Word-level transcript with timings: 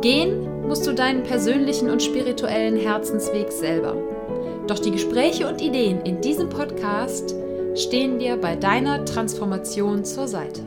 Gehen 0.00 0.68
musst 0.68 0.86
du 0.86 0.94
deinen 0.94 1.24
persönlichen 1.24 1.90
und 1.90 2.00
spirituellen 2.00 2.76
Herzensweg 2.76 3.50
selber. 3.50 3.96
Doch 4.68 4.78
die 4.78 4.92
Gespräche 4.92 5.48
und 5.48 5.60
Ideen 5.60 6.02
in 6.02 6.20
diesem 6.20 6.48
Podcast 6.48 7.34
stehen 7.74 8.20
dir 8.20 8.36
bei 8.36 8.54
deiner 8.54 9.04
Transformation 9.04 10.04
zur 10.04 10.28
Seite. 10.28 10.62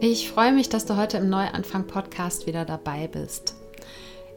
Ich 0.00 0.28
freue 0.30 0.52
mich, 0.52 0.68
dass 0.68 0.84
du 0.84 0.96
heute 0.96 1.18
im 1.18 1.28
Neuanfang 1.28 1.86
Podcast 1.86 2.48
wieder 2.48 2.64
dabei 2.64 3.06
bist. 3.06 3.54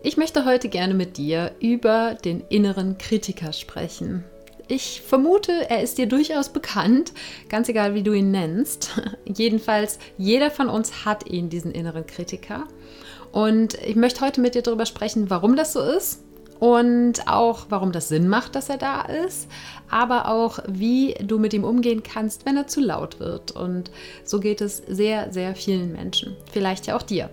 Ich 0.03 0.15
möchte 0.15 0.45
heute 0.45 0.69
gerne 0.69 0.93
mit 0.93 1.17
dir 1.17 1.51
über 1.59 2.15
den 2.23 2.41
inneren 2.49 2.99
Kritiker 2.99 3.51
sprechen. 3.51 4.25
Ich 4.67 5.01
vermute, 5.01 5.69
er 5.69 5.81
ist 5.81 5.97
dir 5.97 6.07
durchaus 6.07 6.49
bekannt, 6.49 7.13
ganz 7.49 7.67
egal 7.67 7.95
wie 7.95 8.03
du 8.03 8.13
ihn 8.13 8.29
nennst. 8.31 9.01
Jedenfalls, 9.25 9.97
jeder 10.17 10.51
von 10.51 10.69
uns 10.69 11.03
hat 11.03 11.27
ihn, 11.27 11.49
diesen 11.49 11.71
inneren 11.71 12.05
Kritiker. 12.05 12.67
Und 13.31 13.75
ich 13.75 13.95
möchte 13.95 14.21
heute 14.21 14.41
mit 14.41 14.55
dir 14.55 14.61
darüber 14.61 14.85
sprechen, 14.85 15.29
warum 15.29 15.55
das 15.55 15.73
so 15.73 15.81
ist 15.81 16.23
und 16.59 17.27
auch, 17.27 17.65
warum 17.69 17.91
das 17.91 18.07
Sinn 18.09 18.27
macht, 18.27 18.55
dass 18.55 18.69
er 18.69 18.77
da 18.77 19.01
ist, 19.01 19.49
aber 19.89 20.27
auch, 20.27 20.59
wie 20.67 21.15
du 21.21 21.39
mit 21.39 21.53
ihm 21.53 21.63
umgehen 21.63 22.03
kannst, 22.03 22.45
wenn 22.45 22.55
er 22.55 22.67
zu 22.67 22.81
laut 22.81 23.19
wird. 23.19 23.51
Und 23.51 23.89
so 24.23 24.39
geht 24.39 24.61
es 24.61 24.77
sehr, 24.77 25.33
sehr 25.33 25.55
vielen 25.55 25.91
Menschen, 25.93 26.35
vielleicht 26.51 26.87
ja 26.87 26.95
auch 26.95 27.01
dir. 27.01 27.29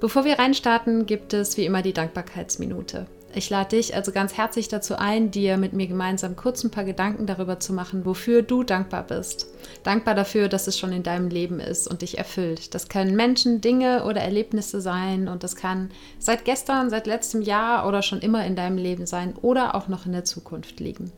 Bevor 0.00 0.24
wir 0.24 0.38
reinstarten, 0.38 1.06
gibt 1.06 1.34
es 1.34 1.56
wie 1.56 1.66
immer 1.66 1.82
die 1.82 1.92
Dankbarkeitsminute. 1.92 3.06
Ich 3.34 3.48
lade 3.48 3.76
dich 3.76 3.94
also 3.94 4.12
ganz 4.12 4.36
herzlich 4.36 4.68
dazu 4.68 4.96
ein, 4.96 5.30
dir 5.30 5.56
mit 5.56 5.72
mir 5.72 5.86
gemeinsam 5.86 6.36
kurz 6.36 6.64
ein 6.64 6.70
paar 6.70 6.84
Gedanken 6.84 7.26
darüber 7.26 7.58
zu 7.58 7.72
machen, 7.72 8.04
wofür 8.04 8.42
du 8.42 8.62
dankbar 8.62 9.04
bist. 9.04 9.46
Dankbar 9.84 10.14
dafür, 10.14 10.48
dass 10.48 10.66
es 10.66 10.78
schon 10.78 10.92
in 10.92 11.02
deinem 11.02 11.28
Leben 11.28 11.58
ist 11.58 11.88
und 11.88 12.02
dich 12.02 12.18
erfüllt. 12.18 12.74
Das 12.74 12.88
können 12.88 13.16
Menschen, 13.16 13.62
Dinge 13.62 14.04
oder 14.04 14.20
Erlebnisse 14.20 14.82
sein 14.82 15.28
und 15.28 15.44
das 15.44 15.56
kann 15.56 15.90
seit 16.18 16.44
gestern, 16.44 16.90
seit 16.90 17.06
letztem 17.06 17.40
Jahr 17.40 17.88
oder 17.88 18.02
schon 18.02 18.20
immer 18.20 18.44
in 18.44 18.54
deinem 18.54 18.76
Leben 18.76 19.06
sein 19.06 19.34
oder 19.40 19.74
auch 19.74 19.88
noch 19.88 20.04
in 20.04 20.12
der 20.12 20.24
Zukunft 20.24 20.78
liegen. 20.78 21.10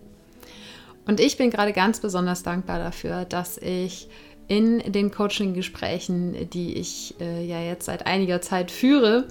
Und 1.07 1.19
ich 1.19 1.37
bin 1.37 1.51
gerade 1.51 1.73
ganz 1.73 1.99
besonders 1.99 2.45
dankbar 2.45 2.79
dafür, 2.79 3.25
dass 3.25 3.59
ich 3.59 4.09
in 4.47 4.93
den 4.93 5.11
Coaching-Gesprächen, 5.11 6.49
die 6.51 6.75
ich 6.75 7.15
äh, 7.21 7.45
ja 7.45 7.61
jetzt 7.61 7.87
seit 7.87 8.07
einiger 8.07 8.41
Zeit 8.41 8.71
führe, 8.71 9.27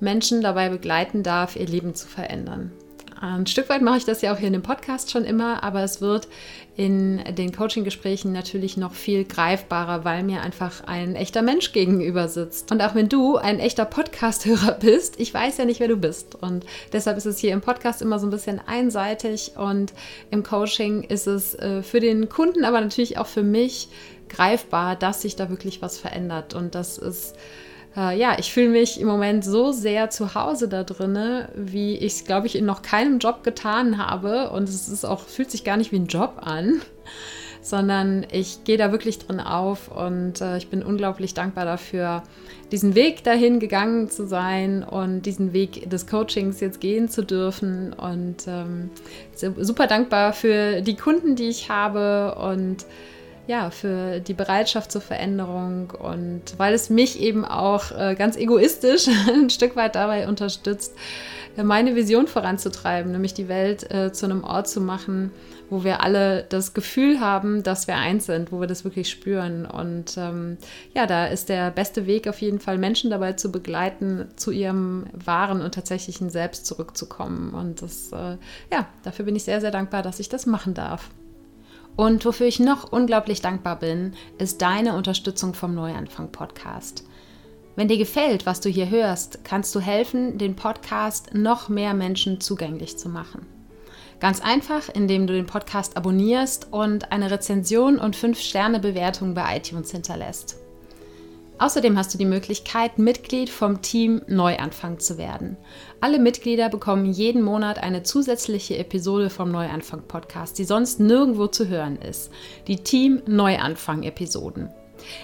Menschen 0.00 0.42
dabei 0.42 0.68
begleiten 0.68 1.22
darf, 1.22 1.56
ihr 1.56 1.66
Leben 1.66 1.94
zu 1.94 2.06
verändern. 2.06 2.72
Ein 3.18 3.46
Stück 3.46 3.70
weit 3.70 3.80
mache 3.80 3.96
ich 3.96 4.04
das 4.04 4.20
ja 4.20 4.34
auch 4.34 4.38
hier 4.38 4.48
in 4.48 4.52
dem 4.52 4.62
Podcast 4.62 5.10
schon 5.10 5.24
immer, 5.24 5.62
aber 5.62 5.82
es 5.82 6.02
wird 6.02 6.28
in 6.76 7.24
den 7.34 7.50
Coaching-Gesprächen 7.50 8.30
natürlich 8.32 8.76
noch 8.76 8.92
viel 8.92 9.24
greifbarer, 9.24 10.04
weil 10.04 10.22
mir 10.22 10.42
einfach 10.42 10.84
ein 10.84 11.16
echter 11.16 11.40
Mensch 11.40 11.72
gegenüber 11.72 12.28
sitzt. 12.28 12.70
Und 12.70 12.82
auch 12.82 12.94
wenn 12.94 13.08
du 13.08 13.36
ein 13.38 13.58
echter 13.58 13.86
Podcast-Hörer 13.86 14.72
bist, 14.80 15.18
ich 15.18 15.32
weiß 15.32 15.56
ja 15.56 15.64
nicht, 15.64 15.80
wer 15.80 15.88
du 15.88 15.96
bist. 15.96 16.34
Und 16.34 16.66
deshalb 16.92 17.16
ist 17.16 17.24
es 17.24 17.38
hier 17.38 17.54
im 17.54 17.62
Podcast 17.62 18.02
immer 18.02 18.18
so 18.18 18.26
ein 18.26 18.30
bisschen 18.30 18.60
einseitig 18.66 19.52
und 19.56 19.94
im 20.30 20.42
Coaching 20.42 21.02
ist 21.02 21.26
es 21.26 21.54
äh, 21.54 21.82
für 21.82 22.00
den 22.00 22.28
Kunden, 22.28 22.66
aber 22.66 22.82
natürlich 22.82 23.16
auch 23.16 23.26
für 23.26 23.42
mich 23.42 23.88
greifbar, 24.28 24.94
dass 24.94 25.22
sich 25.22 25.36
da 25.36 25.48
wirklich 25.48 25.80
was 25.80 25.98
verändert. 25.98 26.52
Und 26.52 26.74
das 26.74 26.98
ist 26.98 27.34
äh, 27.96 28.18
ja, 28.18 28.36
ich 28.38 28.52
fühle 28.52 28.68
mich 28.68 29.00
im 29.00 29.08
Moment 29.08 29.44
so 29.44 29.72
sehr 29.72 30.10
zu 30.10 30.34
Hause 30.34 30.68
da 30.68 30.84
drinne, 30.84 31.48
wie 31.54 31.96
ich 31.96 32.14
es, 32.14 32.24
glaube 32.24 32.46
ich, 32.46 32.56
in 32.56 32.66
noch 32.66 32.82
keinem 32.82 33.18
Job 33.18 33.42
getan 33.42 33.98
habe. 33.98 34.50
Und 34.50 34.68
es 34.68 34.88
ist 34.88 35.04
auch, 35.04 35.20
fühlt 35.22 35.50
sich 35.50 35.64
gar 35.64 35.76
nicht 35.76 35.92
wie 35.92 35.96
ein 35.96 36.06
Job 36.06 36.40
an, 36.40 36.82
sondern 37.62 38.26
ich 38.30 38.64
gehe 38.64 38.76
da 38.76 38.92
wirklich 38.92 39.18
drin 39.18 39.40
auf 39.40 39.88
und 39.88 40.40
äh, 40.40 40.58
ich 40.58 40.68
bin 40.68 40.82
unglaublich 40.82 41.34
dankbar 41.34 41.64
dafür, 41.64 42.22
diesen 42.70 42.94
Weg 42.94 43.24
dahin 43.24 43.60
gegangen 43.60 44.10
zu 44.10 44.26
sein 44.26 44.82
und 44.82 45.22
diesen 45.22 45.52
Weg 45.52 45.88
des 45.88 46.06
Coachings 46.06 46.60
jetzt 46.60 46.80
gehen 46.80 47.08
zu 47.08 47.22
dürfen. 47.22 47.92
Und 47.92 48.46
ähm, 48.46 48.90
super 49.34 49.86
dankbar 49.86 50.32
für 50.32 50.82
die 50.82 50.96
Kunden, 50.96 51.36
die 51.36 51.48
ich 51.48 51.70
habe 51.70 52.34
und 52.34 52.84
ja, 53.46 53.70
für 53.70 54.20
die 54.20 54.34
Bereitschaft 54.34 54.90
zur 54.90 55.00
Veränderung 55.00 55.90
und 55.90 56.42
weil 56.56 56.74
es 56.74 56.90
mich 56.90 57.20
eben 57.20 57.44
auch 57.44 57.92
äh, 57.92 58.14
ganz 58.16 58.36
egoistisch 58.36 59.08
ein 59.28 59.50
Stück 59.50 59.76
weit 59.76 59.94
dabei 59.94 60.28
unterstützt, 60.28 60.94
äh, 61.56 61.62
meine 61.62 61.94
Vision 61.94 62.26
voranzutreiben, 62.26 63.12
nämlich 63.12 63.34
die 63.34 63.48
Welt 63.48 63.90
äh, 63.90 64.12
zu 64.12 64.26
einem 64.26 64.42
Ort 64.42 64.68
zu 64.68 64.80
machen, 64.80 65.30
wo 65.70 65.84
wir 65.84 66.02
alle 66.02 66.44
das 66.48 66.74
Gefühl 66.74 67.20
haben, 67.20 67.62
dass 67.62 67.86
wir 67.86 67.96
eins 67.96 68.26
sind, 68.26 68.50
wo 68.50 68.60
wir 68.60 68.66
das 68.66 68.84
wirklich 68.84 69.10
spüren. 69.10 69.64
Und 69.66 70.16
ähm, 70.16 70.58
ja, 70.94 71.06
da 71.06 71.26
ist 71.26 71.48
der 71.48 71.70
beste 71.70 72.06
Weg 72.06 72.28
auf 72.28 72.40
jeden 72.40 72.60
Fall, 72.60 72.78
Menschen 72.78 73.10
dabei 73.10 73.32
zu 73.32 73.50
begleiten, 73.50 74.26
zu 74.36 74.50
ihrem 74.50 75.06
wahren 75.12 75.62
und 75.62 75.74
tatsächlichen 75.74 76.30
Selbst 76.30 76.66
zurückzukommen. 76.66 77.54
Und 77.54 77.82
das, 77.82 78.12
äh, 78.12 78.36
ja, 78.72 78.86
dafür 79.04 79.24
bin 79.24 79.36
ich 79.36 79.44
sehr, 79.44 79.60
sehr 79.60 79.70
dankbar, 79.72 80.02
dass 80.02 80.20
ich 80.20 80.28
das 80.28 80.46
machen 80.46 80.74
darf. 80.74 81.10
Und 81.96 82.24
wofür 82.26 82.46
ich 82.46 82.60
noch 82.60 82.92
unglaublich 82.92 83.40
dankbar 83.40 83.78
bin, 83.78 84.12
ist 84.38 84.60
deine 84.60 84.94
Unterstützung 84.94 85.54
vom 85.54 85.74
Neuanfang 85.74 86.30
Podcast. 86.30 87.04
Wenn 87.74 87.88
dir 87.88 87.98
gefällt, 87.98 88.46
was 88.46 88.60
du 88.60 88.68
hier 88.68 88.90
hörst, 88.90 89.44
kannst 89.44 89.74
du 89.74 89.80
helfen, 89.80 90.38
den 90.38 90.56
Podcast 90.56 91.34
noch 91.34 91.68
mehr 91.68 91.94
Menschen 91.94 92.40
zugänglich 92.40 92.98
zu 92.98 93.08
machen. 93.08 93.46
Ganz 94.20 94.40
einfach, 94.40 94.88
indem 94.88 95.26
du 95.26 95.34
den 95.34 95.46
Podcast 95.46 95.96
abonnierst 95.96 96.68
und 96.70 97.12
eine 97.12 97.30
Rezension 97.30 97.98
und 97.98 98.16
5-Sterne-Bewertung 98.16 99.34
bei 99.34 99.56
iTunes 99.58 99.90
hinterlässt. 99.90 100.56
Außerdem 101.58 101.96
hast 101.96 102.12
du 102.12 102.18
die 102.18 102.26
Möglichkeit, 102.26 102.98
Mitglied 102.98 103.48
vom 103.48 103.80
Team 103.80 104.20
Neuanfang 104.26 104.98
zu 104.98 105.16
werden. 105.16 105.56
Alle 106.02 106.18
Mitglieder 106.18 106.68
bekommen 106.68 107.06
jeden 107.06 107.42
Monat 107.42 107.82
eine 107.82 108.02
zusätzliche 108.02 108.76
Episode 108.76 109.30
vom 109.30 109.50
Neuanfang 109.50 110.02
Podcast, 110.06 110.58
die 110.58 110.64
sonst 110.64 111.00
nirgendwo 111.00 111.46
zu 111.46 111.68
hören 111.68 111.96
ist. 111.96 112.30
Die 112.66 112.76
Team 112.76 113.22
Neuanfang 113.26 114.02
Episoden. 114.02 114.68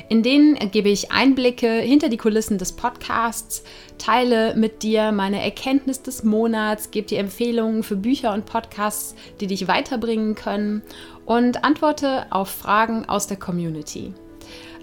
In 0.08 0.22
denen 0.22 0.70
gebe 0.70 0.88
ich 0.88 1.12
Einblicke 1.12 1.68
hinter 1.68 2.08
die 2.08 2.16
Kulissen 2.16 2.58
des 2.58 2.72
Podcasts, 2.72 3.62
teile 3.98 4.54
mit 4.54 4.82
dir 4.82 5.12
meine 5.12 5.42
Erkenntnis 5.42 6.02
des 6.02 6.24
Monats, 6.24 6.90
gebe 6.90 7.06
dir 7.06 7.18
Empfehlungen 7.18 7.82
für 7.82 7.96
Bücher 7.96 8.32
und 8.32 8.46
Podcasts, 8.46 9.14
die 9.40 9.46
dich 9.46 9.68
weiterbringen 9.68 10.34
können 10.34 10.82
und 11.26 11.64
antworte 11.64 12.26
auf 12.30 12.48
Fragen 12.48 13.06
aus 13.06 13.26
der 13.26 13.38
Community. 13.38 14.14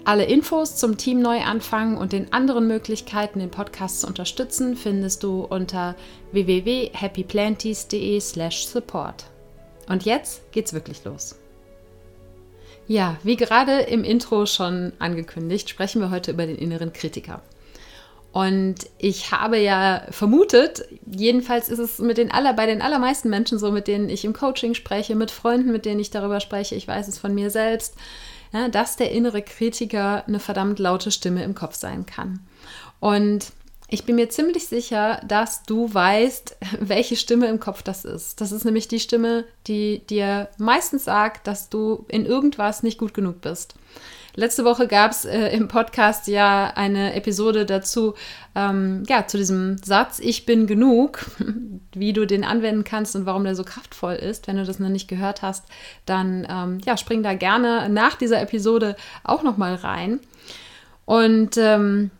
Alle 0.04 0.24
Infos 0.24 0.76
zum 0.76 0.96
Team 0.96 1.20
Neuanfang 1.20 1.98
und 1.98 2.12
den 2.12 2.32
anderen 2.32 2.66
Möglichkeiten, 2.66 3.38
den 3.38 3.50
Podcast 3.50 4.00
zu 4.00 4.06
unterstützen, 4.06 4.74
findest 4.76 5.22
du 5.22 5.44
unter 5.44 5.94
www.happyplanties.de/support. 6.32 9.24
Und 9.88 10.04
jetzt 10.04 10.50
geht's 10.52 10.72
wirklich 10.72 11.04
los. 11.04 11.36
Ja, 12.88 13.18
wie 13.22 13.36
gerade 13.36 13.82
im 13.82 14.02
Intro 14.02 14.46
schon 14.46 14.94
angekündigt, 14.98 15.68
sprechen 15.68 16.00
wir 16.00 16.10
heute 16.10 16.32
über 16.32 16.46
den 16.46 16.56
inneren 16.56 16.92
Kritiker. 16.92 17.40
Und 18.32 18.76
ich 18.98 19.30
habe 19.32 19.58
ja 19.58 20.02
vermutet, 20.10 20.84
jedenfalls 21.06 21.68
ist 21.68 21.80
es 21.80 21.98
mit 21.98 22.16
den 22.16 22.30
aller, 22.30 22.54
bei 22.54 22.66
den 22.66 22.80
allermeisten 22.80 23.28
Menschen 23.28 23.58
so, 23.58 23.72
mit 23.72 23.88
denen 23.88 24.08
ich 24.08 24.24
im 24.24 24.32
Coaching 24.32 24.74
spreche, 24.74 25.16
mit 25.16 25.32
Freunden, 25.32 25.72
mit 25.72 25.84
denen 25.84 26.00
ich 26.00 26.10
darüber 26.10 26.40
spreche, 26.40 26.76
ich 26.76 26.88
weiß 26.88 27.08
es 27.08 27.18
von 27.18 27.34
mir 27.34 27.50
selbst, 27.50 27.96
ja, 28.52 28.68
dass 28.68 28.96
der 28.96 29.12
innere 29.12 29.42
Kritiker 29.42 30.24
eine 30.26 30.40
verdammt 30.40 30.78
laute 30.78 31.10
Stimme 31.10 31.44
im 31.44 31.54
Kopf 31.54 31.74
sein 31.74 32.06
kann. 32.06 32.40
Und 32.98 33.52
ich 33.88 34.04
bin 34.04 34.14
mir 34.16 34.28
ziemlich 34.30 34.68
sicher, 34.68 35.20
dass 35.26 35.64
du 35.64 35.92
weißt, 35.92 36.56
welche 36.80 37.16
Stimme 37.16 37.48
im 37.48 37.60
Kopf 37.60 37.82
das 37.82 38.04
ist. 38.04 38.40
Das 38.40 38.52
ist 38.52 38.64
nämlich 38.64 38.88
die 38.88 39.00
Stimme, 39.00 39.44
die 39.66 40.06
dir 40.06 40.48
meistens 40.58 41.04
sagt, 41.04 41.46
dass 41.46 41.68
du 41.68 42.04
in 42.08 42.24
irgendwas 42.24 42.82
nicht 42.82 42.98
gut 42.98 43.14
genug 43.14 43.40
bist. 43.40 43.74
Letzte 44.34 44.64
Woche 44.64 44.86
gab 44.86 45.10
es 45.10 45.24
äh, 45.24 45.48
im 45.48 45.68
Podcast 45.68 46.28
ja 46.28 46.72
eine 46.74 47.14
Episode 47.14 47.66
dazu, 47.66 48.14
ähm, 48.54 49.04
ja, 49.08 49.26
zu 49.26 49.36
diesem 49.36 49.78
Satz, 49.78 50.18
ich 50.18 50.46
bin 50.46 50.66
genug, 50.66 51.26
wie 51.92 52.12
du 52.12 52.26
den 52.26 52.44
anwenden 52.44 52.84
kannst 52.84 53.16
und 53.16 53.26
warum 53.26 53.44
der 53.44 53.54
so 53.54 53.64
kraftvoll 53.64 54.14
ist. 54.14 54.46
Wenn 54.46 54.56
du 54.56 54.64
das 54.64 54.78
noch 54.78 54.88
nicht 54.88 55.08
gehört 55.08 55.42
hast, 55.42 55.66
dann 56.06 56.46
ähm, 56.48 56.80
ja, 56.84 56.96
spring 56.96 57.22
da 57.22 57.34
gerne 57.34 57.88
nach 57.88 58.16
dieser 58.16 58.40
Episode 58.40 58.96
auch 59.24 59.42
nochmal 59.42 59.74
rein. 59.74 60.20
Und 61.04 61.56
ähm, 61.56 62.10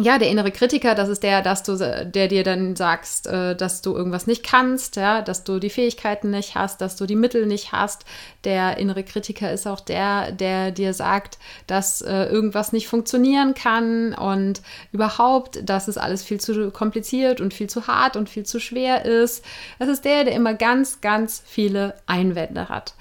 ja, 0.00 0.18
der 0.18 0.28
innere 0.28 0.50
Kritiker, 0.50 0.96
das 0.96 1.08
ist 1.08 1.22
der, 1.22 1.40
dass 1.40 1.62
du, 1.62 1.76
der 1.76 2.26
dir 2.26 2.42
dann 2.42 2.74
sagst, 2.74 3.28
äh, 3.28 3.54
dass 3.54 3.80
du 3.80 3.94
irgendwas 3.94 4.26
nicht 4.26 4.42
kannst, 4.42 4.96
ja, 4.96 5.22
dass 5.22 5.44
du 5.44 5.60
die 5.60 5.70
Fähigkeiten 5.70 6.30
nicht 6.30 6.56
hast, 6.56 6.80
dass 6.80 6.96
du 6.96 7.06
die 7.06 7.14
Mittel 7.14 7.46
nicht 7.46 7.70
hast. 7.70 8.04
Der 8.42 8.76
innere 8.78 9.04
Kritiker 9.04 9.52
ist 9.52 9.68
auch 9.68 9.78
der, 9.78 10.32
der 10.32 10.72
dir 10.72 10.94
sagt, 10.94 11.38
dass 11.68 12.02
äh, 12.02 12.24
irgendwas 12.24 12.72
nicht 12.72 12.88
funktionieren 12.88 13.54
kann 13.54 14.14
und 14.14 14.62
überhaupt, 14.90 15.60
dass 15.68 15.86
es 15.86 15.96
alles 15.96 16.24
viel 16.24 16.40
zu 16.40 16.72
kompliziert 16.72 17.40
und 17.40 17.54
viel 17.54 17.70
zu 17.70 17.86
hart 17.86 18.16
und 18.16 18.28
viel 18.28 18.44
zu 18.44 18.58
schwer 18.58 19.04
ist. 19.04 19.44
Das 19.78 19.88
ist 19.88 20.04
der, 20.04 20.24
der 20.24 20.34
immer 20.34 20.54
ganz, 20.54 21.02
ganz 21.02 21.40
viele 21.46 21.94
Einwände 22.06 22.68
hat. 22.68 22.94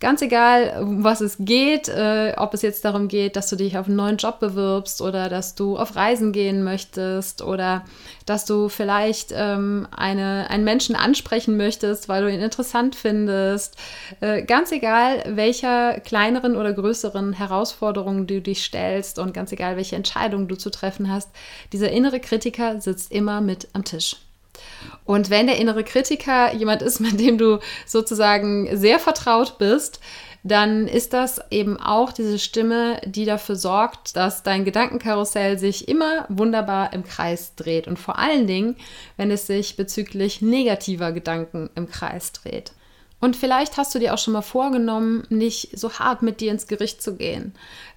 Ganz 0.00 0.22
egal, 0.22 0.80
um 0.80 1.02
was 1.02 1.20
es 1.20 1.38
geht, 1.40 1.88
äh, 1.88 2.32
ob 2.36 2.54
es 2.54 2.62
jetzt 2.62 2.84
darum 2.84 3.08
geht, 3.08 3.34
dass 3.34 3.50
du 3.50 3.56
dich 3.56 3.76
auf 3.76 3.88
einen 3.88 3.96
neuen 3.96 4.16
Job 4.16 4.38
bewirbst 4.38 5.02
oder 5.02 5.28
dass 5.28 5.56
du 5.56 5.76
auf 5.76 5.96
Reisen 5.96 6.30
gehen 6.30 6.62
möchtest 6.62 7.42
oder 7.42 7.84
dass 8.24 8.44
du 8.44 8.68
vielleicht 8.68 9.32
ähm, 9.34 9.88
eine, 9.90 10.50
einen 10.50 10.62
Menschen 10.62 10.94
ansprechen 10.94 11.56
möchtest, 11.56 12.08
weil 12.08 12.22
du 12.22 12.32
ihn 12.32 12.40
interessant 12.40 12.94
findest. 12.94 13.76
Äh, 14.20 14.42
ganz 14.42 14.70
egal, 14.70 15.24
welcher 15.26 15.98
kleineren 15.98 16.54
oder 16.54 16.72
größeren 16.72 17.32
Herausforderungen 17.32 18.28
du 18.28 18.40
dich 18.40 18.62
stellst 18.62 19.18
und 19.18 19.34
ganz 19.34 19.50
egal, 19.50 19.76
welche 19.76 19.96
Entscheidungen 19.96 20.46
du 20.46 20.56
zu 20.56 20.70
treffen 20.70 21.10
hast, 21.10 21.28
dieser 21.72 21.90
innere 21.90 22.20
Kritiker 22.20 22.80
sitzt 22.80 23.10
immer 23.10 23.40
mit 23.40 23.66
am 23.72 23.82
Tisch. 23.82 24.14
Und 25.04 25.30
wenn 25.30 25.46
der 25.46 25.58
innere 25.58 25.84
Kritiker 25.84 26.54
jemand 26.54 26.82
ist, 26.82 27.00
mit 27.00 27.18
dem 27.20 27.38
du 27.38 27.58
sozusagen 27.86 28.76
sehr 28.76 28.98
vertraut 28.98 29.58
bist, 29.58 30.00
dann 30.44 30.86
ist 30.86 31.12
das 31.12 31.40
eben 31.50 31.78
auch 31.78 32.12
diese 32.12 32.38
Stimme, 32.38 33.00
die 33.04 33.24
dafür 33.24 33.56
sorgt, 33.56 34.16
dass 34.16 34.42
dein 34.42 34.64
Gedankenkarussell 34.64 35.58
sich 35.58 35.88
immer 35.88 36.26
wunderbar 36.28 36.92
im 36.92 37.04
Kreis 37.04 37.54
dreht. 37.56 37.88
Und 37.88 37.98
vor 37.98 38.18
allen 38.18 38.46
Dingen, 38.46 38.76
wenn 39.16 39.30
es 39.30 39.46
sich 39.46 39.76
bezüglich 39.76 40.40
negativer 40.40 41.12
Gedanken 41.12 41.70
im 41.74 41.88
Kreis 41.88 42.32
dreht. 42.32 42.72
Und 43.20 43.34
vielleicht 43.34 43.76
hast 43.76 43.94
du 43.94 43.98
dir 43.98 44.14
auch 44.14 44.18
schon 44.18 44.32
mal 44.32 44.42
vorgenommen, 44.42 45.24
nicht 45.28 45.76
so 45.76 45.92
hart 45.92 46.22
mit 46.22 46.40
dir 46.40 46.52
ins 46.52 46.68
Gericht 46.68 47.02
zu 47.02 47.16
gehen. 47.16 47.52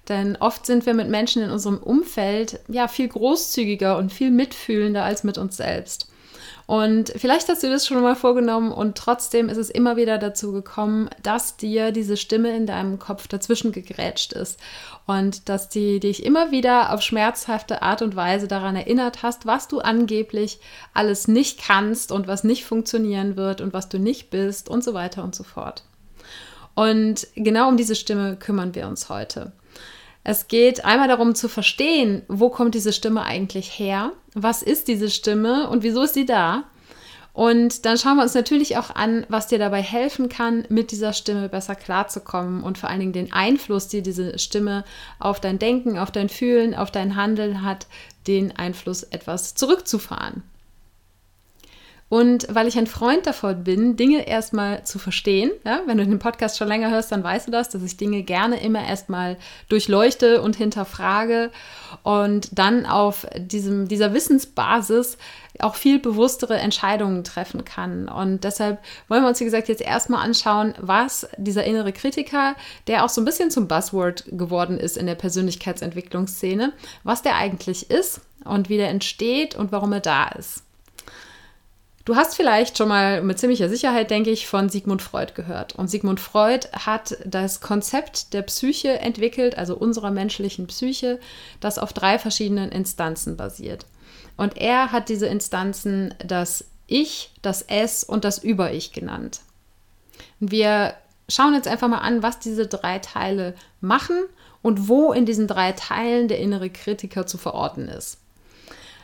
Denn 0.08 0.36
oft 0.36 0.66
sind 0.66 0.84
wir 0.84 0.94
mit 0.94 1.08
Menschen 1.08 1.42
in 1.42 1.50
unserem 1.50 1.78
Umfeld 1.78 2.58
ja 2.66 2.88
viel 2.88 3.06
großzügiger 3.06 3.96
und 3.98 4.12
viel 4.12 4.32
mitfühlender 4.32 5.04
als 5.04 5.22
mit 5.22 5.38
uns 5.38 5.56
selbst. 5.56 6.08
Und 6.66 7.12
vielleicht 7.16 7.48
hast 7.48 7.62
du 7.62 7.68
das 7.68 7.86
schon 7.86 8.00
mal 8.00 8.14
vorgenommen 8.14 8.72
und 8.72 8.96
trotzdem 8.96 9.48
ist 9.48 9.56
es 9.56 9.68
immer 9.68 9.96
wieder 9.96 10.18
dazu 10.18 10.52
gekommen, 10.52 11.10
dass 11.22 11.56
dir 11.56 11.92
diese 11.92 12.16
Stimme 12.16 12.56
in 12.56 12.66
deinem 12.66 12.98
Kopf 12.98 13.26
dazwischen 13.26 13.72
gegrätscht 13.72 14.32
ist 14.32 14.60
und 15.06 15.48
dass 15.48 15.68
die 15.68 15.98
dich 16.00 16.24
immer 16.24 16.50
wieder 16.50 16.92
auf 16.92 17.02
schmerzhafte 17.02 17.82
Art 17.82 18.00
und 18.00 18.16
Weise 18.16 18.48
daran 18.48 18.76
erinnert 18.76 19.22
hast, 19.22 19.44
was 19.44 19.68
du 19.68 19.80
angeblich 19.80 20.60
alles 20.94 21.28
nicht 21.28 21.60
kannst 21.60 22.12
und 22.12 22.28
was 22.28 22.44
nicht 22.44 22.64
funktionieren 22.64 23.36
wird 23.36 23.60
und 23.60 23.72
was 23.72 23.88
du 23.88 23.98
nicht 23.98 24.30
bist 24.30 24.68
und 24.68 24.84
so 24.84 24.94
weiter 24.94 25.24
und 25.24 25.34
so 25.34 25.42
fort. 25.42 25.82
Und 26.74 27.26
genau 27.34 27.68
um 27.68 27.76
diese 27.76 27.96
Stimme 27.96 28.36
kümmern 28.36 28.74
wir 28.74 28.86
uns 28.86 29.08
heute. 29.08 29.52
Es 30.24 30.46
geht 30.46 30.84
einmal 30.84 31.08
darum 31.08 31.34
zu 31.34 31.48
verstehen, 31.48 32.22
wo 32.28 32.48
kommt 32.48 32.74
diese 32.74 32.92
Stimme 32.92 33.24
eigentlich 33.24 33.78
her, 33.78 34.12
was 34.34 34.62
ist 34.62 34.88
diese 34.88 35.10
Stimme 35.10 35.68
und 35.68 35.82
wieso 35.82 36.02
ist 36.02 36.14
sie 36.14 36.26
da. 36.26 36.64
Und 37.34 37.86
dann 37.86 37.96
schauen 37.96 38.16
wir 38.16 38.24
uns 38.24 38.34
natürlich 38.34 38.76
auch 38.76 38.94
an, 38.94 39.24
was 39.30 39.46
dir 39.46 39.58
dabei 39.58 39.80
helfen 39.80 40.28
kann, 40.28 40.66
mit 40.68 40.90
dieser 40.90 41.14
Stimme 41.14 41.48
besser 41.48 41.74
klarzukommen 41.74 42.62
und 42.62 42.76
vor 42.76 42.90
allen 42.90 43.00
Dingen 43.00 43.14
den 43.14 43.32
Einfluss, 43.32 43.88
die 43.88 44.02
diese 44.02 44.38
Stimme 44.38 44.84
auf 45.18 45.40
dein 45.40 45.58
Denken, 45.58 45.98
auf 45.98 46.10
dein 46.10 46.28
Fühlen, 46.28 46.74
auf 46.74 46.90
dein 46.90 47.16
Handeln 47.16 47.62
hat, 47.62 47.86
den 48.26 48.54
Einfluss 48.56 49.02
etwas 49.02 49.54
zurückzufahren. 49.54 50.42
Und 52.12 52.46
weil 52.50 52.68
ich 52.68 52.76
ein 52.76 52.86
Freund 52.86 53.24
davon 53.24 53.64
bin, 53.64 53.96
Dinge 53.96 54.28
erstmal 54.28 54.84
zu 54.84 54.98
verstehen, 54.98 55.50
ja, 55.64 55.80
wenn 55.86 55.96
du 55.96 56.04
den 56.04 56.18
Podcast 56.18 56.58
schon 56.58 56.68
länger 56.68 56.90
hörst, 56.90 57.10
dann 57.10 57.24
weißt 57.24 57.46
du 57.46 57.50
das, 57.50 57.70
dass 57.70 57.82
ich 57.82 57.96
Dinge 57.96 58.22
gerne 58.22 58.62
immer 58.62 58.86
erstmal 58.86 59.38
durchleuchte 59.70 60.42
und 60.42 60.54
hinterfrage 60.54 61.50
und 62.02 62.50
dann 62.58 62.84
auf 62.84 63.26
diesem, 63.38 63.88
dieser 63.88 64.12
Wissensbasis 64.12 65.16
auch 65.58 65.74
viel 65.74 65.98
bewusstere 65.98 66.58
Entscheidungen 66.58 67.24
treffen 67.24 67.64
kann. 67.64 68.10
Und 68.10 68.44
deshalb 68.44 68.80
wollen 69.08 69.22
wir 69.22 69.28
uns, 69.28 69.40
wie 69.40 69.46
gesagt, 69.46 69.68
jetzt 69.68 69.80
erstmal 69.80 70.22
anschauen, 70.22 70.74
was 70.78 71.26
dieser 71.38 71.64
innere 71.64 71.94
Kritiker, 71.94 72.56
der 72.88 73.06
auch 73.06 73.08
so 73.08 73.22
ein 73.22 73.24
bisschen 73.24 73.50
zum 73.50 73.68
Buzzword 73.68 74.26
geworden 74.32 74.76
ist 74.76 74.98
in 74.98 75.06
der 75.06 75.14
Persönlichkeitsentwicklungsszene, 75.14 76.74
was 77.04 77.22
der 77.22 77.36
eigentlich 77.36 77.88
ist 77.88 78.20
und 78.44 78.68
wie 78.68 78.76
der 78.76 78.90
entsteht 78.90 79.54
und 79.54 79.72
warum 79.72 79.94
er 79.94 80.00
da 80.00 80.28
ist. 80.28 80.62
Du 82.04 82.16
hast 82.16 82.34
vielleicht 82.34 82.76
schon 82.76 82.88
mal 82.88 83.22
mit 83.22 83.38
ziemlicher 83.38 83.68
Sicherheit, 83.68 84.10
denke 84.10 84.30
ich, 84.30 84.48
von 84.48 84.68
Sigmund 84.68 85.02
Freud 85.02 85.34
gehört. 85.34 85.76
Und 85.76 85.88
Sigmund 85.88 86.18
Freud 86.18 86.66
hat 86.72 87.16
das 87.24 87.60
Konzept 87.60 88.34
der 88.34 88.42
Psyche 88.42 88.98
entwickelt, 88.98 89.56
also 89.56 89.76
unserer 89.76 90.10
menschlichen 90.10 90.66
Psyche, 90.66 91.20
das 91.60 91.78
auf 91.78 91.92
drei 91.92 92.18
verschiedenen 92.18 92.72
Instanzen 92.72 93.36
basiert. 93.36 93.86
Und 94.36 94.56
er 94.56 94.90
hat 94.90 95.08
diese 95.08 95.26
Instanzen 95.26 96.12
das 96.24 96.64
Ich, 96.88 97.30
das 97.40 97.62
Es 97.62 98.02
und 98.02 98.24
das 98.24 98.38
Über-Ich 98.38 98.92
genannt. 98.92 99.40
Wir 100.40 100.94
schauen 101.28 101.54
jetzt 101.54 101.68
einfach 101.68 101.88
mal 101.88 101.98
an, 101.98 102.24
was 102.24 102.40
diese 102.40 102.66
drei 102.66 102.98
Teile 102.98 103.54
machen 103.80 104.24
und 104.60 104.88
wo 104.88 105.12
in 105.12 105.24
diesen 105.24 105.46
drei 105.46 105.70
Teilen 105.70 106.26
der 106.26 106.40
innere 106.40 106.68
Kritiker 106.68 107.26
zu 107.26 107.38
verorten 107.38 107.86
ist. 107.86 108.18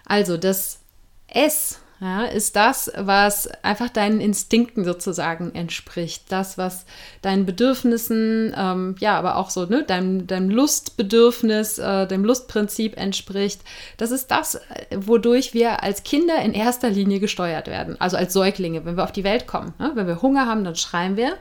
Also 0.05 0.37
das 0.37 0.81
Es 1.29 1.79
ja, 2.01 2.27
ist 2.27 2.55
das, 2.55 2.93
was 2.97 3.49
einfach 3.65 3.89
deinen 3.89 4.21
Instinkten 4.21 4.85
sozusagen 4.85 5.53
entspricht. 5.55 6.25
Das, 6.29 6.57
was 6.57 6.87
deinen 7.23 7.45
Bedürfnissen, 7.45 8.55
ähm, 8.57 8.95
ja, 9.01 9.19
aber 9.19 9.37
auch 9.37 9.51
so, 9.51 9.65
ne, 9.65 9.83
deinem, 9.83 10.29
deinem 10.29 10.49
Lustbedürfnis, 10.49 11.79
äh, 11.79 12.07
dem 12.07 12.25
Lustprinzip 12.25 12.97
entspricht. 12.97 13.63
Das 13.97 14.13
ist 14.13 14.31
das, 14.31 14.61
wodurch 14.95 15.55
wir 15.55 15.83
als 15.83 16.05
Kinder 16.05 16.41
in 16.41 16.53
erster 16.53 16.89
Linie 16.89 17.19
gesteuert 17.19 17.67
werden. 17.67 18.01
Also 18.01 18.17
als 18.17 18.33
Säuglinge, 18.33 18.85
wenn 18.85 18.97
wir 18.97 19.03
auf 19.03 19.13
die 19.13 19.25
Welt 19.25 19.49
kommen. 19.49 19.75
Ne? 19.81 19.91
Wenn 19.95 20.07
wir 20.07 20.23
Hunger 20.23 20.47
haben, 20.47 20.63
dann 20.63 20.77
schreien 20.77 21.17
wir. 21.17 21.37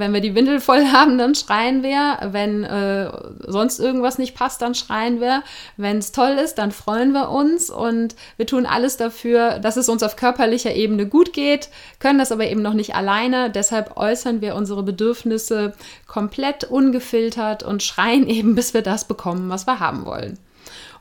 Wenn 0.00 0.12
wir 0.14 0.20
die 0.20 0.34
Windel 0.34 0.60
voll 0.60 0.86
haben, 0.92 1.18
dann 1.18 1.34
schreien 1.34 1.82
wir. 1.82 2.18
Wenn 2.32 2.64
äh, 2.64 3.10
sonst 3.46 3.78
irgendwas 3.78 4.18
nicht 4.18 4.34
passt, 4.34 4.62
dann 4.62 4.74
schreien 4.74 5.20
wir. 5.20 5.44
Wenn 5.76 5.98
es 5.98 6.10
toll 6.10 6.32
ist, 6.42 6.54
dann 6.54 6.72
freuen 6.72 7.12
wir 7.12 7.28
uns 7.28 7.70
und 7.70 8.16
wir 8.36 8.46
tun 8.46 8.66
alles 8.66 8.96
dafür, 8.96 9.60
dass 9.60 9.76
es 9.76 9.88
uns 9.88 10.02
auf 10.02 10.16
körperlicher 10.16 10.74
Ebene 10.74 11.06
gut 11.06 11.32
geht, 11.32 11.68
können 11.98 12.18
das 12.18 12.32
aber 12.32 12.46
eben 12.46 12.62
noch 12.62 12.74
nicht 12.74 12.94
alleine. 12.94 13.50
Deshalb 13.50 13.96
äußern 13.96 14.40
wir 14.40 14.56
unsere 14.56 14.82
Bedürfnisse 14.82 15.74
komplett 16.08 16.64
ungefiltert 16.64 17.62
und 17.62 17.82
schreien 17.82 18.26
eben, 18.28 18.54
bis 18.54 18.74
wir 18.74 18.82
das 18.82 19.06
bekommen, 19.06 19.50
was 19.50 19.66
wir 19.66 19.78
haben 19.80 20.06
wollen. 20.06 20.38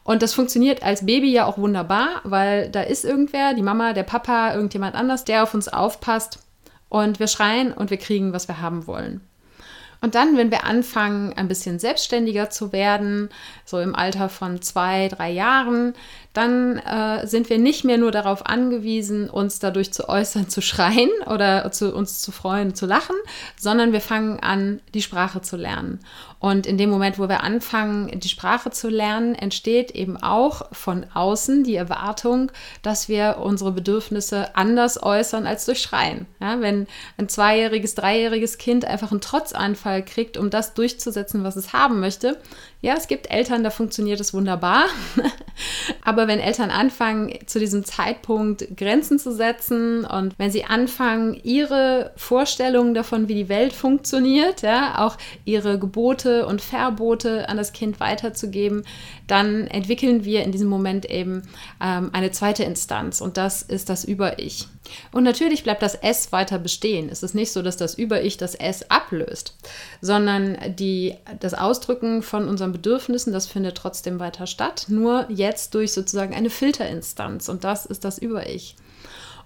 Und 0.04 0.24
das 0.24 0.34
funktioniert 0.34 0.84
als 0.84 1.06
Baby 1.06 1.32
ja 1.32 1.46
auch 1.46 1.58
wunderbar, 1.58 2.22
weil 2.24 2.70
da 2.70 2.82
ist 2.82 3.06
irgendwer, 3.06 3.54
die 3.54 3.62
Mama, 3.62 3.94
der 3.94 4.04
Papa, 4.04 4.54
irgendjemand 4.54 4.96
anders, 4.96 5.24
der 5.24 5.44
auf 5.44 5.54
uns 5.54 5.68
aufpasst 5.68 6.40
und 6.90 7.20
wir 7.20 7.28
schreien 7.28 7.72
und 7.72 7.90
wir 7.92 7.98
kriegen, 7.98 8.34
was 8.34 8.48
wir 8.48 8.62
haben 8.62 8.88
wollen. 8.88 9.22
Und 10.02 10.16
dann, 10.16 10.38
wenn 10.38 10.52
wir 10.52 10.64
anfangen, 10.64 11.34
ein 11.34 11.48
bisschen 11.48 11.78
selbstständiger 11.78 12.50
zu 12.50 12.72
werden, 12.72 13.30
so 13.66 13.80
im 13.80 13.96
Alter 13.96 14.30
von 14.30 14.62
zwei, 14.62 15.10
drei 15.10 15.30
Jahren, 15.32 15.94
dann 16.34 16.78
äh, 16.78 17.26
sind 17.28 17.50
wir 17.50 17.58
nicht 17.58 17.84
mehr 17.84 17.98
nur 17.98 18.12
darauf 18.12 18.46
angewiesen, 18.46 19.30
uns 19.30 19.60
dadurch 19.60 19.92
zu 19.92 20.08
äußern, 20.08 20.48
zu 20.48 20.62
schreien 20.62 21.10
oder 21.26 21.72
zu, 21.72 21.94
uns 21.94 22.22
zu 22.22 22.32
freuen, 22.32 22.76
zu 22.76 22.86
lachen, 22.86 23.16
sondern 23.58 23.92
wir 23.92 24.02
fangen 24.02 24.40
an, 24.40 24.80
die 24.94 25.02
Sprache 25.02 25.42
zu 25.42 25.58
lernen. 25.58 26.00
Und 26.40 26.66
in 26.66 26.78
dem 26.78 26.90
Moment, 26.90 27.20
wo 27.20 27.28
wir 27.28 27.44
anfangen, 27.44 28.18
die 28.18 28.30
Sprache 28.30 28.72
zu 28.72 28.88
lernen, 28.88 29.36
entsteht 29.36 29.92
eben 29.92 30.16
auch 30.16 30.68
von 30.72 31.06
außen 31.14 31.66
die 31.66 31.76
Erwartung, 31.76 32.52
dass 32.82 33.10
wir 33.10 33.40
unsere 33.42 33.74
Bedürfnisse 33.74 34.56
anders 34.56 35.04
äußern 35.04 35.46
als 35.46 35.66
durch 35.66 35.82
Schreien. 35.82 36.28
Ja, 36.40 36.62
wenn 36.62 36.88
ein 37.18 37.28
zweijähriges, 37.28 37.96
dreijähriges 37.96 38.58
Kind 38.58 38.86
einfach 38.86 39.12
einen 39.12 39.20
Trotzanfall 39.90 40.04
kriegt, 40.04 40.38
um 40.38 40.50
das 40.50 40.74
durchzusetzen, 40.74 41.44
was 41.44 41.56
es 41.56 41.74
haben 41.74 42.00
möchte, 42.00 42.38
ja, 42.82 42.94
es 42.96 43.08
gibt 43.08 43.30
Eltern, 43.30 43.64
da 43.64 43.72
funktioniert 43.72 44.22
es 44.22 44.34
wunderbar. 44.34 44.86
Aber 46.02 46.30
wenn 46.30 46.40
Eltern 46.40 46.70
anfangen, 46.70 47.34
zu 47.46 47.60
diesem 47.60 47.84
Zeitpunkt 47.84 48.78
Grenzen 48.78 49.20
zu 49.20 49.34
setzen 49.34 50.06
und 50.06 50.34
wenn 50.40 50.50
sie 50.50 50.64
anfangen, 50.64 51.38
ihre 51.44 52.12
Vorstellungen 52.16 52.94
davon, 52.94 53.28
wie 53.28 53.36
die 53.36 53.50
Welt 53.50 53.74
funktioniert, 53.74 54.62
ja, 54.62 55.06
auch 55.06 55.18
ihre 55.44 55.78
Gebote 55.78 56.46
und 56.46 56.62
Verbote 56.62 57.50
an 57.50 57.58
das 57.58 57.74
Kind 57.74 58.00
weiterzugeben, 58.00 58.86
dann 59.28 59.68
entwickeln 59.68 60.24
wir 60.24 60.44
in 60.44 60.54
diesem 60.54 60.70
Moment 60.70 61.06
eben 61.06 61.44
ähm, 61.84 62.12
eine 62.14 62.32
zweite 62.32 62.64
Instanz 62.64 63.20
und 63.20 63.36
das 63.36 63.62
ist 63.62 63.90
das 63.90 64.06
Über-Ich. 64.06 64.70
Und 65.12 65.24
natürlich 65.24 65.64
bleibt 65.64 65.82
das 65.82 65.96
S 65.96 66.32
weiter 66.32 66.60
bestehen. 66.60 67.10
Es 67.10 67.24
ist 67.24 67.36
nicht 67.36 67.52
so, 67.52 67.62
dass 67.62 67.78
das 67.78 67.96
Über-Ich 67.96 68.38
das 68.38 68.56
S 68.56 68.90
ablöst, 68.90 69.56
sondern 70.02 70.58
die, 70.76 71.16
das 71.40 71.54
Ausdrücken 71.54 72.22
von 72.22 72.48
unseren 72.48 72.72
Bedürfnissen, 72.72 73.34
das 73.34 73.48
findet 73.48 73.78
trotzdem 73.78 74.20
weiter 74.20 74.48
statt, 74.48 74.86
nur 74.88 75.26
jetzt 75.30 75.74
durch 75.74 75.94
sozusagen 75.94 76.34
eine 76.34 76.50
Filterinstanz. 76.50 77.50
Und 77.50 77.64
das 77.64 77.86
ist 77.86 78.04
das 78.06 78.18
Über-Ich. 78.18 78.76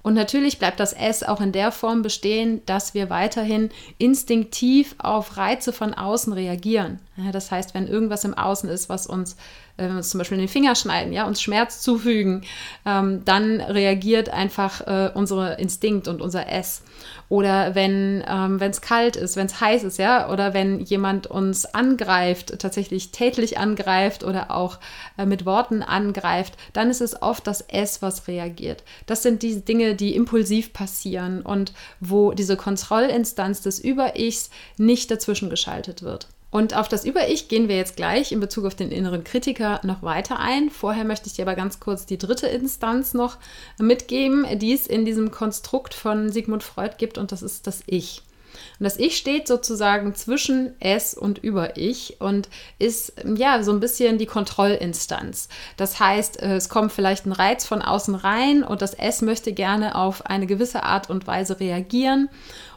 Und 0.04 0.16
natürlich 0.16 0.60
bleibt 0.60 0.82
das 0.82 0.92
S 0.92 1.24
auch 1.24 1.40
in 1.40 1.54
der 1.54 1.72
Form 1.72 2.02
bestehen, 2.02 2.62
dass 2.66 2.94
wir 2.94 3.10
weiterhin 3.10 3.70
instinktiv 3.98 4.96
auf 4.98 5.38
Reize 5.38 5.72
von 5.72 5.94
außen 5.94 6.34
reagieren. 6.34 7.00
Das 7.32 7.52
heißt, 7.52 7.74
wenn 7.74 7.88
irgendwas 7.88 8.24
im 8.24 8.34
Außen 8.34 8.70
ist, 8.70 8.90
was 8.90 9.06
uns 9.08 9.36
wir 9.78 9.90
uns 9.90 10.10
zum 10.10 10.20
Beispiel 10.20 10.38
in 10.38 10.44
den 10.44 10.50
Finger 10.50 10.76
schneiden, 10.76 11.14
ja, 11.14 11.26
uns 11.26 11.42
Schmerz 11.42 11.82
zufügen, 11.82 12.44
ähm, 12.86 13.26
dann 13.26 13.60
reagiert 13.60 14.30
einfach 14.30 14.82
äh, 14.82 15.12
unsere 15.14 15.56
Instinkt 15.56 16.08
und 16.08 16.22
unser 16.22 16.48
S. 16.52 16.84
Oder 17.30 17.74
wenn 17.74 18.24
ähm, 18.28 18.60
es 18.62 18.82
kalt 18.82 19.16
ist, 19.16 19.36
wenn 19.36 19.48
es 19.48 19.60
heiß 19.60 19.84
ist, 19.84 19.98
ja, 19.98 20.30
oder 20.30 20.54
wenn 20.54 20.80
jemand 20.80 21.26
uns 21.26 21.66
angreift, 21.66 22.60
tatsächlich 22.60 23.12
tätlich 23.12 23.58
angreift 23.58 24.24
oder 24.24 24.52
auch 24.52 24.80
äh, 25.18 25.26
mit 25.26 25.46
Worten 25.46 25.82
angreift, 25.82 26.56
dann 26.74 26.92
ist 26.92 27.02
es 27.02 27.22
oft 27.22 27.48
das 27.48 27.62
S, 27.62 28.02
was 28.02 28.28
reagiert. 28.28 28.84
Das 29.08 29.24
sind 29.24 29.42
diese 29.42 29.62
Dinge, 29.62 29.96
die 29.96 30.16
impulsiv 30.16 30.72
passieren 30.74 31.42
und 31.42 31.74
wo 32.00 32.32
diese 32.32 32.58
Kontrollinstanz 32.58 33.62
des 33.62 33.80
Über-Ichs 33.80 34.52
nicht 34.78 35.10
dazwischen 35.10 35.50
geschaltet 35.50 36.04
wird. 36.04 36.28
Und 36.54 36.76
auf 36.76 36.88
das 36.88 37.04
Über-Ich 37.04 37.48
gehen 37.48 37.68
wir 37.68 37.78
jetzt 37.78 37.96
gleich 37.96 38.32
in 38.32 38.40
Bezug 38.40 38.66
auf 38.66 38.76
den 38.76 38.92
inneren 38.92 39.24
Kritiker 39.24 39.82
noch 39.82 40.04
weiter 40.04 40.40
ein. 40.40 40.70
Vorher 40.70 41.04
möchte 41.04 41.26
ich 41.26 41.34
dir 41.34 41.46
aber 41.46 41.56
ganz 41.56 41.80
kurz 41.80 42.06
die 42.06 42.20
dritte 42.20 42.46
Instanz 42.46 43.16
noch 43.16 43.38
mitgeben, 43.80 44.46
die 44.60 44.72
es 44.72 44.86
in 44.86 45.04
diesem 45.04 45.32
Konstrukt 45.32 45.96
von 45.96 46.32
Sigmund 46.32 46.62
Freud 46.62 46.94
gibt, 47.00 47.18
und 47.18 47.32
das 47.32 47.42
ist 47.42 47.66
das 47.66 47.82
Ich. 47.88 48.22
Und 48.78 48.84
das 48.84 48.98
Ich 48.98 49.18
steht 49.18 49.48
sozusagen 49.48 50.14
zwischen 50.14 50.76
Es 50.80 51.16
und 51.16 51.40
Über-Ich 51.40 52.18
und 52.22 52.50
ist 52.78 53.14
ja 53.36 53.64
so 53.64 53.72
ein 53.72 53.80
bisschen 53.80 54.20
die 54.20 54.28
Kontrollinstanz. 54.28 55.50
Das 55.76 56.00
heißt, 56.00 56.40
es 56.40 56.70
kommt 56.70 56.92
vielleicht 56.92 57.26
ein 57.26 57.32
Reiz 57.32 57.66
von 57.66 57.82
außen 57.82 58.14
rein 58.14 58.64
und 58.64 58.84
das 58.84 58.94
Es 58.94 59.24
möchte 59.24 59.54
gerne 59.54 59.96
auf 59.96 60.28
eine 60.28 60.46
gewisse 60.46 60.84
Art 60.84 61.10
und 61.10 61.26
Weise 61.26 61.60
reagieren 61.60 62.30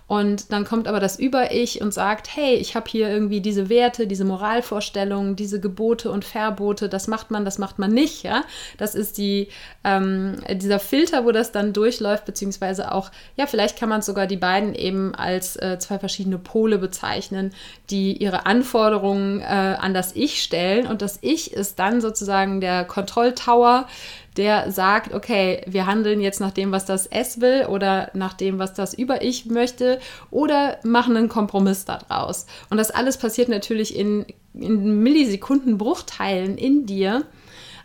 und 0.08 0.52
dann 0.52 0.64
kommt 0.64 0.86
aber 0.86 1.00
das 1.00 1.18
Über-Ich 1.18 1.80
und 1.80 1.92
sagt, 1.92 2.28
hey, 2.36 2.54
ich 2.54 2.76
habe 2.76 2.88
hier 2.88 3.08
irgendwie 3.08 3.40
diese 3.40 3.68
Werte, 3.68 4.06
diese 4.06 4.24
Moralvorstellungen, 4.24 5.34
diese 5.34 5.58
Gebote 5.58 6.12
und 6.12 6.24
Verbote, 6.24 6.88
das 6.88 7.08
macht 7.08 7.32
man, 7.32 7.44
das 7.44 7.58
macht 7.58 7.80
man 7.80 7.92
nicht. 7.92 8.22
Ja? 8.22 8.44
Das 8.78 8.94
ist 8.94 9.18
die, 9.18 9.48
ähm, 9.82 10.36
dieser 10.52 10.78
Filter, 10.78 11.24
wo 11.24 11.32
das 11.32 11.50
dann 11.50 11.72
durchläuft, 11.72 12.24
beziehungsweise 12.24 12.92
auch, 12.92 13.10
ja, 13.36 13.46
vielleicht 13.46 13.76
kann 13.76 13.88
man 13.88 14.00
sogar 14.00 14.28
die 14.28 14.36
beiden 14.36 14.76
eben 14.76 15.12
als 15.16 15.56
äh, 15.56 15.80
zwei 15.80 15.98
verschiedene 15.98 16.38
Pole 16.38 16.78
bezeichnen, 16.78 17.52
die 17.90 18.16
ihre 18.16 18.46
Anforderungen 18.46 19.40
äh, 19.40 19.44
an 19.44 19.92
das 19.92 20.14
Ich 20.14 20.40
stellen. 20.40 20.86
Und 20.86 21.02
das 21.02 21.18
Ich 21.20 21.52
ist 21.52 21.80
dann 21.80 22.00
sozusagen 22.00 22.60
der 22.60 22.84
Kontrolltower, 22.84 23.88
der 24.36 24.70
sagt, 24.70 25.14
okay, 25.14 25.62
wir 25.66 25.86
handeln 25.86 26.20
jetzt 26.20 26.40
nach 26.40 26.50
dem, 26.50 26.72
was 26.72 26.84
das 26.84 27.06
S 27.06 27.40
will 27.40 27.66
oder 27.66 28.10
nach 28.14 28.34
dem, 28.34 28.58
was 28.58 28.74
das 28.74 28.94
Über-Ich 28.94 29.46
möchte 29.46 29.98
oder 30.30 30.78
machen 30.82 31.16
einen 31.16 31.28
Kompromiss 31.28 31.84
daraus. 31.84 32.46
Und 32.70 32.76
das 32.76 32.90
alles 32.90 33.16
passiert 33.16 33.48
natürlich 33.48 33.96
in, 33.96 34.26
in 34.54 35.02
Millisekundenbruchteilen 35.02 36.58
in 36.58 36.86
dir. 36.86 37.24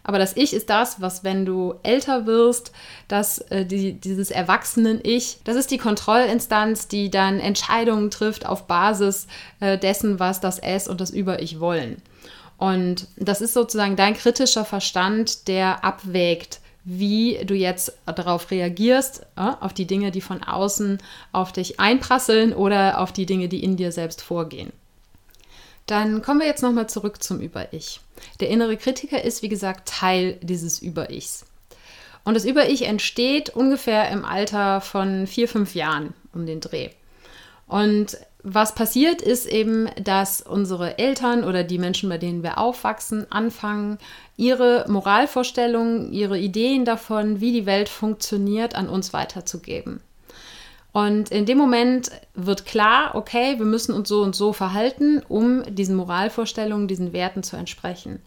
Aber 0.03 0.17
das 0.17 0.35
Ich 0.35 0.53
ist 0.53 0.69
das, 0.69 0.99
was, 0.99 1.23
wenn 1.23 1.45
du 1.45 1.75
älter 1.83 2.25
wirst, 2.25 2.71
dass 3.07 3.37
äh, 3.51 3.65
die, 3.65 3.93
dieses 3.93 4.31
Erwachsenen-Ich, 4.31 5.39
das 5.43 5.55
ist 5.55 5.69
die 5.69 5.77
Kontrollinstanz, 5.77 6.87
die 6.87 7.11
dann 7.11 7.39
Entscheidungen 7.39 8.09
trifft 8.09 8.45
auf 8.45 8.65
Basis 8.65 9.27
äh, 9.59 9.77
dessen, 9.77 10.19
was 10.19 10.41
das 10.41 10.57
S 10.57 10.87
und 10.87 11.01
das 11.01 11.11
Über-Ich 11.11 11.59
wollen. 11.59 12.01
Und 12.61 13.07
das 13.15 13.41
ist 13.41 13.55
sozusagen 13.55 13.95
dein 13.95 14.13
kritischer 14.13 14.65
Verstand, 14.65 15.47
der 15.47 15.83
abwägt, 15.83 16.59
wie 16.83 17.39
du 17.43 17.55
jetzt 17.55 17.91
darauf 18.05 18.51
reagierst, 18.51 19.23
äh, 19.35 19.49
auf 19.59 19.73
die 19.73 19.87
Dinge, 19.87 20.11
die 20.11 20.21
von 20.21 20.43
außen 20.43 20.99
auf 21.31 21.51
dich 21.51 21.79
einprasseln 21.79 22.53
oder 22.53 22.99
auf 22.99 23.11
die 23.11 23.25
Dinge, 23.25 23.49
die 23.49 23.63
in 23.63 23.77
dir 23.77 23.91
selbst 23.91 24.21
vorgehen. 24.21 24.71
Dann 25.87 26.21
kommen 26.21 26.39
wir 26.39 26.45
jetzt 26.45 26.61
nochmal 26.61 26.87
zurück 26.87 27.23
zum 27.23 27.39
Über-Ich. 27.39 27.99
Der 28.39 28.49
innere 28.49 28.77
Kritiker 28.77 29.23
ist, 29.23 29.41
wie 29.41 29.49
gesagt, 29.49 29.89
Teil 29.89 30.37
dieses 30.43 30.79
Über-Ichs. 30.83 31.47
Und 32.25 32.35
das 32.35 32.45
Über-Ich 32.45 32.83
entsteht 32.83 33.49
ungefähr 33.49 34.07
im 34.11 34.23
Alter 34.23 34.81
von 34.81 35.25
vier, 35.25 35.47
fünf 35.47 35.73
Jahren 35.73 36.13
um 36.31 36.45
den 36.45 36.59
Dreh. 36.61 36.91
Und 37.67 38.17
was 38.43 38.73
passiert 38.73 39.21
ist 39.21 39.45
eben, 39.45 39.89
dass 40.03 40.41
unsere 40.41 40.97
Eltern 40.97 41.43
oder 41.43 41.63
die 41.63 41.77
Menschen, 41.77 42.09
bei 42.09 42.17
denen 42.17 42.43
wir 42.43 42.57
aufwachsen, 42.57 43.31
anfangen, 43.31 43.99
ihre 44.35 44.85
Moralvorstellungen, 44.87 46.11
ihre 46.11 46.39
Ideen 46.39 46.85
davon, 46.85 47.39
wie 47.39 47.51
die 47.51 47.65
Welt 47.65 47.89
funktioniert, 47.89 48.75
an 48.75 48.89
uns 48.89 49.13
weiterzugeben. 49.13 50.01
Und 50.91 51.31
in 51.31 51.45
dem 51.45 51.57
Moment 51.57 52.11
wird 52.33 52.65
klar, 52.65 53.15
okay, 53.15 53.57
wir 53.57 53.65
müssen 53.65 53.93
uns 53.93 54.09
so 54.09 54.21
und 54.21 54.35
so 54.35 54.51
verhalten, 54.51 55.21
um 55.27 55.63
diesen 55.73 55.95
Moralvorstellungen, 55.95 56.87
diesen 56.87 57.13
Werten 57.13 57.43
zu 57.43 57.55
entsprechen. 57.55 58.19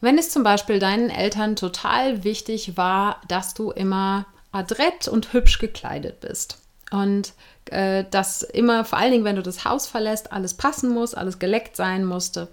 Wenn 0.00 0.18
es 0.18 0.30
zum 0.30 0.42
Beispiel 0.42 0.78
deinen 0.78 1.08
Eltern 1.08 1.56
total 1.56 2.24
wichtig 2.24 2.76
war, 2.76 3.20
dass 3.28 3.54
du 3.54 3.70
immer 3.70 4.26
adrett 4.50 5.08
und 5.08 5.32
hübsch 5.32 5.58
gekleidet 5.58 6.20
bist 6.20 6.58
und 6.90 7.32
äh, 7.70 8.04
dass 8.10 8.42
immer, 8.42 8.84
vor 8.84 8.98
allen 8.98 9.12
Dingen, 9.12 9.24
wenn 9.24 9.36
du 9.36 9.42
das 9.42 9.64
Haus 9.64 9.86
verlässt, 9.86 10.32
alles 10.32 10.54
passen 10.54 10.90
muss, 10.90 11.14
alles 11.14 11.38
geleckt 11.38 11.76
sein 11.76 12.04
musste. 12.04 12.48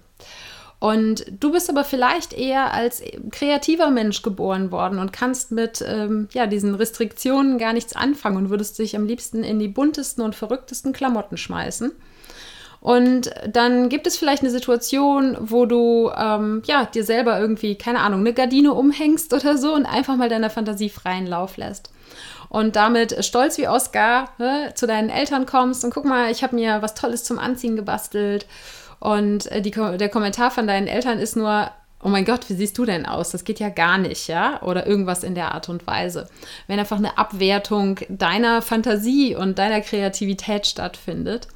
Und 0.78 1.26
du 1.38 1.52
bist 1.52 1.68
aber 1.68 1.84
vielleicht 1.84 2.32
eher 2.32 2.72
als 2.72 3.02
kreativer 3.30 3.90
Mensch 3.90 4.22
geboren 4.22 4.72
worden 4.72 4.98
und 4.98 5.12
kannst 5.12 5.52
mit 5.52 5.84
ähm, 5.86 6.28
ja, 6.32 6.46
diesen 6.46 6.74
Restriktionen 6.74 7.58
gar 7.58 7.74
nichts 7.74 7.94
anfangen 7.94 8.38
und 8.38 8.50
würdest 8.50 8.78
dich 8.78 8.96
am 8.96 9.04
liebsten 9.04 9.44
in 9.44 9.58
die 9.58 9.68
buntesten 9.68 10.24
und 10.24 10.34
verrücktesten 10.34 10.94
Klamotten 10.94 11.36
schmeißen. 11.36 11.92
Und 12.80 13.30
dann 13.46 13.90
gibt 13.90 14.06
es 14.06 14.16
vielleicht 14.16 14.42
eine 14.42 14.50
Situation, 14.50 15.36
wo 15.38 15.66
du 15.66 16.10
ähm, 16.16 16.62
ja, 16.64 16.86
dir 16.86 17.04
selber 17.04 17.38
irgendwie, 17.38 17.74
keine 17.74 18.00
Ahnung, 18.00 18.20
eine 18.20 18.32
Gardine 18.32 18.72
umhängst 18.72 19.34
oder 19.34 19.58
so 19.58 19.74
und 19.74 19.84
einfach 19.84 20.16
mal 20.16 20.30
deiner 20.30 20.48
Fantasie 20.48 20.88
freien 20.88 21.26
Lauf 21.26 21.58
lässt 21.58 21.90
und 22.50 22.74
damit 22.76 23.24
stolz 23.24 23.56
wie 23.58 23.68
Oscar 23.68 24.28
ne, 24.38 24.72
zu 24.74 24.86
deinen 24.86 25.08
Eltern 25.08 25.46
kommst 25.46 25.84
und 25.84 25.94
guck 25.94 26.04
mal, 26.04 26.30
ich 26.30 26.42
habe 26.42 26.56
mir 26.56 26.82
was 26.82 26.94
Tolles 26.94 27.24
zum 27.24 27.38
Anziehen 27.38 27.76
gebastelt. 27.76 28.44
Und 28.98 29.46
äh, 29.46 29.62
die, 29.62 29.70
der 29.70 30.08
Kommentar 30.10 30.50
von 30.50 30.66
deinen 30.66 30.88
Eltern 30.88 31.20
ist 31.20 31.36
nur, 31.36 31.70
oh 32.02 32.08
mein 32.08 32.24
Gott, 32.24 32.48
wie 32.48 32.54
siehst 32.54 32.76
du 32.76 32.84
denn 32.84 33.06
aus? 33.06 33.30
Das 33.30 33.44
geht 33.44 33.60
ja 33.60 33.68
gar 33.68 33.98
nicht, 33.98 34.26
ja? 34.26 34.60
Oder 34.62 34.86
irgendwas 34.86 35.22
in 35.22 35.36
der 35.36 35.54
Art 35.54 35.68
und 35.68 35.86
Weise. 35.86 36.28
Wenn 36.66 36.80
einfach 36.80 36.98
eine 36.98 37.18
Abwertung 37.18 38.00
deiner 38.08 38.62
Fantasie 38.62 39.36
und 39.36 39.58
deiner 39.58 39.80
Kreativität 39.80 40.66
stattfindet, 40.66 41.46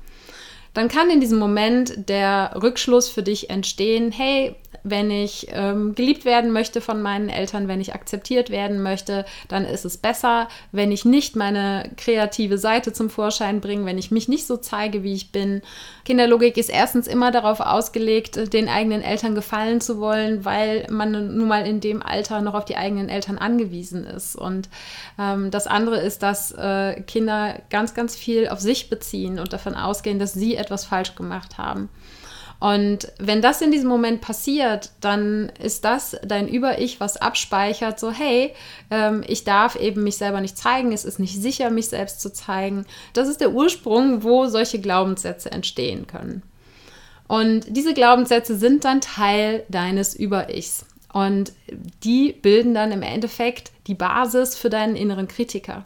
dann 0.75 0.89
kann 0.89 1.11
in 1.11 1.21
diesem 1.21 1.39
Moment 1.39 2.09
der 2.09 2.53
Rückschluss 2.63 3.09
für 3.09 3.23
dich 3.25 3.51
entstehen, 3.51 4.13
hey, 4.13 4.55
wenn 4.83 5.11
ich 5.11 5.49
ähm, 5.51 5.95
geliebt 5.95 6.25
werden 6.25 6.53
möchte 6.53 6.81
von 6.81 7.01
meinen 7.03 7.29
Eltern, 7.29 7.69
wenn 7.69 7.81
ich 7.81 7.95
akzeptiert 7.95 8.51
werden 8.51 8.83
möchte, 8.83 9.25
dann 9.49 9.65
ist 9.65 9.85
es 9.85 9.97
besser, 9.97 10.49
wenn 10.73 10.93
ich 10.93 11.05
nicht 11.05 11.37
meine 11.37 11.91
kreative 11.97 12.59
Seite 12.59 12.93
zum 12.93 13.11
Vorschein 13.11 13.61
bringe, 13.61 13.85
wenn 13.87 13.99
ich 13.99 14.11
mich 14.11 14.29
nicht 14.29 14.47
so 14.47 14.57
zeige, 14.57 15.03
wie 15.03 15.15
ich 15.15 15.33
bin. 15.33 15.63
Kinderlogik 16.05 16.57
ist 16.57 16.71
erstens 16.71 17.07
immer 17.07 17.31
darauf 17.31 17.61
ausgelegt, 17.61 18.53
den 18.53 18.69
eigenen 18.69 19.03
Eltern 19.03 19.35
gefallen 19.35 19.81
zu 19.81 20.01
wollen, 20.01 20.45
weil 20.45 20.87
man 20.91 21.13
nun 21.13 21.49
mal 21.49 21.67
in 21.67 21.81
dem 21.81 22.03
Alter 22.03 22.41
noch 22.41 22.55
auf 22.55 22.65
die 22.65 22.77
eigenen 22.77 23.09
Eltern 23.09 23.39
angewiesen 23.39 24.05
ist. 24.05 24.37
Und 24.37 24.69
ähm, 25.19 25.51
das 25.51 25.67
andere 25.67 26.01
ist, 26.01 26.23
dass 26.23 26.53
äh, 26.53 27.01
Kinder 27.03 27.61
ganz, 27.71 27.95
ganz 27.95 28.17
viel 28.17 28.49
auf 28.49 28.61
sich 28.61 28.91
beziehen 28.91 29.39
und 29.39 29.53
davon 29.53 29.75
ausgehen, 29.75 30.19
dass 30.19 30.35
sie 30.35 30.57
etwas 30.57 30.85
falsch 30.85 31.15
gemacht 31.15 31.59
haben. 31.59 31.89
Und 32.65 33.13
wenn 33.19 33.43
das 33.43 33.61
in 33.61 33.73
diesem 33.73 33.91
Moment 33.91 34.23
passiert, 34.23 34.93
dann 35.03 35.53
ist 35.63 35.85
das 35.85 36.17
dein 36.25 36.49
Über-Ich, 36.49 36.99
was 36.99 37.19
abspeichert, 37.19 38.01
so 38.01 38.11
hey, 38.11 38.55
ähm, 38.91 39.23
ich 39.29 39.45
darf 39.45 39.77
eben 39.77 40.03
mich 40.03 40.17
selber 40.17 40.41
nicht 40.41 40.57
zeigen, 40.57 40.91
es 40.91 41.05
ist 41.05 41.19
nicht 41.19 41.39
sicher, 41.39 41.69
mich 41.69 41.89
selbst 41.89 42.23
zu 42.23 42.33
zeigen. 42.33 42.87
Das 43.13 43.29
ist 43.29 43.43
der 43.43 43.53
Ursprung, 43.53 44.23
wo 44.23 44.47
solche 44.47 44.81
Glaubenssätze 44.81 45.53
entstehen 45.53 46.07
können. 46.07 46.43
Und 47.29 47.67
diese 47.69 47.93
Glaubenssätze 47.93 48.57
sind 48.57 48.87
dann 48.87 49.03
Teil 49.03 49.65
deines 49.69 50.15
Über-Ichs. 50.15 50.87
Und 51.13 51.53
die 52.03 52.33
bilden 52.33 52.73
dann 52.73 52.93
im 52.93 53.03
Endeffekt 53.03 53.73
die 53.89 53.95
Basis 53.95 54.57
für 54.57 54.71
deinen 54.71 54.97
inneren 54.97 55.29
Kritiker. 55.29 55.85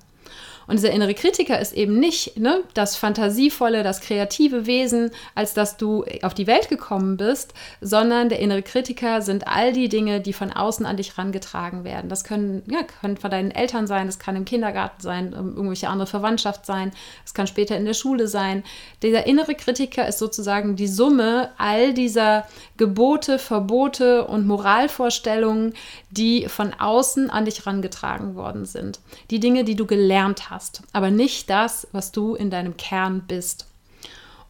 Und 0.69 0.77
dieser 0.77 0.93
innere 0.93 1.15
Kritiker 1.15 1.59
ist 1.59 1.73
eben 1.73 1.99
nicht 1.99 2.37
ne, 2.37 2.63
das 2.75 2.95
fantasievolle, 2.95 3.83
das 3.83 4.03
kreative 4.03 4.67
Wesen, 4.67 5.11
als 5.35 5.55
dass 5.55 5.79
du 5.79 6.05
auf 6.23 6.35
die 6.35 6.47
Welt 6.47 6.69
gekommen 6.69 7.17
bist, 7.17 7.55
sondern 7.81 8.29
der 8.29 8.39
innere 8.39 8.63
Kritiker 8.63 9.23
sind 9.23 9.49
all 9.49 9.73
die 9.73 9.89
Dinge, 9.89 10.21
die 10.21 10.35
von 10.35 10.53
außen 10.53 10.85
an 10.85 10.99
dich 10.99 11.17
rangetragen 11.17 11.85
werden. 11.85 12.11
Das 12.11 12.23
können, 12.23 12.63
ja, 12.71 12.81
können 13.01 13.17
von 13.17 13.31
deinen 13.31 13.51
Eltern 13.51 13.87
sein, 13.87 14.07
das 14.07 14.19
kann 14.19 14.37
im 14.37 14.45
Kindergarten 14.45 15.01
sein, 15.01 15.33
irgendwelche 15.33 15.89
andere 15.89 16.07
Verwandtschaft 16.07 16.67
sein, 16.67 16.93
es 17.25 17.33
kann 17.33 17.47
später 17.47 17.77
in 17.77 17.87
der 17.87 17.95
Schule 17.95 18.29
sein. 18.29 18.63
Dieser 19.03 19.27
innere 19.27 19.55
Kritiker 19.55 20.07
ist 20.07 20.19
sozusagen 20.19 20.77
die 20.77 20.87
Summe 20.87 21.51
all 21.57 21.95
dieser 21.95 22.47
Gebote, 22.77 23.39
Verbote 23.39 24.27
und 24.27 24.47
Moralvorstellungen, 24.47 25.73
die 26.11 26.47
von 26.47 26.75
außen 26.75 27.31
an 27.31 27.47
dich 27.47 27.67
rangetragen 27.67 28.35
worden 28.35 28.67
sind. 28.67 29.01
Die 29.31 29.41
Dinge, 29.41 29.65
die 29.65 29.75
du 29.75 29.87
gelernt 29.87 30.51
hast, 30.51 30.58
aber 30.93 31.11
nicht 31.11 31.51
das, 31.51 31.87
was 31.93 32.13
du 32.13 32.35
in 32.35 32.51
deinem 32.51 32.77
Kern 32.77 33.25
bist. 33.27 33.67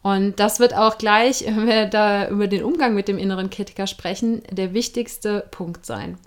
Und 0.01 0.39
das 0.39 0.59
wird 0.59 0.73
auch 0.73 0.97
gleich, 0.97 1.43
wenn 1.45 1.67
wir 1.67 1.85
da 1.85 2.29
über 2.29 2.47
den 2.47 2.63
Umgang 2.63 2.93
mit 2.93 3.07
dem 3.07 3.17
inneren 3.17 3.49
Kritiker 3.49 3.87
sprechen, 3.87 4.43
der 4.49 4.73
wichtigste 4.73 5.47
Punkt 5.51 5.85
sein. 5.85 6.17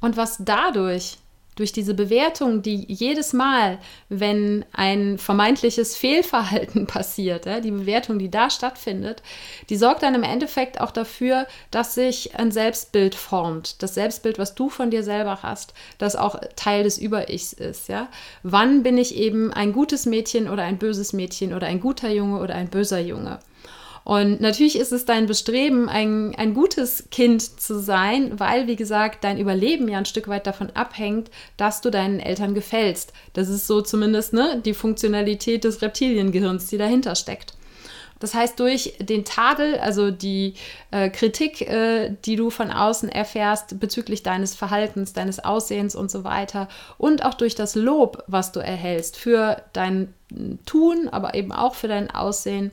Und 0.00 0.16
was 0.16 0.36
dadurch 0.40 1.18
durch 1.56 1.72
diese 1.72 1.94
Bewertung, 1.94 2.62
die 2.62 2.84
jedes 2.86 3.32
Mal, 3.32 3.78
wenn 4.08 4.64
ein 4.72 5.18
vermeintliches 5.18 5.96
Fehlverhalten 5.96 6.86
passiert, 6.86 7.46
die 7.64 7.70
Bewertung, 7.70 8.18
die 8.18 8.30
da 8.30 8.50
stattfindet, 8.50 9.22
die 9.68 9.76
sorgt 9.76 10.02
dann 10.02 10.14
im 10.14 10.22
Endeffekt 10.22 10.80
auch 10.80 10.90
dafür, 10.90 11.46
dass 11.70 11.94
sich 11.94 12.38
ein 12.38 12.52
Selbstbild 12.52 13.14
formt. 13.14 13.82
Das 13.82 13.94
Selbstbild, 13.94 14.38
was 14.38 14.54
du 14.54 14.68
von 14.68 14.90
dir 14.90 15.02
selber 15.02 15.42
hast, 15.42 15.72
das 15.98 16.14
auch 16.14 16.38
Teil 16.54 16.84
des 16.84 16.98
Über-Ichs 16.98 17.54
ist. 17.54 17.88
Ja? 17.88 18.08
Wann 18.42 18.82
bin 18.82 18.98
ich 18.98 19.16
eben 19.16 19.52
ein 19.52 19.72
gutes 19.72 20.06
Mädchen 20.06 20.48
oder 20.48 20.62
ein 20.62 20.78
böses 20.78 21.14
Mädchen 21.14 21.54
oder 21.54 21.66
ein 21.66 21.80
guter 21.80 22.10
Junge 22.10 22.38
oder 22.40 22.54
ein 22.54 22.68
böser 22.68 23.00
Junge? 23.00 23.40
Und 24.06 24.40
natürlich 24.40 24.78
ist 24.78 24.92
es 24.92 25.04
dein 25.04 25.26
Bestreben, 25.26 25.88
ein, 25.88 26.32
ein 26.36 26.54
gutes 26.54 27.10
Kind 27.10 27.42
zu 27.42 27.80
sein, 27.80 28.38
weil, 28.38 28.68
wie 28.68 28.76
gesagt, 28.76 29.24
dein 29.24 29.36
Überleben 29.36 29.88
ja 29.88 29.98
ein 29.98 30.04
Stück 30.04 30.28
weit 30.28 30.46
davon 30.46 30.70
abhängt, 30.74 31.28
dass 31.56 31.80
du 31.80 31.90
deinen 31.90 32.20
Eltern 32.20 32.54
gefällst. 32.54 33.12
Das 33.32 33.48
ist 33.48 33.66
so 33.66 33.82
zumindest 33.82 34.32
ne, 34.32 34.62
die 34.64 34.74
Funktionalität 34.74 35.64
des 35.64 35.82
Reptiliengehirns, 35.82 36.68
die 36.68 36.78
dahinter 36.78 37.16
steckt. 37.16 37.54
Das 38.20 38.32
heißt, 38.32 38.60
durch 38.60 38.94
den 39.00 39.24
Tadel, 39.24 39.74
also 39.80 40.12
die 40.12 40.54
äh, 40.92 41.10
Kritik, 41.10 41.62
äh, 41.62 42.14
die 42.24 42.36
du 42.36 42.50
von 42.50 42.70
außen 42.70 43.08
erfährst 43.08 43.80
bezüglich 43.80 44.22
deines 44.22 44.54
Verhaltens, 44.54 45.14
deines 45.14 45.44
Aussehens 45.44 45.96
und 45.96 46.12
so 46.12 46.22
weiter, 46.22 46.68
und 46.96 47.24
auch 47.24 47.34
durch 47.34 47.56
das 47.56 47.74
Lob, 47.74 48.22
was 48.28 48.52
du 48.52 48.60
erhältst 48.60 49.16
für 49.16 49.62
dein 49.72 50.14
Tun, 50.64 51.08
aber 51.10 51.34
eben 51.34 51.50
auch 51.50 51.74
für 51.74 51.88
dein 51.88 52.08
Aussehen, 52.08 52.70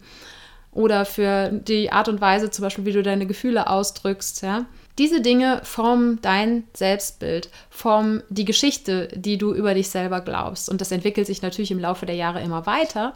oder 0.73 1.05
für 1.05 1.49
die 1.49 1.91
Art 1.91 2.07
und 2.07 2.21
Weise, 2.21 2.49
zum 2.49 2.63
Beispiel, 2.63 2.85
wie 2.85 2.93
du 2.93 3.03
deine 3.03 3.25
Gefühle 3.25 3.69
ausdrückst, 3.69 4.41
ja. 4.43 4.65
Diese 4.99 5.21
Dinge 5.21 5.59
formen 5.63 6.19
dein 6.21 6.65
Selbstbild, 6.75 7.49
formen 7.71 8.21
die 8.29 8.45
Geschichte, 8.45 9.07
die 9.15 9.39
du 9.39 9.51
über 9.51 9.73
dich 9.73 9.89
selber 9.89 10.21
glaubst. 10.21 10.69
Und 10.69 10.81
das 10.81 10.91
entwickelt 10.91 11.25
sich 11.25 11.41
natürlich 11.41 11.71
im 11.71 11.79
Laufe 11.79 12.05
der 12.05 12.15
Jahre 12.15 12.43
immer 12.43 12.67
weiter. 12.67 13.13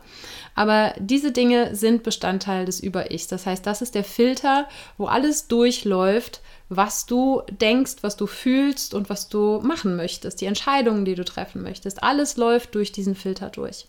Aber 0.55 0.95
diese 0.97 1.31
Dinge 1.31 1.75
sind 1.75 2.01
Bestandteil 2.01 2.65
des 2.65 2.79
Über-Ichs. 2.79 3.27
Das 3.27 3.45
heißt, 3.45 3.63
das 3.63 3.83
ist 3.83 3.93
der 3.93 4.03
Filter, 4.03 4.67
wo 4.97 5.05
alles 5.05 5.47
durchläuft, 5.49 6.41
was 6.67 7.05
du 7.05 7.43
denkst, 7.51 7.97
was 8.01 8.17
du 8.17 8.25
fühlst 8.25 8.95
und 8.95 9.11
was 9.11 9.29
du 9.29 9.61
machen 9.61 9.95
möchtest, 9.95 10.41
die 10.41 10.47
Entscheidungen, 10.47 11.05
die 11.05 11.13
du 11.13 11.25
treffen 11.25 11.61
möchtest. 11.61 12.01
Alles 12.01 12.37
läuft 12.37 12.73
durch 12.73 12.91
diesen 12.91 13.13
Filter 13.13 13.51
durch. 13.51 13.85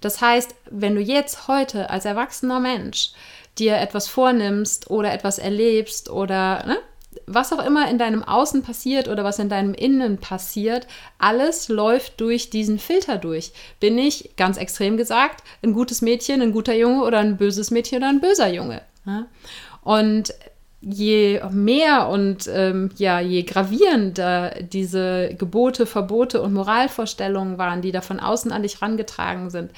Das 0.00 0.20
heißt, 0.20 0.54
wenn 0.70 0.94
du 0.94 1.00
jetzt 1.00 1.48
heute 1.48 1.90
als 1.90 2.04
erwachsener 2.04 2.60
Mensch 2.60 3.12
dir 3.58 3.76
etwas 3.76 4.08
vornimmst 4.08 4.90
oder 4.90 5.12
etwas 5.12 5.38
erlebst 5.38 6.10
oder 6.10 6.64
ne, 6.66 6.78
was 7.26 7.52
auch 7.52 7.64
immer 7.64 7.90
in 7.90 7.98
deinem 7.98 8.22
Außen 8.22 8.62
passiert 8.62 9.08
oder 9.08 9.24
was 9.24 9.38
in 9.38 9.48
deinem 9.48 9.74
Innen 9.74 10.18
passiert, 10.18 10.86
alles 11.18 11.68
läuft 11.68 12.20
durch 12.20 12.50
diesen 12.50 12.78
Filter 12.78 13.16
durch. 13.16 13.52
Bin 13.80 13.98
ich, 13.98 14.30
ganz 14.36 14.58
extrem 14.58 14.96
gesagt, 14.96 15.42
ein 15.62 15.72
gutes 15.72 16.02
Mädchen, 16.02 16.42
ein 16.42 16.52
guter 16.52 16.74
Junge 16.74 17.02
oder 17.02 17.18
ein 17.18 17.36
böses 17.36 17.70
Mädchen 17.70 17.98
oder 17.98 18.08
ein 18.08 18.20
böser 18.20 18.48
Junge? 18.48 18.82
Ja? 19.06 19.26
Und 19.82 20.34
je 20.80 21.40
mehr 21.50 22.08
und 22.08 22.48
ähm, 22.48 22.90
ja, 22.96 23.20
je 23.20 23.42
gravierender 23.42 24.54
diese 24.60 25.34
Gebote, 25.36 25.86
Verbote 25.86 26.42
und 26.42 26.52
Moralvorstellungen 26.52 27.58
waren, 27.58 27.82
die 27.82 27.92
da 27.92 28.00
von 28.00 28.20
außen 28.20 28.52
an 28.52 28.62
dich 28.62 28.82
rangetragen 28.82 29.50
sind, 29.50 29.70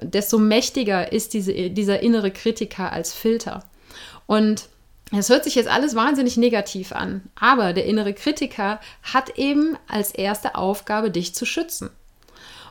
desto 0.00 0.38
mächtiger 0.38 1.12
ist 1.12 1.34
diese, 1.34 1.70
dieser 1.70 2.00
innere 2.00 2.30
Kritiker 2.30 2.92
als 2.92 3.12
Filter. 3.12 3.64
Und 4.26 4.68
es 5.12 5.28
hört 5.28 5.44
sich 5.44 5.56
jetzt 5.56 5.68
alles 5.68 5.94
wahnsinnig 5.94 6.36
negativ 6.36 6.92
an, 6.92 7.22
aber 7.34 7.72
der 7.72 7.84
innere 7.84 8.14
Kritiker 8.14 8.80
hat 9.02 9.38
eben 9.38 9.76
als 9.88 10.12
erste 10.12 10.54
Aufgabe, 10.54 11.10
dich 11.10 11.34
zu 11.34 11.44
schützen. 11.44 11.90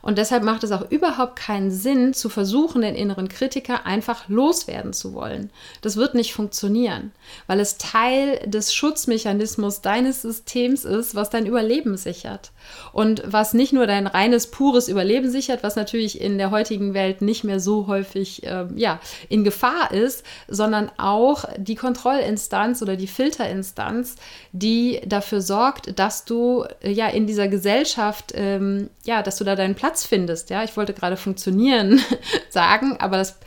Und 0.01 0.17
deshalb 0.17 0.43
macht 0.43 0.63
es 0.63 0.71
auch 0.71 0.89
überhaupt 0.89 1.35
keinen 1.35 1.71
Sinn, 1.71 2.13
zu 2.13 2.29
versuchen, 2.29 2.81
den 2.81 2.95
inneren 2.95 3.27
Kritiker 3.27 3.85
einfach 3.85 4.29
loswerden 4.29 4.93
zu 4.93 5.13
wollen. 5.13 5.49
Das 5.81 5.97
wird 5.97 6.15
nicht 6.15 6.33
funktionieren, 6.33 7.12
weil 7.47 7.59
es 7.59 7.77
Teil 7.77 8.39
des 8.45 8.73
Schutzmechanismus 8.73 9.81
deines 9.81 10.21
Systems 10.21 10.85
ist, 10.85 11.15
was 11.15 11.29
dein 11.29 11.45
Überleben 11.45 11.97
sichert. 11.97 12.51
Und 12.91 13.23
was 13.25 13.53
nicht 13.53 13.73
nur 13.73 13.88
dein 13.88 14.08
reines, 14.08 14.47
pures 14.47 14.88
Überleben 14.88 15.29
sichert, 15.29 15.63
was 15.63 15.75
natürlich 15.75 16.19
in 16.21 16.38
der 16.38 16.51
heutigen 16.51 16.93
Welt 16.93 17.21
nicht 17.21 17.43
mehr 17.43 17.60
so 17.60 17.88
häufig 17.88 18.43
äh, 18.43 18.65
ja, 18.75 18.99
in 19.29 19.43
Gefahr 19.43 19.91
ist, 19.91 20.23
sondern 20.47 20.91
auch 20.97 21.45
die 21.58 21.75
Kontrollinstanz 21.75 22.82
oder 22.82 22.95
die 22.95 23.08
Filterinstanz, 23.08 24.15
die 24.51 25.01
dafür 25.05 25.41
sorgt, 25.41 25.99
dass 25.99 26.25
du 26.25 26.65
äh, 26.82 26.91
ja 26.91 27.08
in 27.08 27.27
dieser 27.27 27.47
Gesellschaft, 27.47 28.34
ähm, 28.36 28.89
ja, 29.03 29.21
dass 29.23 29.38
du 29.38 29.43
da 29.43 29.55
deinen 29.55 29.75
Platz 29.75 30.05
findest. 30.05 30.49
Ja, 30.49 30.63
ich 30.63 30.75
wollte 30.77 30.93
gerade 30.93 31.17
funktionieren 31.17 32.01
sagen, 32.49 32.97
aber 32.99 33.17
das 33.17 33.38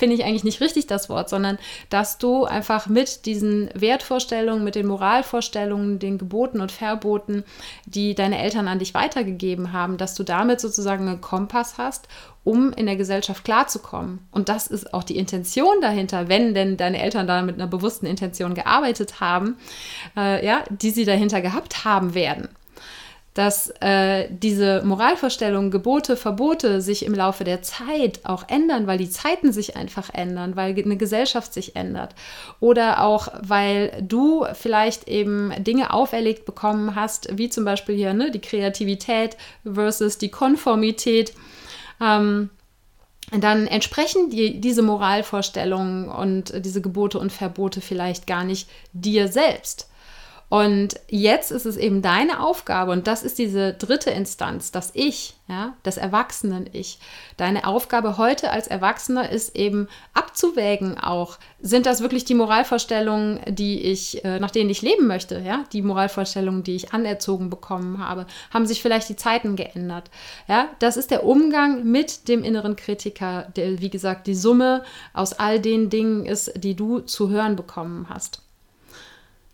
finde 0.00 0.16
ich 0.16 0.24
eigentlich 0.24 0.44
nicht 0.44 0.60
richtig 0.60 0.88
das 0.88 1.08
Wort, 1.08 1.28
sondern 1.28 1.58
dass 1.90 2.18
du 2.18 2.44
einfach 2.46 2.88
mit 2.88 3.26
diesen 3.26 3.70
Wertvorstellungen, 3.74 4.64
mit 4.64 4.74
den 4.74 4.86
Moralvorstellungen, 4.86 6.00
den 6.00 6.18
Geboten 6.18 6.60
und 6.60 6.72
Verboten, 6.72 7.44
die 7.84 8.14
deine 8.16 8.42
Eltern 8.42 8.66
an 8.66 8.80
dich 8.80 8.94
weitergegeben 8.94 9.72
haben, 9.72 9.98
dass 9.98 10.14
du 10.14 10.24
damit 10.24 10.60
sozusagen 10.60 11.06
einen 11.06 11.20
Kompass 11.20 11.78
hast, 11.78 12.08
um 12.42 12.72
in 12.72 12.86
der 12.86 12.96
Gesellschaft 12.96 13.44
klarzukommen. 13.44 14.26
Und 14.32 14.48
das 14.48 14.66
ist 14.66 14.94
auch 14.94 15.04
die 15.04 15.18
Intention 15.18 15.80
dahinter, 15.82 16.28
wenn 16.28 16.54
denn 16.54 16.78
deine 16.78 17.02
Eltern 17.02 17.26
da 17.26 17.42
mit 17.42 17.56
einer 17.56 17.66
bewussten 17.66 18.06
Intention 18.06 18.54
gearbeitet 18.54 19.20
haben, 19.20 19.58
äh, 20.16 20.44
ja, 20.44 20.64
die 20.70 20.90
sie 20.90 21.04
dahinter 21.04 21.42
gehabt 21.42 21.84
haben 21.84 22.14
werden 22.14 22.48
dass 23.34 23.70
äh, 23.80 24.28
diese 24.30 24.82
Moralvorstellungen, 24.84 25.70
Gebote, 25.70 26.16
Verbote 26.16 26.80
sich 26.80 27.04
im 27.04 27.14
Laufe 27.14 27.44
der 27.44 27.62
Zeit 27.62 28.20
auch 28.24 28.48
ändern, 28.48 28.86
weil 28.86 28.98
die 28.98 29.10
Zeiten 29.10 29.52
sich 29.52 29.76
einfach 29.76 30.12
ändern, 30.12 30.56
weil 30.56 30.76
eine 30.76 30.96
Gesellschaft 30.96 31.54
sich 31.54 31.76
ändert 31.76 32.14
oder 32.58 33.04
auch 33.04 33.28
weil 33.40 34.02
du 34.02 34.44
vielleicht 34.54 35.06
eben 35.06 35.52
Dinge 35.62 35.92
auferlegt 35.92 36.44
bekommen 36.44 36.96
hast, 36.96 37.28
wie 37.38 37.48
zum 37.48 37.64
Beispiel 37.64 37.94
hier 37.94 38.14
ne, 38.14 38.30
die 38.30 38.40
Kreativität 38.40 39.36
versus 39.64 40.18
die 40.18 40.30
Konformität. 40.30 41.32
Ähm, 42.00 42.50
dann 43.30 43.68
entsprechen 43.68 44.30
die, 44.30 44.60
diese 44.60 44.82
Moralvorstellungen 44.82 46.08
und 46.08 46.52
diese 46.64 46.80
Gebote 46.80 47.18
und 47.20 47.30
Verbote 47.30 47.80
vielleicht 47.80 48.26
gar 48.26 48.42
nicht 48.42 48.68
dir 48.92 49.28
selbst. 49.28 49.89
Und 50.50 50.98
jetzt 51.06 51.52
ist 51.52 51.64
es 51.64 51.76
eben 51.76 52.02
deine 52.02 52.42
Aufgabe, 52.42 52.90
und 52.90 53.06
das 53.06 53.22
ist 53.22 53.38
diese 53.38 53.72
dritte 53.72 54.10
Instanz, 54.10 54.72
das 54.72 54.90
Ich, 54.94 55.36
ja, 55.46 55.74
das 55.84 55.96
Erwachsenen-Ich. 55.96 56.98
Deine 57.36 57.68
Aufgabe 57.68 58.18
heute 58.18 58.50
als 58.50 58.66
Erwachsener 58.66 59.30
ist 59.30 59.54
eben 59.54 59.86
abzuwägen 60.12 60.98
auch, 60.98 61.38
sind 61.60 61.86
das 61.86 62.00
wirklich 62.02 62.24
die 62.24 62.34
Moralvorstellungen, 62.34 63.38
die 63.46 63.80
ich, 63.80 64.24
äh, 64.24 64.40
nach 64.40 64.50
denen 64.50 64.70
ich 64.70 64.82
leben 64.82 65.06
möchte, 65.06 65.38
ja, 65.38 65.62
die 65.72 65.82
Moralvorstellungen, 65.82 66.64
die 66.64 66.74
ich 66.74 66.92
anerzogen 66.92 67.48
bekommen 67.48 68.04
habe, 68.04 68.26
haben 68.52 68.66
sich 68.66 68.82
vielleicht 68.82 69.08
die 69.08 69.16
Zeiten 69.16 69.54
geändert, 69.54 70.10
ja, 70.48 70.66
das 70.80 70.96
ist 70.96 71.12
der 71.12 71.24
Umgang 71.24 71.84
mit 71.84 72.26
dem 72.26 72.42
inneren 72.42 72.74
Kritiker, 72.74 73.46
der, 73.54 73.80
wie 73.80 73.90
gesagt, 73.90 74.26
die 74.26 74.34
Summe 74.34 74.82
aus 75.14 75.32
all 75.32 75.60
den 75.60 75.90
Dingen 75.90 76.26
ist, 76.26 76.52
die 76.56 76.74
du 76.74 76.98
zu 76.98 77.30
hören 77.30 77.54
bekommen 77.54 78.08
hast. 78.08 78.42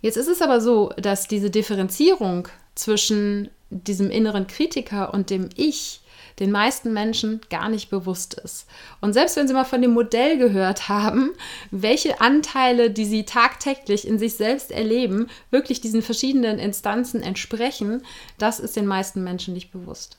Jetzt 0.07 0.16
ist 0.16 0.29
es 0.29 0.40
aber 0.40 0.61
so, 0.61 0.92
dass 0.97 1.27
diese 1.27 1.51
Differenzierung 1.51 2.47
zwischen 2.77 3.51
diesem 3.71 4.09
inneren 4.09 4.47
Kritiker 4.47 5.12
und 5.12 5.31
dem 5.31 5.49
Ich 5.57 6.01
den 6.38 6.53
meisten 6.53 6.92
Menschen 6.92 7.40
gar 7.51 7.69
nicht 7.69 7.90
bewusst 7.90 8.35
ist. 8.35 8.69
Und 9.01 9.14
selbst 9.14 9.35
wenn 9.35 9.49
sie 9.49 9.55
mal 9.55 9.64
von 9.64 9.83
dem 9.83 9.95
Modell 9.95 10.38
gehört 10.38 10.88
haben, 10.88 11.33
welche 11.73 12.21
Anteile, 12.21 12.92
die 12.92 13.05
sie 13.05 13.25
tagtäglich 13.25 14.07
in 14.07 14.21
sich 14.21 14.35
selbst 14.35 14.71
erleben, 14.71 15.27
wirklich 15.51 15.81
diesen 15.81 16.03
verschiedenen 16.03 16.61
Instanzen 16.61 17.21
entsprechen, 17.21 18.05
das 18.38 18.61
ist 18.61 18.77
den 18.77 18.87
meisten 18.87 19.25
Menschen 19.25 19.55
nicht 19.55 19.73
bewusst. 19.73 20.19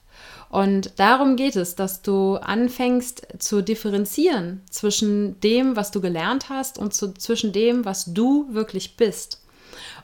Und 0.50 1.00
darum 1.00 1.38
geht 1.38 1.56
es, 1.56 1.76
dass 1.76 2.02
du 2.02 2.36
anfängst 2.36 3.26
zu 3.40 3.64
differenzieren 3.64 4.64
zwischen 4.70 5.40
dem, 5.40 5.78
was 5.78 5.92
du 5.92 6.02
gelernt 6.02 6.50
hast 6.50 6.78
und 6.78 6.94
zu, 6.94 7.14
zwischen 7.14 7.54
dem, 7.54 7.86
was 7.86 8.14
du 8.14 8.54
wirklich 8.54 8.98
bist. 8.98 9.47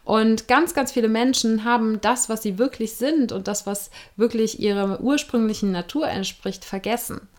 Und 0.03 0.47
ganz, 0.47 0.73
ganz 0.73 0.91
viele 0.91 1.07
Menschen 1.07 1.63
haben 1.63 2.01
das, 2.01 2.27
was 2.27 2.43
sie 2.43 2.57
wirklich 2.57 2.93
sind 2.95 3.31
und 3.31 3.47
das, 3.47 3.65
was 3.65 3.89
wirklich 4.17 4.59
ihrer 4.59 4.99
ursprünglichen 5.01 5.71
Natur 5.71 6.07
entspricht, 6.07 6.65
vergessen. 6.65 7.29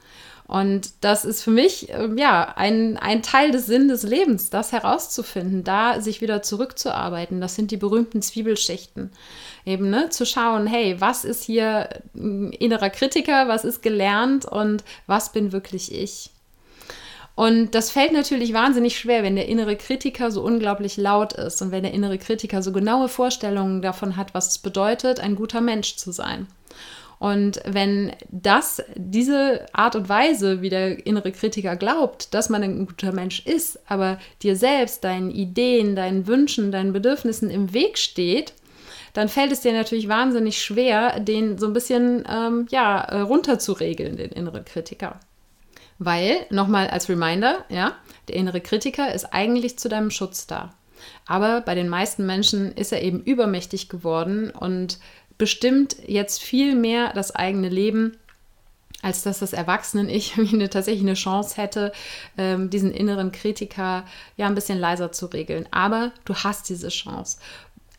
Und 0.47 0.93
das 1.01 1.25
ist 1.25 1.43
für 1.43 1.51
mich 1.51 1.89
ähm, 1.89 2.19
ja 2.19 2.53
ein, 2.57 2.99
ein 2.99 3.23
Teil 3.23 3.51
des 3.51 3.65
Sinn 3.67 3.89
des 3.89 4.03
Lebens, 4.03 4.51
das 4.51 4.73
herauszufinden, 4.73 5.65
da 5.65 6.01
sich 6.01 6.21
wieder 6.21 6.43
zurückzuarbeiten. 6.43 7.41
Das 7.41 7.55
sind 7.55 7.71
die 7.71 7.79
berühmten 7.79 8.21
Zwiebelschichten. 8.21 9.11
Eben 9.65 9.89
ne, 9.89 10.11
zu 10.11 10.27
schauen, 10.27 10.67
hey, 10.67 11.01
was 11.01 11.25
ist 11.25 11.45
hier 11.45 11.89
innerer 12.13 12.91
Kritiker, 12.91 13.49
was 13.49 13.65
ist 13.65 13.83
gelernt 13.83 14.45
und 14.45 14.85
was 15.07 15.33
bin 15.33 15.53
wirklich 15.53 15.95
ich. 15.95 16.31
Und 17.37 17.75
das 17.75 17.91
fällt 17.91 18.13
natürlich 18.13 18.53
wahnsinnig 18.53 18.97
schwer, 18.97 19.25
wenn 19.25 19.35
der 19.35 19.49
innere 19.49 19.77
Kritiker 19.77 20.31
so 20.31 20.43
unglaublich 20.43 20.97
laut 20.97 21.33
ist 21.33 21.61
und 21.63 21.73
wenn 21.73 21.83
der 21.83 21.93
innere 21.93 22.19
Kritiker 22.19 22.63
so 22.63 22.71
genaue 22.71 23.09
Vorstellungen 23.09 23.83
davon 23.83 24.17
hat, 24.17 24.35
was 24.35 24.49
es 24.49 24.59
bedeutet, 24.59 25.19
ein 25.19 25.35
guter 25.35 25.61
Mensch 25.61 25.97
zu 25.97 26.13
sein. 26.13 26.47
Und 27.19 27.61
wenn 27.65 28.13
das, 28.31 28.83
diese 28.97 29.67
Art 29.73 29.97
und 29.97 30.09
Weise, 30.09 30.63
wie 30.63 30.69
der 30.69 31.07
innere 31.07 31.33
Kritiker 31.33 31.75
glaubt, 31.75 32.35
dass 32.35 32.51
man 32.51 32.63
ein 32.63 32.87
guter 32.87 33.13
Mensch 33.13 33.47
ist, 33.47 33.79
aber 33.89 34.19
dir 34.43 34.57
selbst, 34.57 35.05
deinen 35.05 35.31
Ideen, 35.31 35.97
deinen 35.97 36.27
Wünschen, 36.27 36.71
deinen 36.71 36.93
Bedürfnissen 36.93 37.51
im 37.51 37.73
Weg 37.73 37.99
steht, 37.99 38.53
dann 39.13 39.29
fällt 39.29 39.53
es 39.53 39.61
dir 39.61 39.73
natürlich 39.73 40.09
wahnsinnig 40.09 40.61
schwer, 40.63 41.19
den 41.21 41.57
so 41.57 41.67
ein 41.67 41.73
bisschen 41.73 42.25
ähm, 42.29 42.67
ja, 42.71 43.01
äh, 43.01 43.21
runterzuregeln, 43.21 44.17
den 44.17 44.31
inneren 44.31 44.65
Kritiker. 44.65 45.19
Weil, 45.99 46.47
nochmal 46.51 46.89
als 46.89 47.09
Reminder, 47.09 47.65
ja, 47.69 47.97
der 48.29 48.37
innere 48.37 48.61
Kritiker 48.61 49.13
ist 49.15 49.27
eigentlich 49.33 49.79
zu 49.79 49.89
deinem 49.89 50.11
Schutz 50.11 50.47
da. 50.47 50.75
Aber 51.27 51.61
bei 51.61 51.75
den 51.75 51.89
meisten 51.89 52.27
Menschen 52.27 52.73
ist 52.73 52.93
er 52.93 53.03
eben 53.03 53.23
übermächtig 53.23 53.89
geworden 53.89 54.51
und 54.51 54.99
bestimmt 55.39 55.97
jetzt 56.07 56.43
viel 56.43 56.75
mehr 56.75 57.13
das 57.13 57.35
eigene 57.35 57.69
Leben, 57.69 58.17
als 59.03 59.23
dass 59.23 59.39
das 59.39 59.53
Erwachsenen-Ich 59.53 60.39
eine, 60.53 60.71
tatsächlich 60.71 61.05
eine 61.05 61.15
Chance 61.15 61.61
hätte, 61.61 61.93
ähm, 62.39 62.71
diesen 62.71 62.91
inneren 62.91 63.33
Kritiker 63.33 64.05
ja 64.37 64.47
ein 64.47 64.55
bisschen 64.55 64.79
leiser 64.79 65.13
zu 65.13 65.27
regeln. 65.27 65.69
Aber 65.71 66.13
du 66.25 66.35
hast 66.35 66.69
diese 66.69 66.89
Chance. 66.89 67.39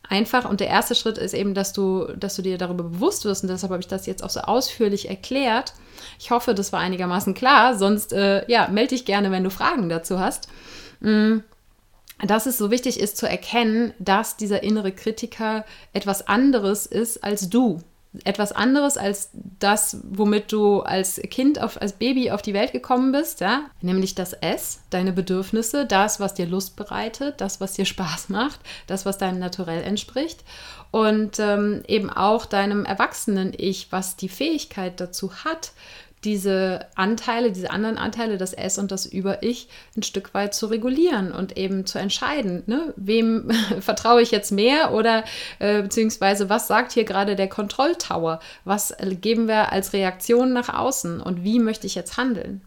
Einfach 0.08 0.48
und 0.48 0.60
der 0.60 0.68
erste 0.68 0.94
Schritt 0.94 1.18
ist 1.18 1.34
eben, 1.34 1.54
dass 1.54 1.72
du, 1.72 2.06
dass 2.16 2.36
du 2.36 2.42
dir 2.42 2.58
darüber 2.58 2.84
bewusst 2.84 3.24
wirst 3.24 3.42
und 3.42 3.48
deshalb 3.48 3.72
habe 3.72 3.80
ich 3.80 3.88
das 3.88 4.06
jetzt 4.06 4.22
auch 4.22 4.30
so 4.30 4.40
ausführlich 4.40 5.08
erklärt. 5.08 5.74
Ich 6.18 6.30
hoffe, 6.30 6.54
das 6.54 6.72
war 6.72 6.80
einigermaßen 6.80 7.34
klar. 7.34 7.76
Sonst 7.76 8.12
äh, 8.12 8.48
ja, 8.50 8.68
melde 8.68 8.94
dich 8.94 9.04
gerne, 9.04 9.30
wenn 9.30 9.44
du 9.44 9.50
Fragen 9.50 9.88
dazu 9.88 10.18
hast. 10.18 10.48
Mm 11.00 11.38
dass 12.24 12.46
es 12.46 12.56
so 12.58 12.70
wichtig 12.70 12.98
ist 12.98 13.16
zu 13.16 13.28
erkennen, 13.28 13.92
dass 13.98 14.36
dieser 14.36 14.62
innere 14.62 14.92
Kritiker 14.92 15.64
etwas 15.92 16.26
anderes 16.26 16.86
ist 16.86 17.22
als 17.22 17.50
du. 17.50 17.80
Etwas 18.24 18.52
anderes 18.52 18.96
als 18.96 19.28
das, 19.58 19.98
womit 20.02 20.50
du 20.50 20.80
als 20.80 21.20
Kind, 21.30 21.60
auf, 21.60 21.78
als 21.78 21.92
Baby 21.92 22.30
auf 22.30 22.40
die 22.40 22.54
Welt 22.54 22.72
gekommen 22.72 23.12
bist, 23.12 23.40
ja? 23.40 23.66
nämlich 23.82 24.14
das 24.14 24.32
S, 24.32 24.80
deine 24.88 25.12
Bedürfnisse, 25.12 25.84
das, 25.84 26.18
was 26.18 26.32
dir 26.32 26.46
Lust 26.46 26.76
bereitet, 26.76 27.42
das, 27.42 27.60
was 27.60 27.74
dir 27.74 27.84
Spaß 27.84 28.30
macht, 28.30 28.60
das, 28.86 29.04
was 29.04 29.18
deinem 29.18 29.38
Naturell 29.38 29.82
entspricht 29.82 30.44
und 30.92 31.38
ähm, 31.38 31.82
eben 31.88 32.08
auch 32.08 32.46
deinem 32.46 32.86
Erwachsenen-Ich, 32.86 33.88
was 33.90 34.16
die 34.16 34.30
Fähigkeit 34.30 34.98
dazu 34.98 35.44
hat, 35.44 35.72
diese 36.24 36.86
Anteile, 36.94 37.52
diese 37.52 37.70
anderen 37.70 37.98
Anteile, 37.98 38.36
das 38.36 38.52
S 38.52 38.78
und 38.78 38.90
das 38.90 39.06
Über-Ich, 39.06 39.68
ein 39.96 40.02
Stück 40.02 40.34
weit 40.34 40.54
zu 40.54 40.66
regulieren 40.66 41.32
und 41.32 41.56
eben 41.56 41.86
zu 41.86 41.98
entscheiden, 41.98 42.62
ne? 42.66 42.92
wem 42.96 43.50
vertraue 43.80 44.22
ich 44.22 44.30
jetzt 44.30 44.50
mehr 44.50 44.92
oder 44.92 45.24
äh, 45.58 45.82
beziehungsweise 45.82 46.48
was 46.48 46.66
sagt 46.66 46.92
hier 46.92 47.04
gerade 47.04 47.36
der 47.36 47.48
Kontrolltower? 47.48 48.40
Was 48.64 48.94
geben 49.20 49.46
wir 49.46 49.72
als 49.72 49.92
Reaktion 49.92 50.52
nach 50.52 50.72
außen 50.72 51.20
und 51.20 51.44
wie 51.44 51.58
möchte 51.58 51.86
ich 51.86 51.94
jetzt 51.94 52.16
handeln? 52.16 52.62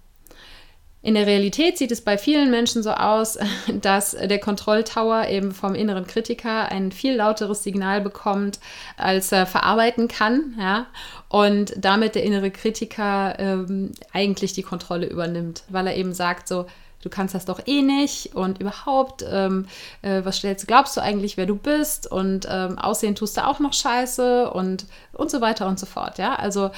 In 1.01 1.13
der 1.13 1.27
Realität 1.27 1.77
sieht 1.77 1.93
es 1.93 2.01
bei 2.01 2.17
vielen 2.17 2.51
Menschen 2.51 2.83
so 2.83 2.91
aus, 2.91 3.37
dass 3.81 4.11
der 4.11 4.39
Kontrolltower 4.39 5.27
eben 5.29 5.53
vom 5.53 5.73
inneren 5.73 6.05
Kritiker 6.05 6.69
ein 6.69 6.91
viel 6.91 7.15
lauteres 7.15 7.63
Signal 7.63 8.01
bekommt, 8.01 8.59
als 8.97 9.31
er 9.31 9.45
verarbeiten 9.45 10.09
kann, 10.09 10.55
ja, 10.59 10.87
und 11.29 11.73
damit 11.77 12.15
der 12.15 12.23
innere 12.23 12.51
Kritiker 12.51 13.39
ähm, 13.39 13.93
eigentlich 14.11 14.53
die 14.53 14.63
Kontrolle 14.63 15.07
übernimmt, 15.07 15.63
weil 15.69 15.87
er 15.87 15.95
eben 15.95 16.13
sagt 16.13 16.49
so, 16.49 16.65
du 17.01 17.07
kannst 17.09 17.33
das 17.33 17.45
doch 17.45 17.61
eh 17.65 17.81
nicht 17.81 18.35
und 18.35 18.59
überhaupt, 18.59 19.23
ähm, 19.29 19.67
äh, 20.01 20.25
was 20.25 20.37
stellst, 20.37 20.67
glaubst 20.67 20.97
du 20.97 21.01
eigentlich, 21.01 21.37
wer 21.37 21.45
du 21.45 21.55
bist 21.55 22.11
und 22.11 22.45
ähm, 22.51 22.77
aussehen 22.77 23.15
tust 23.15 23.37
du 23.37 23.47
auch 23.47 23.59
noch 23.59 23.71
scheiße 23.71 24.51
und, 24.51 24.85
und 25.13 25.31
so 25.31 25.39
weiter 25.39 25.67
und 25.67 25.79
so 25.79 25.85
fort, 25.85 26.17
ja, 26.17 26.35
also 26.35 26.71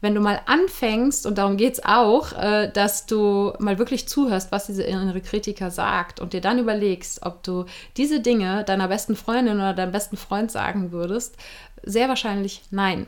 wenn 0.00 0.14
du 0.14 0.20
mal 0.20 0.40
anfängst, 0.46 1.26
und 1.26 1.38
darum 1.38 1.56
geht 1.56 1.74
es 1.74 1.84
auch, 1.84 2.32
äh, 2.32 2.70
dass 2.70 3.06
du 3.06 3.54
mal 3.58 3.78
wirklich 3.78 4.08
zuhörst, 4.08 4.52
was 4.52 4.66
diese 4.66 4.82
innere 4.82 5.20
Kritiker 5.20 5.70
sagt 5.70 6.20
und 6.20 6.32
dir 6.32 6.40
dann 6.40 6.58
überlegst, 6.58 7.22
ob 7.22 7.42
du 7.42 7.64
diese 7.96 8.20
Dinge 8.20 8.64
deiner 8.64 8.88
besten 8.88 9.16
Freundin 9.16 9.56
oder 9.56 9.74
deinem 9.74 9.92
besten 9.92 10.16
Freund 10.16 10.50
sagen 10.50 10.92
würdest, 10.92 11.36
sehr 11.82 12.08
wahrscheinlich 12.08 12.62
nein. 12.70 13.06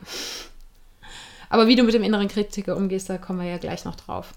Aber 1.49 1.67
wie 1.67 1.75
du 1.75 1.83
mit 1.83 1.93
dem 1.93 2.03
inneren 2.03 2.27
Kritiker 2.27 2.75
umgehst, 2.75 3.09
da 3.09 3.17
kommen 3.17 3.39
wir 3.39 3.49
ja 3.49 3.57
gleich 3.57 3.85
noch 3.85 3.95
drauf. 3.95 4.33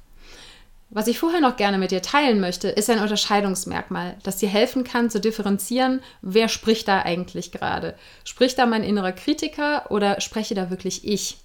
Was 0.95 1.07
ich 1.07 1.19
vorher 1.19 1.41
noch 1.41 1.57
gerne 1.57 1.79
mit 1.79 1.91
dir 1.91 2.03
teilen 2.03 2.39
möchte, 2.39 2.69
ist 2.69 2.91
ein 2.91 2.99
Unterscheidungsmerkmal, 2.99 4.17
das 4.25 4.37
dir 4.37 4.51
helfen 4.51 4.85
kann 4.85 5.09
zu 5.09 5.21
differenzieren, 5.21 6.03
wer 6.21 6.49
spricht 6.49 6.87
da 6.87 7.01
eigentlich 7.01 7.51
gerade. 7.51 7.95
Spricht 8.25 8.59
da 8.59 8.67
mein 8.67 8.85
innerer 8.85 9.13
Kritiker 9.13 9.91
oder 9.91 10.21
spreche 10.21 10.55
da 10.55 10.69
wirklich 10.69 11.07
ich? 11.09 11.39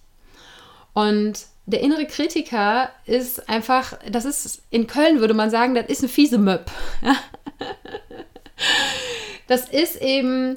Und 0.97 1.45
der 1.67 1.81
innere 1.81 2.07
Kritiker 2.07 2.89
ist 3.05 3.47
einfach, 3.47 3.99
das 4.11 4.25
ist, 4.25 4.63
in 4.71 4.87
Köln 4.87 5.19
würde 5.19 5.35
man 5.35 5.51
sagen, 5.51 5.75
das 5.75 5.85
ist 5.89 5.99
eine 5.99 6.09
fiese 6.09 6.39
Möb. 6.39 6.71
das 9.47 9.69
ist 9.69 10.01
eben 10.01 10.55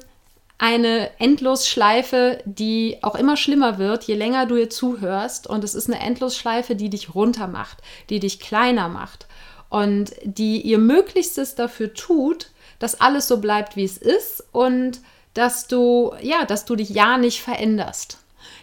eine 0.57 1.11
Endlosschleife, 1.19 2.41
die 2.45 2.97
auch 3.03 3.13
immer 3.13 3.37
schlimmer 3.37 3.77
wird, 3.77 4.05
je 4.05 4.15
länger 4.15 4.47
du 4.47 4.55
ihr 4.55 4.71
zuhörst. 4.71 5.45
Und 5.45 5.63
es 5.63 5.75
ist 5.75 5.91
eine 5.91 5.99
Endlosschleife, 5.99 6.75
die 6.75 6.89
dich 6.89 7.13
runter 7.13 7.45
macht, 7.45 7.77
die 8.09 8.19
dich 8.19 8.39
kleiner 8.39 8.89
macht 8.89 9.27
und 9.69 10.09
die 10.23 10.61
ihr 10.61 10.79
Möglichstes 10.79 11.53
dafür 11.53 11.93
tut, 11.93 12.49
dass 12.79 12.99
alles 12.99 13.27
so 13.27 13.37
bleibt, 13.37 13.75
wie 13.75 13.83
es 13.83 13.99
ist 13.99 14.43
und 14.53 15.01
dass 15.35 15.67
du, 15.67 16.15
ja, 16.19 16.45
dass 16.45 16.65
du 16.65 16.75
dich 16.75 16.89
ja 16.89 17.19
nicht 17.19 17.43
veränderst. 17.43 18.20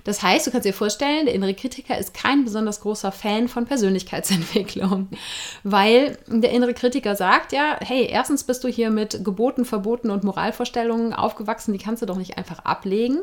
Das 0.09 0.23
heißt, 0.23 0.47
du 0.47 0.51
kannst 0.51 0.65
dir 0.65 0.73
vorstellen, 0.73 1.27
der 1.27 1.35
innere 1.35 1.53
Kritiker 1.53 1.99
ist 1.99 2.15
kein 2.15 2.43
besonders 2.43 2.81
großer 2.81 3.13
Fan 3.13 3.47
von 3.47 3.67
Persönlichkeitsentwicklung, 3.67 5.09
weil 5.65 6.17
der 6.29 6.51
innere 6.51 6.73
Kritiker 6.73 7.15
sagt 7.15 7.53
ja, 7.53 7.77
hey, 7.81 8.07
erstens 8.11 8.45
bist 8.45 8.65
du 8.65 8.69
hier 8.69 8.89
mit 8.89 9.23
Geboten, 9.23 9.67
Verboten 9.67 10.09
und 10.09 10.25
Moralvorstellungen 10.25 11.13
aufgewachsen, 11.13 11.75
die 11.75 11.79
kannst 11.79 12.01
du 12.01 12.07
doch 12.07 12.17
nicht 12.17 12.39
einfach 12.39 12.61
ablegen, 12.61 13.19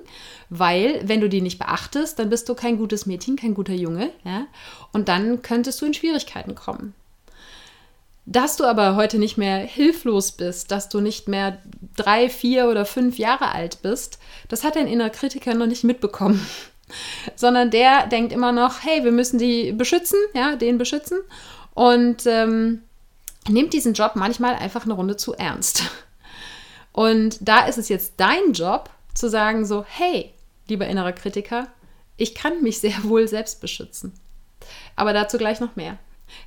weil 0.51 1.01
wenn 1.03 1.21
du 1.21 1.27
die 1.27 1.41
nicht 1.41 1.57
beachtest, 1.57 2.19
dann 2.19 2.29
bist 2.29 2.47
du 2.49 2.53
kein 2.53 2.77
gutes 2.77 3.07
Mädchen, 3.07 3.35
kein 3.35 3.55
guter 3.55 3.73
Junge, 3.73 4.11
ja, 4.23 4.45
und 4.93 5.09
dann 5.09 5.41
könntest 5.41 5.81
du 5.81 5.87
in 5.87 5.95
Schwierigkeiten 5.95 6.53
kommen. 6.53 6.93
Dass 8.27 8.57
du 8.57 8.63
aber 8.63 8.95
heute 8.95 9.17
nicht 9.17 9.37
mehr 9.37 9.57
hilflos 9.57 10.33
bist, 10.33 10.69
dass 10.69 10.89
du 10.89 11.01
nicht 11.01 11.27
mehr 11.27 11.63
drei, 11.95 12.29
vier 12.29 12.69
oder 12.69 12.85
fünf 12.85 13.17
Jahre 13.17 13.51
alt 13.51 13.81
bist, 13.81 14.19
das 14.49 14.63
hat 14.63 14.75
dein 14.75 14.87
innerer 14.87 15.09
Kritiker 15.09 15.55
noch 15.55 15.65
nicht 15.65 15.83
mitbekommen. 15.83 16.45
Sondern 17.35 17.71
der 17.71 18.07
denkt 18.07 18.31
immer 18.31 18.51
noch, 18.51 18.83
hey, 18.83 19.03
wir 19.03 19.11
müssen 19.11 19.39
die 19.39 19.71
beschützen, 19.71 20.19
ja, 20.33 20.55
den 20.55 20.77
beschützen. 20.77 21.19
Und 21.73 22.25
ähm, 22.25 22.83
nimmt 23.49 23.73
diesen 23.73 23.93
Job 23.93 24.13
manchmal 24.15 24.55
einfach 24.55 24.85
eine 24.85 24.93
Runde 24.93 25.17
zu 25.17 25.33
ernst. 25.33 25.83
Und 26.91 27.37
da 27.41 27.65
ist 27.65 27.77
es 27.77 27.89
jetzt 27.89 28.13
dein 28.17 28.53
Job 28.53 28.89
zu 29.13 29.29
sagen, 29.29 29.65
so, 29.65 29.83
hey, 29.87 30.31
lieber 30.67 30.87
innerer 30.87 31.11
Kritiker, 31.11 31.67
ich 32.17 32.35
kann 32.35 32.61
mich 32.61 32.79
sehr 32.79 33.03
wohl 33.03 33.27
selbst 33.27 33.61
beschützen. 33.61 34.13
Aber 34.95 35.13
dazu 35.13 35.37
gleich 35.37 35.59
noch 35.59 35.75
mehr. 35.75 35.97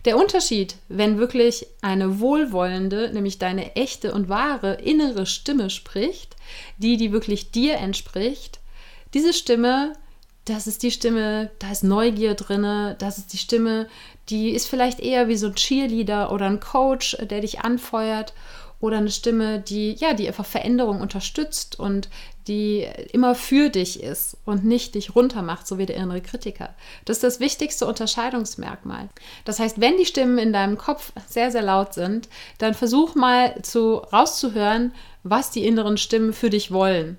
Der 0.04 0.16
Unterschied, 0.16 0.76
wenn 0.88 1.18
wirklich 1.18 1.66
eine 1.82 2.18
wohlwollende, 2.20 3.12
nämlich 3.12 3.38
deine 3.38 3.76
echte 3.76 4.12
und 4.12 4.28
wahre 4.28 4.74
innere 4.74 5.26
Stimme 5.26 5.70
spricht, 5.70 6.36
die, 6.78 6.96
die 6.96 7.12
wirklich 7.12 7.50
dir 7.50 7.76
entspricht, 7.76 8.58
diese 9.14 9.32
Stimme, 9.32 9.92
das 10.48 10.66
ist 10.66 10.82
die 10.82 10.90
Stimme, 10.90 11.50
da 11.58 11.70
ist 11.70 11.84
Neugier 11.84 12.34
drin, 12.34 12.94
das 12.98 13.18
ist 13.18 13.32
die 13.32 13.38
Stimme, 13.38 13.86
die 14.28 14.50
ist 14.50 14.66
vielleicht 14.66 15.00
eher 15.00 15.28
wie 15.28 15.36
so 15.36 15.48
ein 15.48 15.54
Cheerleader 15.54 16.32
oder 16.32 16.46
ein 16.46 16.60
Coach, 16.60 17.16
der 17.20 17.40
dich 17.40 17.60
anfeuert 17.60 18.34
oder 18.80 18.98
eine 18.98 19.10
Stimme, 19.10 19.58
die 19.58 19.94
ja, 19.94 20.14
die 20.14 20.28
einfach 20.28 20.46
Veränderung 20.46 21.00
unterstützt 21.00 21.78
und 21.78 22.08
die 22.46 22.86
immer 23.12 23.34
für 23.34 23.68
dich 23.68 24.02
ist 24.02 24.36
und 24.44 24.64
nicht 24.64 24.94
dich 24.94 25.14
runtermacht, 25.14 25.66
so 25.66 25.78
wie 25.78 25.86
der 25.86 25.96
innere 25.96 26.20
Kritiker. 26.20 26.74
Das 27.04 27.18
ist 27.18 27.24
das 27.24 27.40
wichtigste 27.40 27.86
Unterscheidungsmerkmal. 27.86 29.08
Das 29.44 29.58
heißt, 29.58 29.80
wenn 29.80 29.96
die 29.96 30.06
Stimmen 30.06 30.38
in 30.38 30.52
deinem 30.52 30.78
Kopf 30.78 31.12
sehr 31.28 31.50
sehr 31.50 31.62
laut 31.62 31.92
sind, 31.92 32.28
dann 32.58 32.74
versuch 32.74 33.14
mal 33.14 33.60
zu 33.62 33.96
rauszuhören, 33.96 34.94
was 35.24 35.50
die 35.50 35.66
inneren 35.66 35.98
Stimmen 35.98 36.32
für 36.32 36.48
dich 36.48 36.70
wollen. 36.70 37.18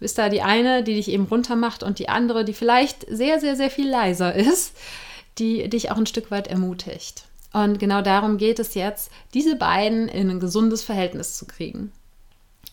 Ist 0.00 0.18
da 0.18 0.28
die 0.28 0.42
eine, 0.42 0.82
die 0.82 0.94
dich 0.94 1.08
eben 1.08 1.24
runtermacht 1.24 1.82
und 1.82 1.98
die 1.98 2.08
andere, 2.08 2.44
die 2.44 2.54
vielleicht 2.54 3.06
sehr 3.08 3.38
sehr 3.38 3.56
sehr 3.56 3.70
viel 3.70 3.88
leiser 3.88 4.34
ist, 4.34 4.76
die 5.38 5.68
dich 5.68 5.90
auch 5.90 5.96
ein 5.96 6.06
Stück 6.06 6.30
weit 6.30 6.48
ermutigt. 6.48 7.24
Und 7.52 7.78
genau 7.78 8.00
darum 8.00 8.38
geht 8.38 8.58
es 8.58 8.74
jetzt, 8.74 9.10
diese 9.34 9.56
beiden 9.56 10.08
in 10.08 10.30
ein 10.30 10.40
gesundes 10.40 10.82
Verhältnis 10.82 11.36
zu 11.36 11.46
kriegen. 11.46 11.92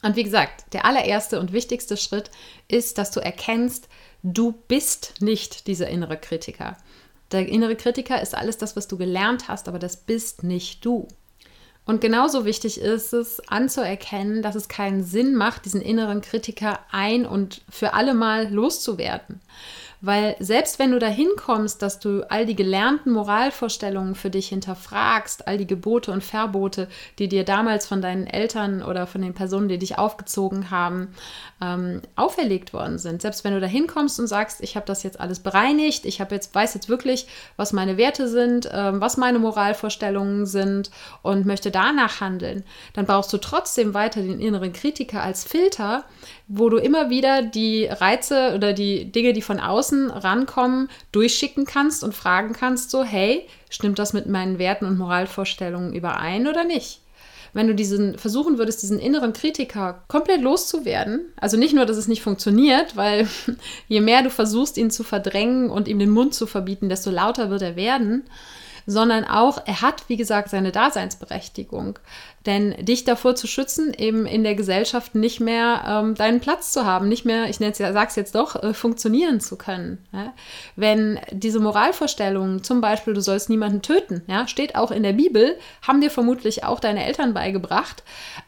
Und 0.03 0.15
wie 0.15 0.23
gesagt, 0.23 0.73
der 0.73 0.85
allererste 0.85 1.39
und 1.39 1.53
wichtigste 1.53 1.97
Schritt 1.97 2.29
ist, 2.67 2.97
dass 2.97 3.11
du 3.11 3.19
erkennst, 3.19 3.89
du 4.21 4.53
bist 4.67 5.15
nicht 5.21 5.67
dieser 5.67 5.87
innere 5.87 6.17
Kritiker. 6.17 6.77
Der 7.31 7.47
innere 7.47 7.75
Kritiker 7.75 8.21
ist 8.21 8.35
alles 8.35 8.57
das, 8.57 8.75
was 8.75 8.87
du 8.87 8.97
gelernt 8.97 9.47
hast, 9.47 9.67
aber 9.67 9.79
das 9.79 9.97
bist 9.97 10.43
nicht 10.43 10.85
du. 10.85 11.07
Und 11.87 12.01
genauso 12.01 12.43
wichtig 12.43 12.81
ist 12.81 13.13
es 13.13 13.39
anzuerkennen, 13.47 14.41
dass 14.41 14.55
es 14.55 14.67
keinen 14.67 15.05
Sinn 15.05 15.35
macht, 15.35 15.63
diesen 15.63 15.81
inneren 15.81 16.19
Kritiker 16.19 16.79
ein 16.91 17.25
und 17.25 17.61
für 17.69 17.93
alle 17.93 18.13
Mal 18.13 18.53
loszuwerden. 18.53 19.39
Weil 20.07 20.37
selbst 20.39 20.79
wenn 20.79 20.91
du 20.91 20.99
dahin 20.99 21.27
kommst, 21.35 21.81
dass 21.81 21.99
du 21.99 22.23
all 22.29 22.45
die 22.45 22.55
gelernten 22.55 23.11
Moralvorstellungen 23.11 24.15
für 24.15 24.29
dich 24.29 24.47
hinterfragst, 24.47 25.49
all 25.49 25.57
die 25.57 25.67
Gebote 25.67 26.13
und 26.13 26.23
Verbote, 26.23 26.87
die 27.19 27.27
dir 27.27 27.43
damals 27.43 27.85
von 27.85 28.01
deinen 28.01 28.25
Eltern 28.25 28.81
oder 28.83 29.05
von 29.05 29.21
den 29.21 29.33
Personen, 29.33 29.67
die 29.67 29.77
dich 29.77 29.97
aufgezogen 29.97 30.71
haben, 30.71 31.09
ähm, 31.61 32.01
auferlegt 32.15 32.71
worden 32.71 32.99
sind, 32.99 33.21
selbst 33.21 33.43
wenn 33.43 33.51
du 33.51 33.59
dahin 33.59 33.85
kommst 33.85 34.17
und 34.17 34.27
sagst, 34.27 34.61
ich 34.61 34.77
habe 34.77 34.85
das 34.85 35.03
jetzt 35.03 35.19
alles 35.19 35.41
bereinigt, 35.41 36.05
ich 36.05 36.21
habe 36.21 36.33
jetzt 36.33 36.55
weiß 36.55 36.73
jetzt 36.75 36.87
wirklich, 36.87 37.27
was 37.57 37.73
meine 37.73 37.97
Werte 37.97 38.29
sind, 38.29 38.69
ähm, 38.71 39.01
was 39.01 39.17
meine 39.17 39.39
Moralvorstellungen 39.39 40.45
sind 40.45 40.89
und 41.21 41.45
möchte 41.45 41.69
danach 41.69 42.21
handeln, 42.21 42.63
dann 42.93 43.07
brauchst 43.07 43.33
du 43.33 43.39
trotzdem 43.39 43.93
weiter 43.93 44.21
den 44.21 44.39
inneren 44.39 44.71
Kritiker 44.71 45.21
als 45.21 45.43
Filter, 45.43 46.05
wo 46.47 46.69
du 46.69 46.77
immer 46.77 47.09
wieder 47.09 47.41
die 47.41 47.85
Reize 47.85 48.53
oder 48.55 48.71
die 48.73 49.11
Dinge, 49.11 49.33
die 49.33 49.41
von 49.41 49.59
außen 49.59 50.09
rankommen, 50.09 50.89
durchschicken 51.11 51.65
kannst 51.65 52.03
und 52.03 52.15
fragen 52.15 52.53
kannst, 52.53 52.89
so, 52.89 53.03
hey, 53.03 53.47
stimmt 53.69 53.99
das 53.99 54.13
mit 54.13 54.27
meinen 54.27 54.57
Werten 54.57 54.85
und 54.85 54.97
Moralvorstellungen 54.97 55.93
überein 55.93 56.47
oder 56.47 56.63
nicht? 56.63 57.01
Wenn 57.53 57.67
du 57.67 57.75
diesen 57.75 58.17
versuchen 58.17 58.57
würdest, 58.57 58.81
diesen 58.83 58.99
inneren 58.99 59.33
Kritiker 59.33 60.03
komplett 60.07 60.41
loszuwerden, 60.41 61.25
also 61.37 61.57
nicht 61.57 61.73
nur, 61.73 61.85
dass 61.85 61.97
es 61.97 62.07
nicht 62.07 62.21
funktioniert, 62.21 62.95
weil 62.95 63.27
je 63.87 64.01
mehr 64.01 64.21
du 64.21 64.29
versuchst, 64.29 64.77
ihn 64.77 64.91
zu 64.91 65.03
verdrängen 65.03 65.69
und 65.69 65.87
ihm 65.87 65.99
den 65.99 66.09
Mund 66.09 66.33
zu 66.33 66.45
verbieten, 66.45 66.87
desto 66.87 67.09
lauter 67.09 67.49
wird 67.49 67.61
er 67.61 67.75
werden, 67.75 68.23
sondern 68.85 69.25
auch, 69.25 69.61
er 69.65 69.81
hat, 69.81 70.07
wie 70.07 70.15
gesagt, 70.15 70.49
seine 70.49 70.71
Daseinsberechtigung. 70.71 71.99
Denn 72.47 72.73
dich 72.79 73.03
davor 73.03 73.35
zu 73.35 73.45
schützen, 73.45 73.93
eben 73.93 74.25
in 74.25 74.45
der 74.45 74.55
Gesellschaft 74.55 75.15
nicht 75.15 75.41
mehr 75.41 75.83
ähm, 75.85 76.15
deinen 76.15 76.39
Platz 76.39 76.71
zu 76.71 76.85
haben, 76.85 77.09
nicht 77.09 77.25
mehr, 77.25 77.49
ich 77.49 77.59
nenne 77.59 77.73
es 77.73 78.15
jetzt 78.15 78.35
doch, 78.35 78.55
äh, 78.63 78.73
funktionieren 78.73 79.41
zu 79.41 79.57
können. 79.57 79.97
Ja? 80.13 80.33
Wenn 80.77 81.19
diese 81.31 81.59
Moralvorstellungen, 81.59 82.63
zum 82.63 82.79
Beispiel, 82.79 83.13
du 83.13 83.19
sollst 83.19 83.49
niemanden 83.49 83.81
töten, 83.81 84.21
ja, 84.27 84.47
steht 84.47 84.77
auch 84.77 84.91
in 84.91 85.03
der 85.03 85.11
Bibel, 85.11 85.57
haben 85.85 85.99
dir 85.99 86.09
vermutlich 86.09 86.63
auch 86.63 86.79
deine 86.79 87.05
Eltern 87.05 87.33
beigebracht. 87.33 88.03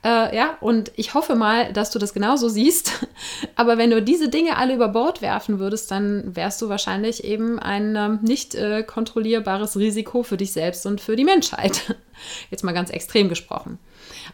Äh, 0.06 0.34
ja, 0.34 0.58
und 0.62 0.94
ich 0.96 1.14
hoffe 1.14 1.36
mal, 1.36 1.74
dass 1.74 1.92
du 1.92 2.00
das 2.00 2.14
genauso 2.14 2.48
siehst. 2.48 3.06
Aber 3.58 3.78
wenn 3.78 3.92
du 3.92 4.02
diese 4.02 4.30
Dinge 4.30 4.56
alle 4.56 4.76
über 4.76 4.88
Bord 4.88 5.22
werfen 5.22 5.60
würdest, 5.60 5.92
dann 5.92 6.38
wärst 6.38 6.62
du 6.62 6.70
wahrscheinlich 6.70 7.26
eben 7.26 7.60
ein 7.60 7.98
ähm, 7.98 8.20
nicht 8.22 8.56
äh, 8.56 8.82
kontrollierbares 8.84 9.76
Risiko 9.76 10.24
für 10.24 10.38
dich 10.38 10.54
selbst 10.54 10.86
und 10.86 11.02
für 11.02 11.18
die 11.18 11.26
Menschheit. 11.26 11.98
Jetzt 12.50 12.64
mal 12.64 12.74
ganz 12.74 12.92
extrem 12.92 13.28
gesprochen. 13.28 13.78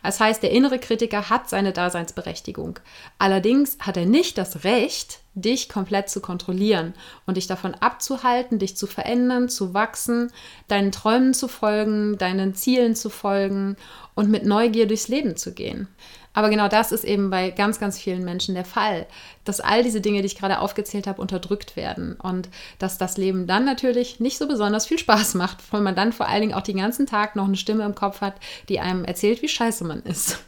Das 0.04 0.20
heißt, 0.20 0.44
der 0.44 0.52
innere 0.52 0.80
Kritiker 0.80 1.30
hat 1.30 1.50
seine 1.50 1.72
Daseinsberechtigung. 1.72 2.80
Allerdings 3.18 3.78
hat 3.80 3.98
er 3.98 4.06
nicht 4.06 4.38
das 4.38 4.64
Recht, 4.64 5.20
dich 5.34 5.68
komplett 5.70 6.10
zu 6.10 6.22
kontrollieren 6.22 6.94
und 7.26 7.38
dich 7.38 7.48
davon 7.48 7.76
abzuhalten, 7.76 8.60
dich 8.60 8.78
zu 8.78 8.88
verändern, 8.88 9.50
zu 9.50 9.74
wachsen, 9.74 10.32
deinen 10.68 10.92
Träumen 10.92 11.34
zu 11.34 11.48
folgen, 11.48 12.18
deinen 12.18 12.56
Zielen 12.56 12.96
zu 12.96 13.10
folgen 13.10 13.76
und 14.16 14.30
mit 14.30 14.46
Neugier 14.46 14.88
durchs 14.88 15.10
Leben 15.10 15.36
zu 15.36 15.54
gehen. 15.54 15.88
Aber 16.36 16.50
genau 16.50 16.68
das 16.68 16.92
ist 16.92 17.06
eben 17.06 17.30
bei 17.30 17.50
ganz, 17.50 17.80
ganz 17.80 17.98
vielen 17.98 18.26
Menschen 18.26 18.56
der 18.56 18.66
Fall, 18.66 19.08
dass 19.46 19.62
all 19.62 19.84
diese 19.84 20.02
Dinge, 20.02 20.20
die 20.20 20.28
ich 20.28 20.38
gerade 20.38 20.60
aufgezählt 20.60 21.08
habe, 21.08 21.22
unterdrückt 21.22 21.78
werden 21.78 22.18
und 22.22 22.50
dass 22.78 22.98
das 22.98 23.18
Leben 23.18 23.48
dann 23.48 23.64
natürlich 23.64 24.20
nicht 24.20 24.38
so 24.38 24.48
besonders 24.48 24.86
viel 24.86 25.00
Spaß 25.00 25.36
macht, 25.36 25.60
weil 25.72 25.82
man 25.82 25.96
dann 25.96 26.12
vor 26.12 26.28
allen 26.28 26.42
Dingen 26.42 26.54
auch 26.54 26.62
den 26.62 26.78
ganzen 26.78 27.08
Tag 27.08 27.38
noch 27.38 27.46
eine 27.46 27.56
Stimme 27.56 27.86
im 27.86 27.96
Kopf 27.96 28.20
hat, 28.20 28.36
die 28.68 28.82
einem 28.82 29.06
erzählt, 29.06 29.42
wie 29.42 29.48
scheiße 29.48 29.86
man 29.86 30.04
ist. 30.04 30.40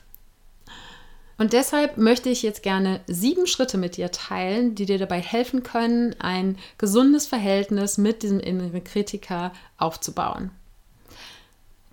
Und 1.37 1.53
deshalb 1.53 1.97
möchte 1.97 2.29
ich 2.29 2.41
jetzt 2.41 2.63
gerne 2.63 2.99
sieben 3.07 3.47
Schritte 3.47 3.77
mit 3.77 3.95
dir 3.95 4.11
teilen, 4.11 4.75
die 4.75 4.87
dir 4.87 4.97
dabei 4.97 5.21
helfen 5.21 5.63
können, 5.63 6.15
ein 6.19 6.57
gesundes 6.77 7.27
Verhältnis 7.27 7.97
mit 7.97 8.23
diesem 8.23 8.39
inneren 8.39 8.83
Kritiker 8.83 9.53
aufzubauen. 9.77 10.51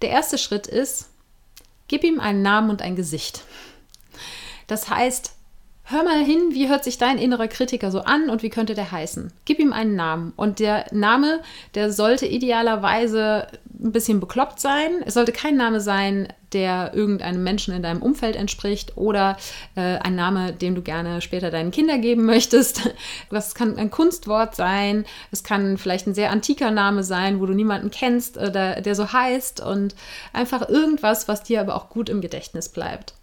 Der 0.02 0.11
erste 0.11 0.38
Schritt 0.38 0.66
ist, 0.66 1.11
gib 1.88 2.02
ihm 2.02 2.20
einen 2.20 2.42
Namen 2.42 2.70
und 2.70 2.83
ein 2.83 2.96
Gesicht. 2.96 3.44
Das 4.66 4.90
heißt, 4.90 5.35
hör 5.85 6.03
mal 6.03 6.24
hin, 6.24 6.48
wie 6.50 6.68
hört 6.68 6.83
sich 6.83 6.96
dein 6.96 7.18
innerer 7.18 7.48
Kritiker 7.48 7.90
so 7.90 8.00
an 8.00 8.31
und 8.31 8.42
wie 8.42 8.48
könnte 8.48 8.74
der 8.74 8.90
heißen? 8.90 9.33
Gib 9.44 9.59
ihm 9.59 9.72
einen 9.72 9.94
Namen. 9.94 10.33
Und 10.37 10.59
der 10.59 10.87
Name, 10.92 11.42
der 11.74 11.92
sollte 11.92 12.27
idealerweise 12.27 13.46
ein 13.83 13.92
bisschen 13.92 14.18
bekloppt 14.18 14.61
sein. 14.61 15.03
Es 15.05 15.14
sollte 15.14 15.33
kein 15.33 15.57
Name 15.57 15.81
sein, 15.81 16.29
der 16.55 16.92
irgendeinem 16.94 17.42
Menschen 17.42 17.74
in 17.74 17.83
deinem 17.83 18.00
Umfeld 18.00 18.37
entspricht 18.37 18.96
oder 18.96 19.37
äh, 19.74 19.98
ein 19.98 20.14
Name, 20.14 20.53
den 20.53 20.74
du 20.74 20.81
gerne 20.81 21.20
später 21.20 21.50
deinen 21.50 21.70
Kindern 21.70 22.00
geben 22.00 22.24
möchtest. 22.24 22.90
Das 23.31 23.55
kann 23.55 23.77
ein 23.77 23.90
Kunstwort 23.90 24.55
sein. 24.55 25.05
Es 25.33 25.42
kann 25.42 25.77
vielleicht 25.77 26.07
ein 26.07 26.14
sehr 26.14 26.31
antiker 26.31 26.70
Name 26.70 27.03
sein, 27.03 27.40
wo 27.40 27.46
du 27.46 27.53
niemanden 27.53 27.90
kennst, 27.90 28.37
äh, 28.37 28.50
der, 28.50 28.81
der 28.81 28.94
so 28.94 29.12
heißt 29.12 29.61
und 29.61 29.94
einfach 30.33 30.68
irgendwas, 30.68 31.27
was 31.27 31.42
dir 31.42 31.61
aber 31.61 31.74
auch 31.74 31.90
gut 31.90 32.09
im 32.09 32.20
Gedächtnis 32.20 32.68
bleibt. 32.68 33.14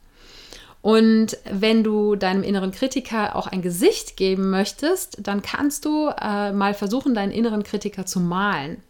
Und 0.81 1.37
wenn 1.49 1.83
du 1.83 2.15
deinem 2.15 2.43
inneren 2.43 2.71
Kritiker 2.71 3.35
auch 3.35 3.47
ein 3.47 3.61
Gesicht 3.61 4.17
geben 4.17 4.49
möchtest, 4.49 5.17
dann 5.21 5.41
kannst 5.41 5.85
du 5.85 6.09
äh, 6.09 6.51
mal 6.51 6.73
versuchen, 6.73 7.13
deinen 7.13 7.31
inneren 7.31 7.63
Kritiker 7.63 8.05
zu 8.05 8.19
malen. 8.19 8.81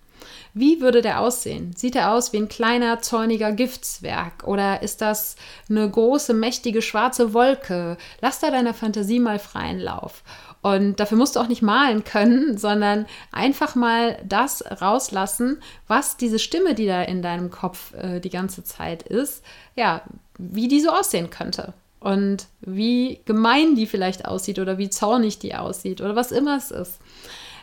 Wie 0.54 0.82
würde 0.82 1.02
der 1.02 1.22
aussehen? 1.22 1.74
Sieht 1.76 1.96
er 1.96 2.12
aus 2.12 2.34
wie 2.34 2.38
ein 2.38 2.50
kleiner, 2.50 3.02
zorniger 3.02 3.54
Giftswerk? 3.54 4.46
Oder 4.46 4.82
ist 4.82 5.02
das 5.02 5.38
eine 5.70 5.90
große, 5.90 6.34
mächtige, 6.34 6.82
schwarze 6.82 7.34
Wolke? 7.34 7.98
Lass 8.20 8.40
da 8.40 8.52
deiner 8.52 8.74
Fantasie 8.74 9.20
mal 9.20 9.40
freien 9.40 9.80
Lauf. 9.80 10.24
Und 10.62 11.00
dafür 11.00 11.18
musst 11.18 11.36
du 11.36 11.40
auch 11.40 11.48
nicht 11.48 11.62
malen 11.62 12.04
können, 12.04 12.58
sondern 12.58 13.06
einfach 13.32 13.76
mal 13.76 14.18
das 14.26 14.64
rauslassen, 14.82 15.62
was 15.88 16.18
diese 16.18 16.40
Stimme, 16.40 16.76
die 16.76 16.86
da 16.86 17.02
in 17.02 17.22
deinem 17.22 17.50
Kopf 17.50 17.94
äh, 17.96 18.20
die 18.20 18.30
ganze 18.30 18.64
Zeit 18.64 19.04
ist, 19.04 19.44
ja, 19.76 20.04
wie 20.38 20.68
die 20.68 20.82
so 20.82 20.90
aussehen 20.90 21.30
könnte 21.30 21.74
und 22.02 22.48
wie 22.60 23.22
gemein 23.26 23.76
die 23.76 23.86
vielleicht 23.86 24.26
aussieht 24.26 24.60
oder 24.60 24.78
wie 24.78 24.90
zornig 24.90 25.40
die 25.40 25.56
aussieht 25.56 26.02
oder 26.02 26.16
was 26.16 26.34
immer 26.34 26.58
es 26.58 26.72
ist. 26.72 27.00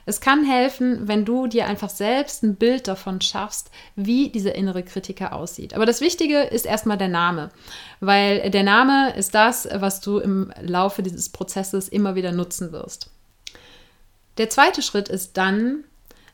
Es 0.07 0.23
kann 0.23 0.43
helfen, 0.43 1.07
wenn 1.07 1.27
du 1.27 1.49
dir 1.49 1.67
einfach 1.67 1.91
selbst 1.91 2.43
ein 2.43 2.55
Bild 2.55 2.89
davon 2.89 3.21
schaffst, 3.21 3.71
wie 3.95 4.31
dieser 4.31 4.55
innere 4.55 4.83
Kritiker 4.83 5.35
aussieht. 5.35 5.75
Aber 5.75 5.85
das 5.85 6.01
Wichtige 6.01 6.45
ist 6.45 6.65
erstmal 6.65 6.97
der 6.97 7.09
Name, 7.09 7.51
weil 8.01 8.51
der 8.51 8.63
Name 8.63 9.15
ist 9.17 9.35
das, 9.35 9.69
was 9.71 10.01
du 10.01 10.19
im 10.19 10.51
Laufe 10.63 11.03
dieses 11.03 11.29
Prozesses 11.29 11.89
immer 11.89 12.15
wieder 12.15 12.33
nutzen 12.33 12.73
wirst. 12.73 13.11
Der 14.39 14.49
zweite 14.49 14.81
Schritt 14.81 15.11
ist 15.11 15.37
dann, 15.37 15.85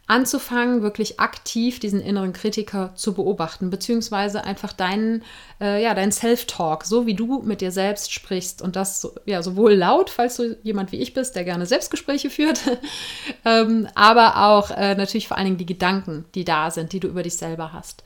anzufangen, 0.06 0.82
wirklich 0.82 1.18
aktiv 1.18 1.80
diesen 1.80 2.00
inneren 2.00 2.34
Kritiker 2.34 2.92
zu 2.94 3.14
beobachten, 3.14 3.70
beziehungsweise 3.70 4.44
einfach 4.44 4.72
deinen, 4.72 5.22
äh, 5.60 5.82
ja, 5.82 5.94
dein 5.94 6.12
Self-Talk, 6.12 6.84
so 6.84 7.06
wie 7.06 7.14
du 7.14 7.40
mit 7.42 7.62
dir 7.62 7.70
selbst 7.70 8.12
sprichst 8.12 8.60
und 8.60 8.76
das 8.76 9.10
ja 9.24 9.42
sowohl 9.42 9.72
laut, 9.72 10.10
falls 10.10 10.36
du 10.36 10.58
jemand 10.62 10.92
wie 10.92 11.00
ich 11.00 11.14
bist, 11.14 11.36
der 11.36 11.44
gerne 11.44 11.64
Selbstgespräche 11.64 12.28
führt, 12.28 12.60
ähm, 13.46 13.88
aber 13.94 14.44
auch 14.48 14.70
äh, 14.70 14.94
natürlich 14.94 15.26
vor 15.26 15.38
allen 15.38 15.46
Dingen 15.46 15.58
die 15.58 15.66
Gedanken, 15.66 16.26
die 16.34 16.44
da 16.44 16.70
sind, 16.70 16.92
die 16.92 17.00
du 17.00 17.08
über 17.08 17.22
dich 17.22 17.38
selber 17.38 17.72
hast. 17.72 18.04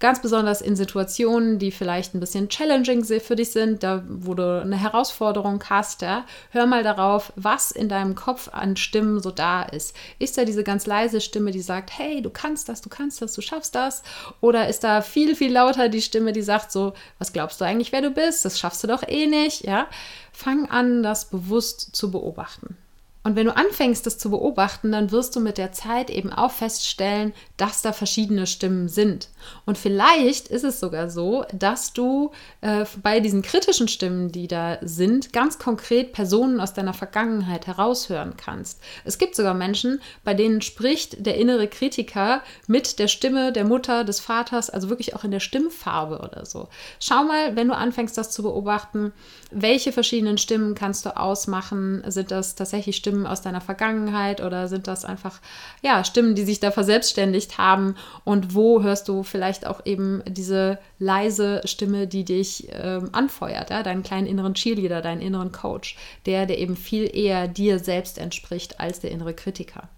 Ganz 0.00 0.20
besonders 0.20 0.62
in 0.62 0.74
Situationen, 0.76 1.58
die 1.58 1.70
vielleicht 1.70 2.14
ein 2.14 2.20
bisschen 2.20 2.48
challenging 2.48 3.04
für 3.04 3.36
dich 3.36 3.52
sind, 3.52 3.82
da 3.82 4.02
wo 4.08 4.34
du 4.34 4.60
eine 4.60 4.76
Herausforderung 4.76 5.62
hast, 5.68 6.02
ja, 6.02 6.24
hör 6.50 6.66
mal 6.66 6.82
darauf, 6.82 7.32
was 7.36 7.70
in 7.70 7.88
deinem 7.88 8.14
Kopf 8.14 8.48
an 8.52 8.76
Stimmen 8.76 9.20
so 9.20 9.30
da 9.30 9.62
ist. 9.62 9.94
Ist 10.18 10.38
da 10.38 10.44
diese 10.44 10.64
ganz 10.64 10.86
leise 10.86 11.20
Stimme, 11.20 11.50
die 11.50 11.60
sagt, 11.60 11.96
hey, 11.96 12.22
du 12.22 12.30
kannst 12.30 12.68
das, 12.68 12.80
du 12.80 12.88
kannst 12.88 13.20
das, 13.20 13.34
du 13.34 13.42
schaffst 13.42 13.74
das? 13.74 14.02
Oder 14.40 14.68
ist 14.68 14.82
da 14.82 15.02
viel, 15.02 15.36
viel 15.36 15.52
lauter 15.52 15.88
die 15.90 16.02
Stimme, 16.02 16.32
die 16.32 16.42
sagt 16.42 16.72
so, 16.72 16.94
was 17.18 17.32
glaubst 17.32 17.60
du 17.60 17.66
eigentlich, 17.66 17.92
wer 17.92 18.02
du 18.02 18.10
bist? 18.10 18.44
Das 18.44 18.58
schaffst 18.58 18.82
du 18.82 18.88
doch 18.88 19.06
eh 19.06 19.26
nicht, 19.26 19.64
ja? 19.64 19.86
Fang 20.32 20.70
an, 20.70 21.02
das 21.02 21.26
bewusst 21.26 21.94
zu 21.94 22.10
beobachten. 22.10 22.76
Und 23.22 23.36
wenn 23.36 23.46
du 23.46 23.54
anfängst, 23.54 24.06
das 24.06 24.16
zu 24.16 24.30
beobachten, 24.30 24.92
dann 24.92 25.10
wirst 25.10 25.36
du 25.36 25.40
mit 25.40 25.58
der 25.58 25.72
Zeit 25.72 26.08
eben 26.08 26.32
auch 26.32 26.52
feststellen, 26.52 27.34
dass 27.58 27.82
da 27.82 27.92
verschiedene 27.92 28.46
Stimmen 28.46 28.88
sind. 28.88 29.28
Und 29.66 29.76
vielleicht 29.76 30.48
ist 30.48 30.64
es 30.64 30.80
sogar 30.80 31.10
so, 31.10 31.44
dass 31.52 31.92
du 31.92 32.30
äh, 32.62 32.86
bei 33.02 33.20
diesen 33.20 33.42
kritischen 33.42 33.88
Stimmen, 33.88 34.32
die 34.32 34.48
da 34.48 34.78
sind, 34.80 35.34
ganz 35.34 35.58
konkret 35.58 36.12
Personen 36.12 36.60
aus 36.60 36.72
deiner 36.72 36.94
Vergangenheit 36.94 37.66
heraushören 37.66 38.34
kannst. 38.38 38.80
Es 39.04 39.18
gibt 39.18 39.36
sogar 39.36 39.52
Menschen, 39.52 40.00
bei 40.24 40.32
denen 40.32 40.62
spricht 40.62 41.26
der 41.26 41.36
innere 41.36 41.68
Kritiker 41.68 42.42
mit 42.68 42.98
der 42.98 43.08
Stimme 43.08 43.52
der 43.52 43.64
Mutter, 43.64 44.04
des 44.04 44.20
Vaters, 44.20 44.70
also 44.70 44.88
wirklich 44.88 45.14
auch 45.14 45.24
in 45.24 45.30
der 45.30 45.40
Stimmfarbe 45.40 46.20
oder 46.20 46.46
so. 46.46 46.68
Schau 47.00 47.24
mal, 47.24 47.54
wenn 47.54 47.68
du 47.68 47.76
anfängst, 47.76 48.16
das 48.16 48.30
zu 48.30 48.42
beobachten, 48.42 49.12
welche 49.50 49.92
verschiedenen 49.92 50.38
Stimmen 50.38 50.74
kannst 50.74 51.04
du 51.04 51.16
ausmachen? 51.16 52.02
Sind 52.06 52.30
das 52.30 52.54
tatsächlich 52.54 52.96
Stimmen, 52.96 53.09
Stimmen 53.10 53.26
aus 53.26 53.42
deiner 53.42 53.60
Vergangenheit 53.60 54.40
oder 54.40 54.68
sind 54.68 54.86
das 54.86 55.04
einfach 55.04 55.40
ja 55.82 56.04
Stimmen, 56.04 56.36
die 56.36 56.44
sich 56.44 56.60
da 56.60 56.70
verselbstständigt 56.70 57.58
haben 57.58 57.96
und 58.22 58.54
wo 58.54 58.84
hörst 58.84 59.08
du 59.08 59.24
vielleicht 59.24 59.66
auch 59.66 59.84
eben 59.84 60.22
diese 60.28 60.78
leise 61.00 61.60
Stimme, 61.64 62.06
die 62.06 62.24
dich 62.24 62.68
ähm, 62.70 63.08
anfeuert, 63.10 63.70
ja? 63.70 63.82
deinen 63.82 64.04
kleinen 64.04 64.28
inneren 64.28 64.54
Cheerleader, 64.54 65.02
deinen 65.02 65.20
inneren 65.20 65.50
Coach, 65.50 65.96
der 66.24 66.46
der 66.46 66.58
eben 66.58 66.76
viel 66.76 67.10
eher 67.12 67.48
dir 67.48 67.80
selbst 67.80 68.16
entspricht 68.16 68.78
als 68.78 69.00
der 69.00 69.10
innere 69.10 69.34
Kritiker. 69.34 69.88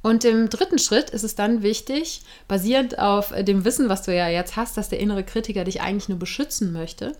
Und 0.00 0.24
im 0.24 0.48
dritten 0.48 0.78
Schritt 0.78 1.10
ist 1.10 1.24
es 1.24 1.34
dann 1.34 1.64
wichtig, 1.64 2.22
basierend 2.46 3.00
auf 3.00 3.34
dem 3.36 3.64
Wissen, 3.64 3.88
was 3.88 4.02
du 4.02 4.14
ja 4.14 4.28
jetzt 4.28 4.54
hast, 4.54 4.76
dass 4.76 4.88
der 4.88 5.00
innere 5.00 5.24
Kritiker 5.24 5.64
dich 5.64 5.80
eigentlich 5.80 6.08
nur 6.08 6.20
beschützen 6.20 6.72
möchte, 6.72 7.16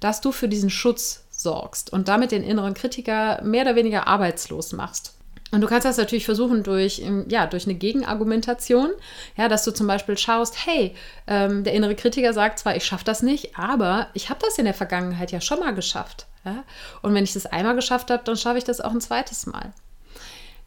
dass 0.00 0.22
du 0.22 0.32
für 0.32 0.48
diesen 0.48 0.70
Schutz 0.70 1.24
sorgst 1.42 1.92
und 1.92 2.08
damit 2.08 2.32
den 2.32 2.42
inneren 2.42 2.74
Kritiker 2.74 3.42
mehr 3.42 3.62
oder 3.62 3.76
weniger 3.76 4.06
arbeitslos 4.06 4.72
machst. 4.72 5.14
Und 5.52 5.60
du 5.60 5.66
kannst 5.66 5.84
das 5.84 5.98
natürlich 5.98 6.24
versuchen 6.24 6.62
durch, 6.62 7.00
ähm, 7.00 7.26
ja, 7.28 7.46
durch 7.46 7.66
eine 7.66 7.74
Gegenargumentation, 7.74 8.90
ja, 9.36 9.48
dass 9.48 9.64
du 9.64 9.70
zum 9.70 9.86
Beispiel 9.86 10.16
schaust, 10.16 10.66
hey, 10.66 10.94
ähm, 11.26 11.62
der 11.62 11.74
innere 11.74 11.94
Kritiker 11.94 12.32
sagt 12.32 12.58
zwar, 12.58 12.74
ich 12.74 12.86
schaffe 12.86 13.04
das 13.04 13.22
nicht, 13.22 13.58
aber 13.58 14.08
ich 14.14 14.30
habe 14.30 14.40
das 14.42 14.58
in 14.58 14.64
der 14.64 14.72
Vergangenheit 14.74 15.30
ja 15.30 15.42
schon 15.42 15.60
mal 15.60 15.74
geschafft. 15.74 16.26
Ja? 16.44 16.64
Und 17.02 17.12
wenn 17.14 17.24
ich 17.24 17.34
das 17.34 17.44
einmal 17.44 17.76
geschafft 17.76 18.10
habe, 18.10 18.24
dann 18.24 18.36
schaffe 18.36 18.58
ich 18.58 18.64
das 18.64 18.80
auch 18.80 18.92
ein 18.92 19.00
zweites 19.02 19.44
Mal. 19.44 19.72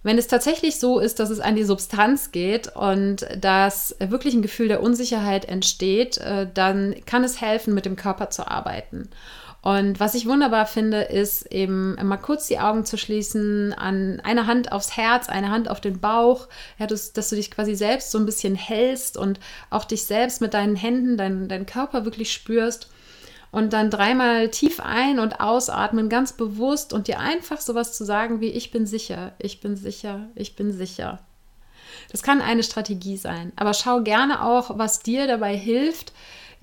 Wenn 0.04 0.20
es 0.20 0.28
tatsächlich 0.28 0.80
so 0.80 1.00
ist, 1.00 1.20
dass 1.20 1.32
es 1.32 1.40
an 1.40 1.56
die 1.56 1.64
Substanz 1.64 2.32
geht 2.32 2.76
und 2.76 3.26
dass 3.40 3.96
wirklich 3.98 4.36
ein 4.36 4.44
Gefühl 4.44 4.68
der 4.68 4.84
Unsicherheit 4.84 5.46
entsteht, 5.46 6.20
äh, 6.20 6.48
dann 6.54 6.94
kann 7.08 7.24
es 7.24 7.42
helfen, 7.42 7.74
mit 7.74 7.86
dem 7.86 7.96
Körper 7.96 8.30
zu 8.30 8.48
arbeiten. 8.48 9.10
Und 9.66 10.00
was 10.00 10.14
ich 10.14 10.28
wunderbar 10.28 10.68
finde, 10.68 11.02
ist 11.02 11.52
eben 11.52 11.96
mal 12.08 12.18
kurz 12.18 12.46
die 12.46 12.60
Augen 12.60 12.86
zu 12.86 13.00
schließen, 13.00 13.74
an 13.74 14.22
eine 14.24 14.46
Hand 14.46 14.72
aufs 14.72 14.96
Herz, 14.96 15.28
eine 15.28 15.50
Hand 15.50 15.72
auf 15.72 15.82
den 15.82 16.00
Bauch, 16.00 16.48
ja, 16.78 16.86
dass, 16.86 17.14
dass 17.14 17.32
du 17.32 17.36
dich 17.36 17.50
quasi 17.50 17.74
selbst 17.74 18.12
so 18.12 18.20
ein 18.20 18.28
bisschen 18.28 18.54
hältst 18.54 19.18
und 19.18 19.40
auch 19.72 19.84
dich 19.86 20.04
selbst 20.04 20.40
mit 20.40 20.54
deinen 20.54 20.76
Händen, 20.76 21.18
dein, 21.18 21.48
deinen 21.48 21.66
Körper 21.66 22.06
wirklich 22.06 22.32
spürst. 22.32 22.92
Und 23.52 23.74
dann 23.74 23.90
dreimal 23.90 24.50
tief 24.50 24.80
ein- 24.82 25.18
und 25.18 25.40
ausatmen, 25.40 26.10
ganz 26.10 26.34
bewusst 26.34 26.94
und 26.94 27.08
dir 27.08 27.20
einfach 27.20 27.60
sowas 27.60 27.98
zu 27.98 28.06
sagen 28.06 28.42
wie, 28.42 28.50
ich 28.50 28.70
bin 28.70 28.86
sicher, 28.86 29.32
ich 29.40 29.62
bin 29.62 29.76
sicher, 29.76 30.28
ich 30.36 30.56
bin 30.56 30.74
sicher. 30.74 31.22
Das 32.12 32.22
kann 32.22 32.40
eine 32.40 32.62
Strategie 32.62 33.18
sein, 33.18 33.52
aber 33.56 33.74
schau 33.74 34.02
gerne 34.02 34.46
auch, 34.46 34.78
was 34.78 35.00
dir 35.00 35.26
dabei 35.26 35.58
hilft, 35.58 36.14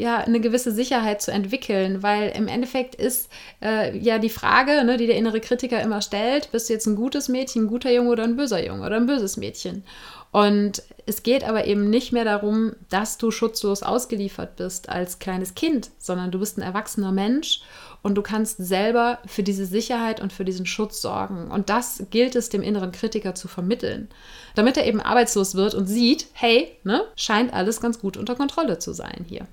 ja 0.03 0.19
eine 0.19 0.41
gewisse 0.41 0.73
Sicherheit 0.73 1.23
zu 1.23 1.33
entwickeln, 1.33 2.03
weil 2.03 2.31
im 2.31 2.49
Endeffekt 2.49 2.95
ist 2.95 3.31
äh, 3.63 3.97
ja 3.97 4.19
die 4.19 4.29
Frage, 4.29 4.85
ne, 4.85 4.97
die 4.97 5.07
der 5.07 5.17
innere 5.17 5.41
Kritiker 5.41 5.81
immer 5.81 6.03
stellt, 6.03 6.53
bist 6.53 6.69
du 6.69 6.75
jetzt 6.75 6.87
ein 6.87 6.97
gutes 6.97 7.29
Mädchen, 7.29 7.65
ein 7.65 7.69
guter 7.69 7.91
Junge 7.91 8.11
oder 8.11 8.25
ein 8.25 8.37
böser 8.37 8.65
Junge 8.65 8.85
oder 8.85 8.97
ein 8.97 9.07
böses 9.07 9.37
Mädchen? 9.37 9.85
Und 10.33 10.83
es 11.05 11.23
geht 11.23 11.45
aber 11.45 11.67
eben 11.67 11.91
nicht 11.91 12.13
mehr 12.13 12.25
darum, 12.25 12.73
dass 12.89 13.19
du 13.19 13.31
schutzlos 13.31 13.83
ausgeliefert 13.83 14.57
bist 14.57 14.89
als 14.89 15.19
kleines 15.19 15.55
Kind, 15.55 15.91
sondern 15.99 16.31
du 16.31 16.39
bist 16.39 16.57
ein 16.57 16.63
erwachsener 16.63 17.13
Mensch 17.13 17.61
und 18.03 18.15
du 18.15 18.23
kannst 18.23 18.57
selber 18.57 19.19
für 19.27 19.43
diese 19.43 19.67
Sicherheit 19.67 20.21
und 20.21 20.33
für 20.33 20.45
diesen 20.45 20.65
Schutz 20.65 21.03
sorgen. 21.03 21.51
Und 21.51 21.69
das 21.69 22.05
gilt 22.11 22.35
es 22.35 22.49
dem 22.49 22.63
inneren 22.63 22.93
Kritiker 22.93 23.35
zu 23.35 23.47
vermitteln, 23.47 24.09
damit 24.55 24.77
er 24.79 24.87
eben 24.87 25.01
arbeitslos 25.01 25.55
wird 25.55 25.75
und 25.75 25.87
sieht, 25.87 26.27
hey, 26.33 26.77
ne, 26.83 27.03
scheint 27.15 27.53
alles 27.53 27.81
ganz 27.81 28.01
gut 28.01 28.17
unter 28.17 28.35
Kontrolle 28.35 28.79
zu 28.79 28.95
sein 28.95 29.27
hier. 29.29 29.47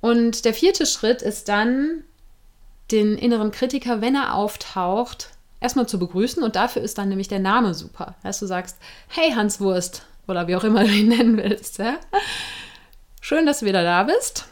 Und 0.00 0.44
der 0.44 0.54
vierte 0.54 0.86
Schritt 0.86 1.22
ist 1.22 1.48
dann, 1.48 2.04
den 2.90 3.18
inneren 3.18 3.50
Kritiker, 3.50 4.00
wenn 4.00 4.14
er 4.14 4.34
auftaucht, 4.34 5.30
erstmal 5.60 5.88
zu 5.88 5.98
begrüßen 5.98 6.42
und 6.42 6.56
dafür 6.56 6.82
ist 6.82 6.98
dann 6.98 7.08
nämlich 7.08 7.28
der 7.28 7.40
Name 7.40 7.74
super. 7.74 8.14
Dass 8.22 8.38
du 8.38 8.46
sagst, 8.46 8.78
hey 9.08 9.32
Hanswurst 9.32 10.02
oder 10.26 10.46
wie 10.46 10.56
auch 10.56 10.64
immer 10.64 10.84
du 10.84 10.90
ihn 10.90 11.08
nennen 11.16 11.36
willst. 11.36 11.78
Ja? 11.78 11.98
Schön, 13.20 13.46
dass 13.46 13.60
du 13.60 13.66
wieder 13.66 13.82
da 13.82 14.04
bist. 14.04 14.46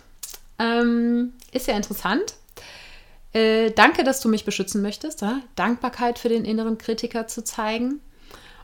Ähm, 0.59 1.33
ist 1.53 1.69
ja 1.69 1.77
interessant. 1.77 2.35
Äh, 3.33 3.71
danke, 3.71 4.05
dass 4.05 4.21
du 4.21 4.29
mich 4.29 4.45
beschützen 4.45 4.83
möchtest. 4.83 5.23
Ja? 5.23 5.41
Dankbarkeit 5.55 6.19
für 6.19 6.29
den 6.29 6.45
inneren 6.45 6.79
Kritiker 6.79 7.27
zu 7.27 7.45
zeigen 7.45 8.01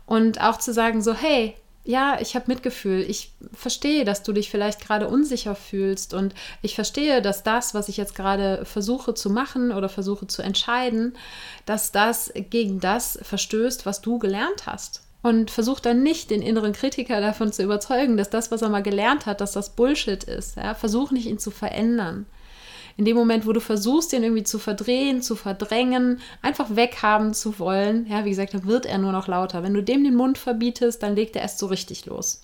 und 0.07 0.41
auch 0.41 0.59
zu 0.59 0.73
sagen 0.73 1.03
so, 1.03 1.15
hey, 1.15 1.55
ja, 1.85 2.19
ich 2.21 2.37
habe 2.37 2.45
Mitgefühl. 2.47 3.01
Ich 3.09 3.33
verstehe, 3.53 4.05
dass 4.05 4.23
du 4.23 4.33
dich 4.33 4.51
vielleicht 4.51 4.81
gerade 4.81 5.09
unsicher 5.09 5.55
fühlst 5.55 6.15
und 6.15 6.35
ich 6.63 6.75
verstehe, 6.75 7.21
dass 7.23 7.43
das, 7.43 7.75
was 7.75 7.89
ich 7.89 7.97
jetzt 7.97 8.15
gerade 8.15 8.65
versuche 8.65 9.15
zu 9.15 9.31
machen 9.31 9.73
oder 9.73 9.89
versuche 9.89 10.27
zu 10.27 10.43
entscheiden, 10.43 11.17
dass 11.67 11.91
das 11.91 12.33
gegen 12.51 12.79
das 12.79 13.19
verstößt, 13.23 13.85
was 13.85 14.01
du 14.01 14.19
gelernt 14.19 14.67
hast. 14.67 15.03
Und 15.25 15.53
versuch 15.53 15.79
dann 15.79 16.03
nicht 16.03 16.31
den 16.31 16.43
inneren 16.43 16.73
Kritiker 16.73 17.21
davon 17.21 17.53
zu 17.53 17.63
überzeugen, 17.63 18.17
dass 18.17 18.29
das, 18.29 18.51
was 18.51 18.63
er 18.63 18.69
mal 18.69 18.83
gelernt 18.83 19.27
hat, 19.27 19.41
dass 19.41 19.53
das 19.53 19.71
Bullshit 19.71 20.25
ist. 20.25 20.57
Ja? 20.57 20.75
Versuch 20.75 21.13
nicht, 21.13 21.27
ihn 21.27 21.39
zu 21.39 21.53
verändern 21.53 22.27
in 22.97 23.05
dem 23.05 23.17
Moment, 23.17 23.47
wo 23.47 23.53
du 23.53 23.61
versuchst, 23.61 24.13
den 24.13 24.23
irgendwie 24.23 24.43
zu 24.43 24.59
verdrehen, 24.59 25.23
zu 25.23 25.37
verdrängen, 25.37 26.21
einfach 26.43 26.77
weghaben 26.77 27.35
zu 27.35 27.59
wollen, 27.59 28.07
ja, 28.09 28.25
wie 28.25 28.31
gesagt, 28.31 28.55
dann 28.55 28.67
wird 28.67 28.87
er 28.87 28.99
nur 28.99 29.13
noch 29.13 29.29
lauter. 29.29 29.63
Wenn 29.63 29.75
du 29.75 29.83
dem 29.83 30.05
den 30.05 30.15
Mund 30.15 30.39
verbietest, 30.39 31.03
dann 31.03 31.17
legt 31.17 31.37
er 31.37 31.43
erst 31.43 31.59
so 31.59 31.67
richtig 31.67 32.07
los. 32.07 32.43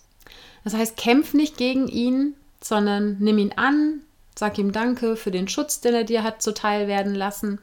Das 0.64 0.74
heißt, 0.74 0.96
kämpf 0.96 1.34
nicht 1.34 1.56
gegen 1.56 1.88
ihn, 1.88 2.34
sondern 2.62 3.16
nimm 3.20 3.38
ihn 3.38 3.52
an, 3.56 4.02
sag 4.37 4.58
ihm 4.58 4.72
Danke 4.72 5.16
für 5.16 5.30
den 5.30 5.48
Schutz, 5.48 5.80
den 5.80 5.94
er 5.94 6.04
dir 6.04 6.22
hat 6.22 6.42
zuteil 6.42 6.88
werden 6.88 7.14
lassen 7.14 7.58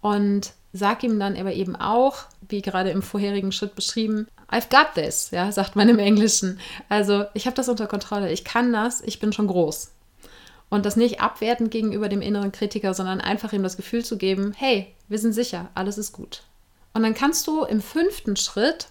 und 0.00 0.52
sag 0.72 1.02
ihm 1.04 1.18
dann 1.18 1.36
aber 1.36 1.52
eben 1.52 1.76
auch, 1.76 2.24
wie 2.48 2.62
gerade 2.62 2.90
im 2.90 3.02
vorherigen 3.02 3.52
Schritt 3.52 3.74
beschrieben, 3.74 4.26
I've 4.50 4.70
got 4.70 4.94
this, 4.94 5.30
ja, 5.30 5.50
sagt 5.50 5.76
man 5.76 5.88
im 5.88 5.98
Englischen. 5.98 6.60
Also, 6.88 7.24
ich 7.34 7.46
habe 7.46 7.56
das 7.56 7.68
unter 7.68 7.86
Kontrolle, 7.86 8.30
ich 8.32 8.44
kann 8.44 8.72
das, 8.72 9.00
ich 9.00 9.18
bin 9.18 9.32
schon 9.32 9.46
groß. 9.46 9.90
Und 10.72 10.86
das 10.86 10.96
nicht 10.96 11.20
abwertend 11.20 11.70
gegenüber 11.70 12.08
dem 12.08 12.22
inneren 12.22 12.50
Kritiker, 12.50 12.94
sondern 12.94 13.20
einfach 13.20 13.52
ihm 13.52 13.62
das 13.62 13.76
Gefühl 13.76 14.06
zu 14.06 14.16
geben, 14.16 14.54
hey, 14.56 14.94
wir 15.06 15.18
sind 15.18 15.34
sicher, 15.34 15.68
alles 15.74 15.98
ist 15.98 16.12
gut. 16.12 16.44
Und 16.94 17.02
dann 17.02 17.12
kannst 17.12 17.46
du 17.46 17.64
im 17.64 17.82
fünften 17.82 18.36
Schritt 18.36 18.86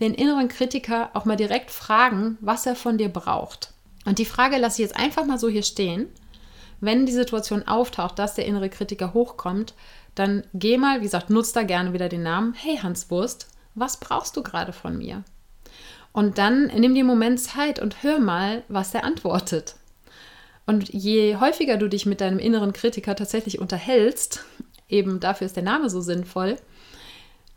den 0.00 0.14
inneren 0.14 0.46
Kritiker 0.46 1.10
auch 1.12 1.24
mal 1.24 1.34
direkt 1.34 1.72
fragen, 1.72 2.38
was 2.40 2.66
er 2.66 2.76
von 2.76 2.98
dir 2.98 3.08
braucht. 3.08 3.72
Und 4.04 4.20
die 4.20 4.26
Frage 4.26 4.58
lasse 4.58 4.80
ich 4.80 4.88
jetzt 4.88 4.96
einfach 4.96 5.24
mal 5.24 5.40
so 5.40 5.48
hier 5.48 5.64
stehen. 5.64 6.06
Wenn 6.80 7.04
die 7.04 7.10
Situation 7.10 7.66
auftaucht, 7.66 8.16
dass 8.20 8.36
der 8.36 8.46
innere 8.46 8.70
Kritiker 8.70 9.12
hochkommt, 9.12 9.74
dann 10.14 10.44
geh 10.54 10.78
mal, 10.78 11.00
wie 11.00 11.04
gesagt, 11.06 11.30
nutz 11.30 11.52
da 11.52 11.64
gerne 11.64 11.92
wieder 11.92 12.08
den 12.08 12.22
Namen. 12.22 12.54
Hey 12.54 12.76
Hans 12.76 13.10
Wurst, 13.10 13.48
was 13.74 13.98
brauchst 13.98 14.36
du 14.36 14.44
gerade 14.44 14.72
von 14.72 14.96
mir? 14.96 15.24
Und 16.12 16.38
dann 16.38 16.66
nimm 16.66 16.94
dir 16.94 17.00
einen 17.00 17.08
Moment 17.08 17.40
Zeit 17.40 17.80
und 17.80 18.04
hör 18.04 18.20
mal, 18.20 18.62
was 18.68 18.94
er 18.94 19.02
antwortet. 19.02 19.74
Und 20.66 20.88
je 20.92 21.36
häufiger 21.36 21.76
du 21.76 21.88
dich 21.88 22.06
mit 22.06 22.20
deinem 22.20 22.38
inneren 22.38 22.72
Kritiker 22.72 23.14
tatsächlich 23.14 23.58
unterhältst, 23.58 24.44
eben 24.88 25.20
dafür 25.20 25.46
ist 25.46 25.56
der 25.56 25.62
Name 25.62 25.90
so 25.90 26.00
sinnvoll, 26.00 26.56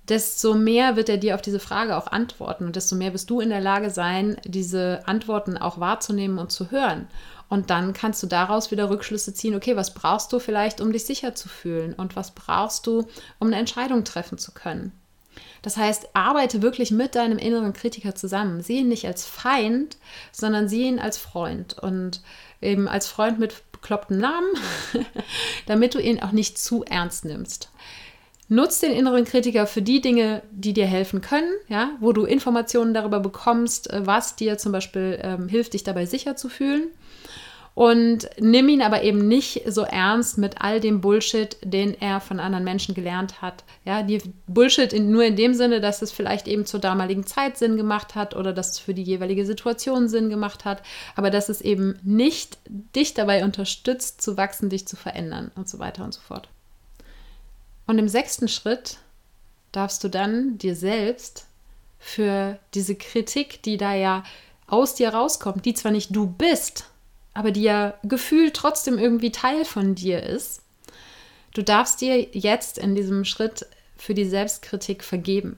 desto 0.10 0.54
mehr 0.56 0.96
wird 0.96 1.10
er 1.10 1.17
dir 1.17 1.36
auf 1.36 1.41
diese 1.41 1.60
Frage 1.60 1.98
auch 1.98 2.08
antworten 2.08 2.65
und 2.65 2.76
desto 2.76 2.96
mehr 2.96 3.13
wirst 3.13 3.30
du 3.30 3.39
in 3.39 3.50
der 3.50 3.62
Lage 3.62 3.89
sein, 3.89 4.38
diese 4.46 5.02
Antworten 5.06 5.58
auch 5.58 5.80
wahrzunehmen 5.80 6.38
und 6.38 6.52
zu 6.52 6.72
hören. 6.72 7.08
Und 7.50 7.70
dann 7.70 7.93
kannst 7.93 8.22
du 8.24 8.28
daraus 8.28 8.72
wieder 8.72 8.89
Rückschlüsse 8.89 9.34
ziehen, 9.34 9.56
okay, 9.56 9.76
was 9.76 9.93
brauchst 9.93 10.34
du 10.34 10.39
vielleicht, 10.39 10.82
um 10.82 10.91
dich 10.91 11.06
sicher 11.06 11.34
zu 11.34 11.48
fühlen 11.48 11.93
und 11.93 12.15
was 12.15 12.32
brauchst 12.32 12.88
du, 12.88 13.08
um 13.39 13.48
eine 13.48 13.58
Entscheidung 13.58 14.04
treffen 14.04 14.38
zu 14.38 14.52
können. 14.52 14.91
Das 15.62 15.78
heißt, 15.78 16.10
arbeite 16.13 16.62
wirklich 16.62 16.91
mit 16.91 17.15
deinem 17.15 17.38
inneren 17.38 17.74
Kritiker 17.74 18.15
zusammen. 18.15 18.62
Sieh 18.62 18.80
ihn 18.80 18.88
nicht 18.88 19.06
als 19.06 19.26
Feind, 19.26 19.98
sondern 20.32 20.67
sieh 20.67 20.88
ihn 20.88 21.00
als 21.00 21.17
Freund. 21.17 21.77
Und 21.77 22.21
eben 22.62 22.87
als 22.87 23.08
Freund 23.08 23.39
mit 23.39 23.63
bekloppten 23.71 24.17
Namen, 24.17 24.49
damit 25.65 25.95
du 25.95 25.99
ihn 25.99 26.21
auch 26.21 26.31
nicht 26.31 26.58
zu 26.58 26.83
ernst 26.83 27.25
nimmst. 27.25 27.69
Nutz 28.49 28.79
den 28.79 28.93
inneren 28.93 29.25
Kritiker 29.25 29.67
für 29.67 29.81
die 29.81 29.99
Dinge, 29.99 30.41
die 30.51 30.71
dir 30.73 30.85
helfen 30.85 31.19
können, 31.19 31.51
ja, 31.67 31.91
wo 31.99 32.13
du 32.13 32.23
Informationen 32.23 32.93
darüber 32.93 33.19
bekommst, 33.19 33.91
äh, 33.91 34.05
was 34.05 34.35
dir 34.35 34.58
zum 34.58 34.71
Beispiel 34.71 35.19
ähm, 35.21 35.49
hilft, 35.49 35.73
dich 35.73 35.83
dabei 35.83 36.05
sicher 36.05 36.35
zu 36.35 36.47
fühlen. 36.47 36.89
Und 37.78 38.28
nimm 38.40 38.69
ihn 38.69 38.82
aber 38.82 39.04
eben 39.04 39.28
nicht 39.28 39.62
so 39.67 39.84
ernst 39.84 40.40
mit 40.40 40.63
all 40.63 40.80
dem 40.80 41.00
Bullshit, 41.00 41.58
den 41.63 41.94
er 42.02 42.19
von 42.19 42.40
anderen 42.40 42.63
Menschen 42.63 42.96
gelernt 42.96 43.44
hat. 43.44 43.63
Ja, 43.86 44.02
die 44.02 44.19
Bullshit 44.48 44.92
in, 44.92 45.12
nur 45.12 45.23
in 45.23 45.36
dem 45.36 45.54
Sinne, 45.54 45.80
dass 45.80 46.02
es 46.02 46.12
vielleicht 46.12 46.48
eben 46.48 46.65
zur 46.65 46.80
damaligen 46.80 47.28
Zeit 47.28 47.56
Sinn 47.56 47.78
gemacht 47.78 48.15
hat 48.15 48.36
oder 48.36 48.52
dass 48.52 48.71
es 48.71 48.80
für 48.80 48.96
die 48.96 49.04
jeweilige 49.04 49.46
Situation 49.46 50.10
Sinn 50.10 50.32
gemacht 50.32 50.65
hat, 50.65 50.82
aber 51.15 51.30
dass 51.30 51.50
es 51.50 51.62
eben 51.62 52.00
nicht 52.02 52.58
dich 52.65 53.13
dabei 53.13 53.44
unterstützt, 53.44 54.23
zu 54.23 54.38
wachsen, 54.38 54.71
dich 54.71 54.88
zu 54.88 54.96
verändern 54.96 55.52
und 55.54 55.69
so 55.69 55.78
weiter 55.78 56.04
und 56.04 56.15
so 56.15 56.21
fort. 56.21 56.50
Und 57.86 58.00
im 58.00 58.08
sechsten 58.08 58.48
Schritt 58.48 58.98
darfst 59.71 60.04
du 60.04 60.08
dann 60.08 60.58
dir 60.58 60.75
selbst 60.75 61.46
für 62.00 62.58
diese 62.73 62.96
Kritik, 62.96 63.62
die 63.62 63.78
da 63.78 63.94
ja 63.94 64.23
aus 64.65 64.96
dir 64.96 65.10
rauskommt, 65.10 65.63
die 65.63 65.75
zwar 65.75 65.92
nicht 65.92 66.15
du 66.15 66.25
bist, 66.25 66.90
aber 67.38 67.52
die 67.52 67.62
ja 67.62 67.94
gefühlt 68.04 68.56
trotzdem 68.56 68.98
irgendwie 68.98 69.31
Teil 69.31 69.63
von 69.63 69.94
dir 69.94 70.23
ist, 70.23 70.63
du 71.54 71.62
darfst 71.62 72.02
dir 72.02 72.19
jetzt 72.31 72.79
in 72.79 72.96
diesem 72.96 73.25
Schritt 73.25 73.67
für 73.96 74.15
die 74.15 74.25
Selbstkritik 74.25 75.04
vergeben. 75.04 75.58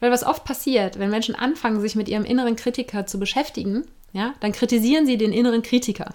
Weil 0.00 0.10
was 0.10 0.24
oft 0.24 0.44
passiert, 0.44 0.98
wenn 0.98 1.10
Menschen 1.10 1.36
anfangen, 1.36 1.80
sich 1.80 1.94
mit 1.94 2.08
ihrem 2.08 2.24
inneren 2.24 2.56
Kritiker 2.56 3.06
zu 3.06 3.20
beschäftigen, 3.20 3.84
ja, 4.12 4.34
dann 4.40 4.52
kritisieren 4.52 5.06
sie 5.06 5.16
den 5.16 5.32
inneren 5.32 5.62
Kritiker 5.62 6.12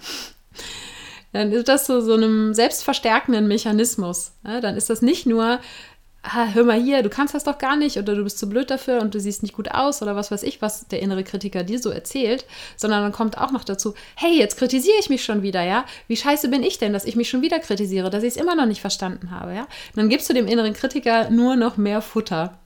dann 1.34 1.50
ist 1.50 1.68
das 1.68 1.86
so, 1.86 2.00
so 2.00 2.14
einem 2.14 2.54
selbstverstärkenden 2.54 3.48
Mechanismus. 3.48 4.32
Ja, 4.46 4.60
dann 4.60 4.76
ist 4.76 4.88
das 4.88 5.02
nicht 5.02 5.26
nur, 5.26 5.58
ah, 6.24 6.48
hör 6.52 6.64
mal 6.64 6.80
hier, 6.80 7.02
du 7.02 7.10
kannst 7.10 7.34
das 7.34 7.44
doch 7.44 7.58
gar 7.58 7.76
nicht 7.76 7.98
oder 7.98 8.14
du 8.14 8.24
bist 8.24 8.38
zu 8.38 8.48
blöd 8.48 8.70
dafür 8.70 9.00
und 9.00 9.14
du 9.14 9.20
siehst 9.20 9.42
nicht 9.42 9.54
gut 9.54 9.70
aus 9.70 10.02
oder 10.02 10.16
was 10.16 10.30
weiß 10.30 10.42
ich, 10.42 10.62
was 10.62 10.88
der 10.88 11.00
innere 11.00 11.22
Kritiker 11.22 11.62
dir 11.62 11.78
so 11.78 11.90
erzählt, 11.90 12.46
sondern 12.76 13.02
dann 13.02 13.12
kommt 13.12 13.38
auch 13.38 13.52
noch 13.52 13.64
dazu, 13.64 13.94
hey, 14.16 14.36
jetzt 14.36 14.56
kritisiere 14.56 14.96
ich 14.98 15.10
mich 15.10 15.22
schon 15.22 15.42
wieder, 15.42 15.62
ja? 15.62 15.84
Wie 16.08 16.16
scheiße 16.16 16.48
bin 16.48 16.62
ich 16.62 16.78
denn, 16.78 16.92
dass 16.92 17.04
ich 17.04 17.16
mich 17.16 17.28
schon 17.28 17.42
wieder 17.42 17.58
kritisiere, 17.58 18.10
dass 18.10 18.24
ich 18.24 18.34
es 18.34 18.40
immer 18.40 18.54
noch 18.54 18.66
nicht 18.66 18.80
verstanden 18.80 19.30
habe, 19.30 19.54
ja? 19.54 19.62
Und 19.62 19.96
dann 19.96 20.08
gibst 20.08 20.28
du 20.28 20.34
dem 20.34 20.48
inneren 20.48 20.72
Kritiker 20.72 21.30
nur 21.30 21.56
noch 21.56 21.76
mehr 21.76 22.00
Futter. 22.00 22.58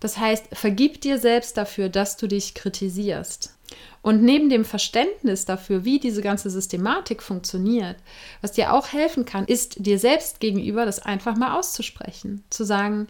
Das 0.00 0.18
heißt, 0.18 0.48
vergib 0.52 1.00
dir 1.00 1.18
selbst 1.18 1.56
dafür, 1.56 1.88
dass 1.88 2.18
du 2.18 2.26
dich 2.26 2.54
kritisierst. 2.54 3.53
Und 4.02 4.22
neben 4.22 4.50
dem 4.50 4.64
Verständnis 4.64 5.44
dafür, 5.44 5.84
wie 5.84 5.98
diese 5.98 6.20
ganze 6.20 6.50
Systematik 6.50 7.22
funktioniert, 7.22 7.96
was 8.40 8.52
dir 8.52 8.72
auch 8.72 8.92
helfen 8.92 9.24
kann, 9.24 9.46
ist 9.46 9.84
dir 9.84 9.98
selbst 9.98 10.40
gegenüber 10.40 10.84
das 10.84 11.00
einfach 11.00 11.36
mal 11.36 11.58
auszusprechen. 11.58 12.44
Zu 12.50 12.64
sagen, 12.64 13.08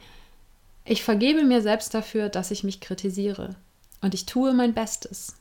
ich 0.84 1.02
vergebe 1.02 1.42
mir 1.42 1.62
selbst 1.62 1.94
dafür, 1.94 2.28
dass 2.28 2.50
ich 2.50 2.62
mich 2.62 2.80
kritisiere. 2.80 3.56
Und 4.02 4.14
ich 4.14 4.26
tue 4.26 4.52
mein 4.52 4.74
Bestes. 4.74 5.34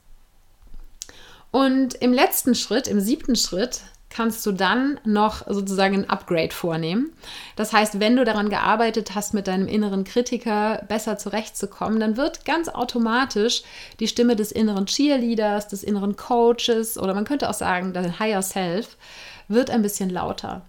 Und 1.51 1.93
im 1.95 2.13
letzten 2.13 2.55
Schritt, 2.55 2.87
im 2.87 2.99
siebten 2.99 3.35
Schritt, 3.35 3.81
kannst 4.13 4.45
du 4.45 4.51
dann 4.51 4.99
noch 5.03 5.45
sozusagen 5.47 5.95
ein 5.95 6.09
Upgrade 6.09 6.53
vornehmen. 6.53 7.11
Das 7.55 7.73
heißt, 7.73 7.99
wenn 7.99 8.15
du 8.15 8.23
daran 8.23 8.49
gearbeitet 8.49 9.15
hast, 9.15 9.33
mit 9.33 9.47
deinem 9.47 9.67
inneren 9.67 10.03
Kritiker 10.03 10.83
besser 10.87 11.17
zurechtzukommen, 11.17 11.99
dann 11.99 12.15
wird 12.17 12.45
ganz 12.45 12.69
automatisch 12.69 13.63
die 13.99 14.07
Stimme 14.07 14.35
des 14.35 14.51
inneren 14.51 14.85
Cheerleaders, 14.85 15.67
des 15.67 15.83
inneren 15.83 16.15
Coaches 16.15 16.97
oder 16.97 17.13
man 17.13 17.25
könnte 17.25 17.49
auch 17.49 17.53
sagen, 17.53 17.93
dein 17.93 18.19
Higher 18.19 18.41
Self 18.41 18.97
wird 19.47 19.69
ein 19.69 19.81
bisschen 19.81 20.09
lauter. 20.09 20.61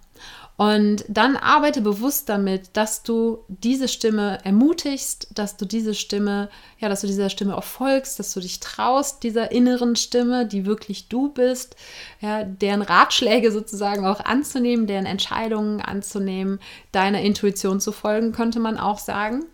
Und 0.56 1.04
dann 1.08 1.36
arbeite 1.36 1.80
bewusst 1.80 2.28
damit, 2.28 2.76
dass 2.76 3.02
du 3.02 3.38
diese 3.48 3.88
Stimme 3.88 4.38
ermutigst, 4.44 5.26
dass 5.34 5.56
du 5.56 5.64
diese 5.64 5.94
Stimme, 5.94 6.48
ja, 6.78 6.88
dass 6.88 7.00
du 7.00 7.08
dieser 7.08 7.28
Stimme 7.28 7.56
auch 7.56 7.64
folgst, 7.64 8.20
dass 8.20 8.32
du 8.32 8.38
dich 8.38 8.60
traust, 8.60 9.24
dieser 9.24 9.50
inneren 9.50 9.96
Stimme, 9.96 10.46
die 10.46 10.64
wirklich 10.64 11.08
du 11.08 11.28
bist, 11.28 11.74
ja, 12.20 12.44
deren 12.44 12.82
Ratschläge 12.82 13.50
sozusagen 13.50 14.06
auch 14.06 14.20
anzunehmen, 14.20 14.86
deren 14.86 15.06
Entscheidungen 15.06 15.80
anzunehmen, 15.80 16.60
deiner 16.92 17.20
Intuition 17.20 17.80
zu 17.80 17.90
folgen, 17.90 18.30
könnte 18.30 18.60
man 18.60 18.78
auch 18.78 19.00
sagen. 19.00 19.46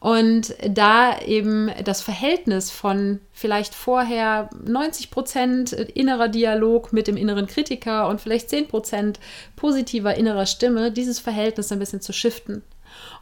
Und 0.00 0.54
da 0.64 1.18
eben 1.20 1.70
das 1.82 2.02
Verhältnis 2.02 2.70
von 2.70 3.20
vielleicht 3.32 3.74
vorher 3.74 4.48
90 4.64 5.10
Prozent 5.10 5.72
innerer 5.72 6.28
Dialog 6.28 6.92
mit 6.92 7.08
dem 7.08 7.16
inneren 7.16 7.48
Kritiker 7.48 8.08
und 8.08 8.20
vielleicht 8.20 8.48
10 8.48 8.68
Prozent 8.68 9.18
positiver 9.56 10.14
innerer 10.14 10.46
Stimme, 10.46 10.92
dieses 10.92 11.18
Verhältnis 11.18 11.72
ein 11.72 11.80
bisschen 11.80 12.00
zu 12.00 12.12
shiften. 12.12 12.62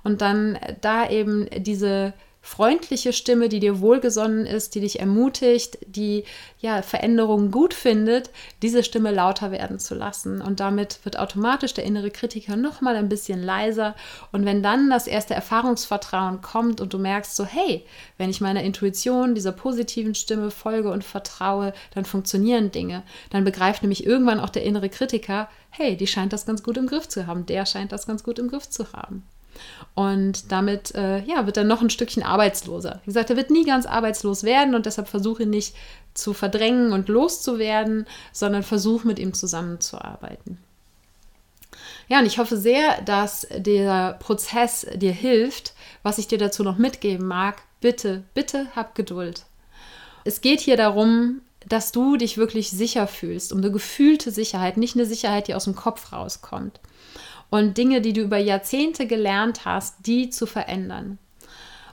Und 0.05 0.21
dann 0.21 0.59
da 0.83 1.09
eben 1.09 1.49
diese 1.57 2.13
freundliche 2.47 3.13
Stimme, 3.13 3.49
die 3.49 3.59
dir 3.59 3.81
wohlgesonnen 3.81 4.47
ist, 4.47 4.77
die 4.77 4.81
dich 4.81 5.01
ermutigt, 5.01 5.79
die 5.85 6.23
ja 6.61 6.81
Veränderungen 6.81 7.51
gut 7.51 7.75
findet, 7.75 8.31
diese 8.63 8.85
Stimme 8.85 9.11
lauter 9.11 9.51
werden 9.51 9.81
zu 9.81 9.97
lassen. 9.97 10.41
Und 10.41 10.61
damit 10.61 11.01
wird 11.03 11.19
automatisch 11.19 11.75
der 11.75 11.83
innere 11.85 12.13
Kritiker 12.13 12.55
noch 12.55 12.81
mal 12.81 12.95
ein 12.95 13.09
bisschen 13.09 13.43
leiser. 13.43 13.97
Und 14.31 14.45
wenn 14.45 14.63
dann 14.63 14.89
das 14.89 15.09
erste 15.09 15.35
Erfahrungsvertrauen 15.35 16.41
kommt 16.41 16.81
und 16.81 16.95
du 16.95 16.99
merkst 16.99 17.35
so 17.35 17.45
hey, 17.45 17.85
wenn 18.17 18.31
ich 18.31 18.41
meiner 18.41 18.63
Intuition, 18.63 19.35
dieser 19.35 19.53
positiven 19.53 20.15
Stimme 20.15 20.53
folge 20.53 20.93
und 20.93 21.03
vertraue, 21.03 21.73
dann 21.95 22.05
funktionieren 22.05 22.71
Dinge, 22.71 23.03
dann 23.31 23.43
begreift 23.43 23.83
nämlich 23.83 24.07
irgendwann 24.07 24.39
auch 24.39 24.51
der 24.51 24.63
innere 24.63 24.89
Kritiker, 24.89 25.49
hey, 25.71 25.97
die 25.97 26.07
scheint 26.07 26.33
das 26.33 26.47
ganz 26.47 26.63
gut 26.63 26.77
im 26.77 26.87
Griff 26.87 27.09
zu 27.09 27.27
haben, 27.27 27.45
der 27.45 27.67
scheint 27.67 27.91
das 27.91 28.07
ganz 28.07 28.23
gut 28.23 28.39
im 28.39 28.49
Griff 28.49 28.71
zu 28.71 28.93
haben. 28.93 29.25
Und 29.95 30.53
damit 30.53 30.95
äh, 30.95 31.23
ja, 31.25 31.47
wird 31.47 31.57
er 31.57 31.65
noch 31.65 31.81
ein 31.81 31.91
Stückchen 31.91 32.23
arbeitsloser. 32.23 33.01
Wie 33.05 33.11
gesagt, 33.11 33.31
er 33.31 33.37
wird 33.37 33.51
nie 33.51 33.65
ganz 33.65 33.87
arbeitslos 33.87 34.43
werden 34.43 34.75
und 34.75 34.87
deshalb 34.87 35.09
versuche 35.09 35.47
nicht 35.47 35.75
zu 36.15 36.35
verdrängen 36.35 36.93
und 36.93 37.09
loszuwerden, 37.09 38.07
sondern 38.33 38.63
versuche 38.63 39.07
mit 39.07 39.19
ihm 39.19 39.33
zusammenzuarbeiten. 39.33 40.59
Ja, 42.09 42.21
und 42.21 42.27
ich 42.27 42.39
hoffe 42.39 42.57
sehr, 42.57 43.01
dass 43.03 43.47
der 43.57 44.15
Prozess 44.21 44.87
dir 44.95 45.13
hilft. 45.13 45.75
Was 46.03 46.19
ich 46.19 46.29
dir 46.29 46.39
dazu 46.39 46.63
noch 46.63 46.79
mitgeben 46.79 47.27
mag, 47.27 47.63
bitte, 47.81 48.23
bitte 48.35 48.69
hab 48.77 48.95
Geduld. 48.95 49.45
Es 50.25 50.41
geht 50.41 50.61
hier 50.61 50.77
darum, 50.77 51.41
dass 51.67 51.91
du 51.91 52.17
dich 52.17 52.37
wirklich 52.37 52.71
sicher 52.71 53.07
fühlst, 53.07 53.53
um 53.53 53.59
eine 53.59 53.73
gefühlte 53.73 54.31
Sicherheit, 54.31 54.77
nicht 54.77 54.95
eine 54.95 55.07
Sicherheit, 55.07 55.49
die 55.49 55.55
aus 55.55 55.65
dem 55.65 55.75
Kopf 55.75 56.13
rauskommt 56.13 56.81
und 57.51 57.77
Dinge, 57.79 58.01
die 58.01 58.13
du 58.13 58.23
über 58.23 58.39
Jahrzehnte 58.39 59.07
gelernt 59.07 59.65
hast, 59.65 60.07
die 60.07 60.31
zu 60.31 60.47
verändern. 60.47 61.19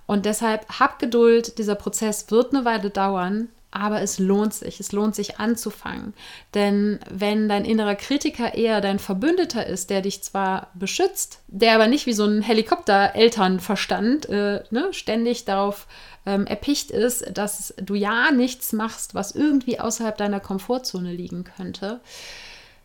Und 0.05 0.25
deshalb 0.25 0.67
hab 0.79 0.99
Geduld, 0.99 1.57
dieser 1.57 1.75
Prozess 1.75 2.29
wird 2.29 2.53
eine 2.53 2.65
Weile 2.65 2.89
dauern, 2.89 3.49
aber 3.73 4.01
es 4.01 4.19
lohnt 4.19 4.53
sich, 4.53 4.79
es 4.79 4.91
lohnt 4.91 5.15
sich 5.15 5.39
anzufangen. 5.39 6.13
Denn 6.53 6.99
wenn 7.09 7.49
dein 7.49 7.65
innerer 7.65 7.95
Kritiker 7.95 8.53
eher 8.53 8.81
dein 8.81 8.99
Verbündeter 8.99 9.65
ist, 9.65 9.89
der 9.89 10.01
dich 10.01 10.21
zwar 10.21 10.67
beschützt, 10.75 11.39
der 11.47 11.73
aber 11.73 11.87
nicht 11.87 12.05
wie 12.05 12.13
so 12.13 12.25
ein 12.25 12.41
Helikopter-Elternverstand 12.41 14.29
äh, 14.29 14.63
ne, 14.69 14.89
ständig 14.91 15.45
darauf 15.45 15.87
ähm, 16.25 16.45
erpicht 16.45 16.91
ist, 16.91 17.25
dass 17.35 17.73
du 17.81 17.95
ja 17.95 18.31
nichts 18.31 18.73
machst, 18.73 19.15
was 19.15 19.33
irgendwie 19.33 19.79
außerhalb 19.79 20.17
deiner 20.17 20.39
Komfortzone 20.39 21.11
liegen 21.11 21.43
könnte, 21.43 21.99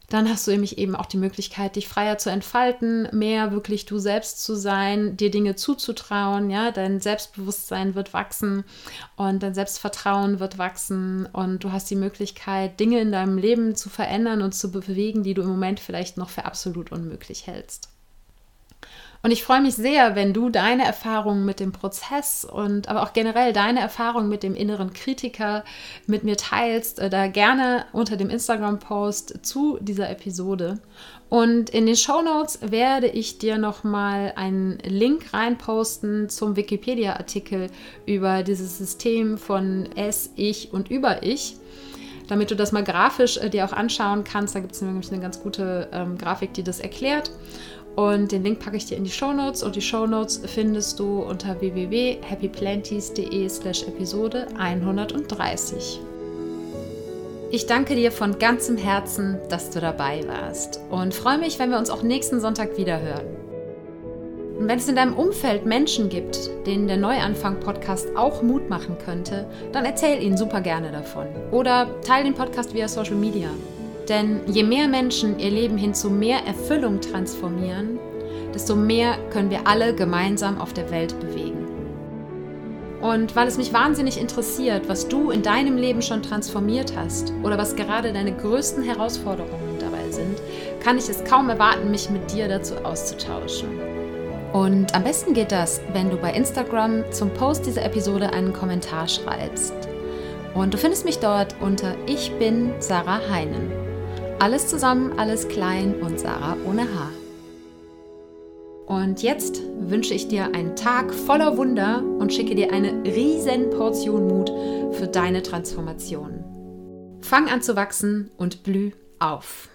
dann 0.09 0.29
hast 0.29 0.47
du 0.47 0.51
nämlich 0.51 0.79
eben 0.79 0.97
auch 0.97 1.07
die 1.07 1.19
Möglichkeit, 1.19 1.77
dich 1.77 1.87
freier 1.87 2.17
zu 2.17 2.31
entfalten, 2.31 3.09
mehr 3.13 3.53
wirklich 3.53 3.85
du 3.85 3.99
selbst 3.99 4.43
zu 4.43 4.57
sein, 4.57 5.17
dir 5.19 5.31
Dinge 5.31 5.55
zuzutrauen, 5.55 6.49
ja, 6.49 6.71
dein 6.71 7.01
Selbstbewusstsein 7.01 7.95
wird 7.95 8.15
wachsen 8.15 8.65
und 9.17 9.43
dein 9.43 9.55
Selbstvertrauen 9.55 10.41
wird 10.41 10.57
wachsen 10.57 11.27
und 11.27 11.63
du 11.63 11.73
hast 11.73 11.91
die 11.91 11.97
Möglichkeit, 11.97 12.81
Dinge 12.81 13.01
in 13.01 13.13
deinem 13.13 13.37
Leben 13.37 13.77
zu 13.77 13.91
verändern 13.91 14.41
und 14.41 14.55
zu 14.55 14.71
bewegen, 14.71 15.23
die 15.23 15.35
du 15.35 15.43
im 15.43 15.49
Moment 15.49 15.79
vielleicht 15.79 16.17
noch 16.17 16.31
für 16.31 16.47
absolut 16.47 16.91
unmöglich 16.91 17.47
hältst. 17.47 17.91
Und 19.29 19.33
ich 19.33 19.45
freue 19.45 19.61
mich 19.61 19.75
sehr, 19.75 20.17
wenn 20.17 20.33
du 20.33 20.49
deine 20.49 20.87
Erfahrungen 20.87 21.45
mit 21.45 21.61
dem 21.61 21.71
Prozess 21.71 22.47
und 22.47 22.89
aber 22.89 23.03
auch 23.03 23.13
generell 23.13 23.53
deine 23.53 23.79
Erfahrungen 23.79 24.31
mit 24.31 24.43
dem 24.43 24.55
inneren 24.55 24.95
Kritiker 24.95 25.65
mit 26.07 26.25
mir 26.25 26.39
teilst. 26.39 26.99
Äh, 26.99 27.11
da 27.11 27.27
gerne 27.27 27.85
unter 27.93 28.17
dem 28.17 28.31
Instagram-Post 28.31 29.41
zu 29.43 29.77
dieser 29.83 30.09
Episode. 30.09 30.79
Und 31.29 31.69
in 31.69 31.85
den 31.85 31.97
Show 31.97 32.23
Notes 32.23 32.61
werde 32.63 33.09
ich 33.09 33.37
dir 33.37 33.59
nochmal 33.59 34.33
einen 34.35 34.79
Link 34.79 35.35
reinposten 35.35 36.31
zum 36.31 36.57
Wikipedia-Artikel 36.57 37.67
über 38.07 38.43
dieses 38.43 38.79
System 38.79 39.37
von 39.37 39.91
Es, 39.95 40.31
Ich 40.37 40.73
und 40.73 40.91
Über-Ich 40.91 41.57
damit 42.29 42.51
du 42.51 42.55
das 42.55 42.73
mal 42.73 42.85
grafisch 42.85 43.39
äh, 43.39 43.51
dir 43.51 43.65
auch 43.65 43.73
anschauen 43.73 44.23
kannst. 44.23 44.55
Da 44.55 44.61
gibt 44.61 44.73
es 44.73 44.83
nämlich 44.83 45.11
eine 45.11 45.21
ganz 45.21 45.41
gute 45.41 45.89
ähm, 45.93 46.17
Grafik, 46.19 46.53
die 46.55 46.63
das 46.63 46.79
erklärt. 46.79 47.33
Und 47.99 48.31
den 48.31 48.45
Link 48.45 48.61
packe 48.61 48.77
ich 48.77 48.87
dir 48.87 48.97
in 48.97 49.03
die 49.03 49.11
Show 49.11 49.33
Notes 49.33 49.65
und 49.65 49.75
die 49.75 49.81
Show 49.81 50.07
Notes 50.07 50.41
findest 50.47 51.01
du 51.01 51.21
unter 51.21 51.61
www.happyplanties.de 51.61 53.49
slash 53.49 53.83
Episode 53.83 54.47
130. 54.57 56.01
Ich 57.51 57.67
danke 57.67 57.97
dir 57.97 58.13
von 58.13 58.39
ganzem 58.39 58.77
Herzen, 58.77 59.39
dass 59.49 59.71
du 59.71 59.81
dabei 59.81 60.21
warst 60.29 60.79
und 60.91 61.13
freue 61.13 61.39
mich, 61.39 61.59
wenn 61.59 61.71
wir 61.71 61.79
uns 61.79 61.91
auch 61.91 62.05
nächsten 62.05 62.39
Sonntag 62.39 62.79
wieder 62.79 63.01
hören. 63.01 63.27
Und 64.61 64.69
wenn 64.69 64.79
es 64.79 64.87
in 64.87 64.95
deinem 64.95 65.17
Umfeld 65.17 65.67
Menschen 65.67 66.09
gibt, 66.09 66.39
denen 66.69 66.87
der 66.87 66.99
Neuanfang-Podcast 66.99 68.17
auch 68.17 68.43
Mut 68.45 68.71
machen 68.71 68.97
könnte, 69.05 69.45
dann 69.73 69.85
erzähl 69.85 70.23
ihnen 70.23 70.37
super 70.37 70.61
gerne 70.61 70.93
davon. 70.93 71.27
Oder 71.51 72.01
teile 72.03 72.27
den 72.27 72.35
Podcast 72.35 72.73
via 72.75 72.87
Social 72.87 73.17
Media. 73.17 73.49
Denn 74.09 74.41
je 74.47 74.63
mehr 74.63 74.89
Menschen 74.89 75.39
ihr 75.39 75.51
Leben 75.51 75.77
hin 75.77 75.93
zu 75.95 76.11
mehr 76.11 76.47
Erfüllung 76.47 77.01
transformieren, 77.01 77.99
desto 78.55 78.75
mehr 78.75 79.19
können 79.31 79.51
wir 79.51 79.67
alle 79.67 79.95
gemeinsam 79.95 80.59
auf 80.61 80.73
der 80.73 80.91
Welt 80.91 81.19
bewegen. 81.21 81.67
Und 83.01 83.37
weil 83.37 83.47
es 83.47 83.59
mich 83.59 83.73
wahnsinnig 83.73 84.21
interessiert, 84.21 84.89
was 84.89 85.07
du 85.07 85.31
in 85.31 85.43
deinem 85.43 85.77
Leben 85.77 86.03
schon 86.03 86.23
transformiert 86.23 86.95
hast 86.97 87.33
oder 87.45 87.57
was 87.57 87.77
gerade 87.77 88.13
deine 88.13 88.33
größten 88.33 88.83
Herausforderungen 88.83 89.79
dabei 89.79 90.11
sind, 90.11 90.41
kann 90.83 90.99
ich 90.99 91.09
es 91.09 91.23
kaum 91.23 91.49
erwarten, 91.49 91.91
mich 91.91 92.11
mit 92.11 92.33
dir 92.33 92.49
dazu 92.49 92.75
auszutauschen. 92.79 93.69
Und 94.53 94.95
am 94.95 95.05
besten 95.05 95.35
geht 95.35 95.53
das, 95.53 95.81
wenn 95.93 96.11
du 96.11 96.17
bei 96.17 96.33
Instagram 96.33 97.05
zum 97.13 97.31
Post 97.35 97.67
dieser 97.67 97.85
Episode 97.85 98.33
einen 98.33 98.53
Kommentar 98.53 99.07
schreibst. 99.07 99.75
Und 100.55 100.75
du 100.75 100.79
findest 100.79 101.05
mich 101.05 101.19
dort 101.19 101.55
unter 101.61 101.95
Ich 102.07 102.33
bin 102.39 102.73
Sarah 102.81 103.21
Heinen. 103.31 103.88
Alles 104.41 104.69
zusammen, 104.69 105.19
alles 105.19 105.49
klein 105.49 105.97
und 106.01 106.21
Sarah 106.21 106.57
ohne 106.65 106.83
Haar. 106.83 107.11
Und 108.87 109.21
jetzt 109.21 109.61
wünsche 109.81 110.15
ich 110.15 110.29
dir 110.29 110.55
einen 110.55 110.77
Tag 110.77 111.13
voller 111.13 111.57
Wunder 111.57 112.05
und 112.21 112.33
schicke 112.33 112.55
dir 112.55 112.73
eine 112.73 113.03
riesen 113.05 113.69
Portion 113.71 114.29
Mut 114.29 114.53
für 114.95 115.09
deine 115.09 115.43
Transformation. 115.43 116.45
Fang 117.21 117.49
an 117.49 117.63
zu 117.63 117.75
wachsen 117.75 118.31
und 118.37 118.63
blüh 118.63 118.93
auf. 119.19 119.69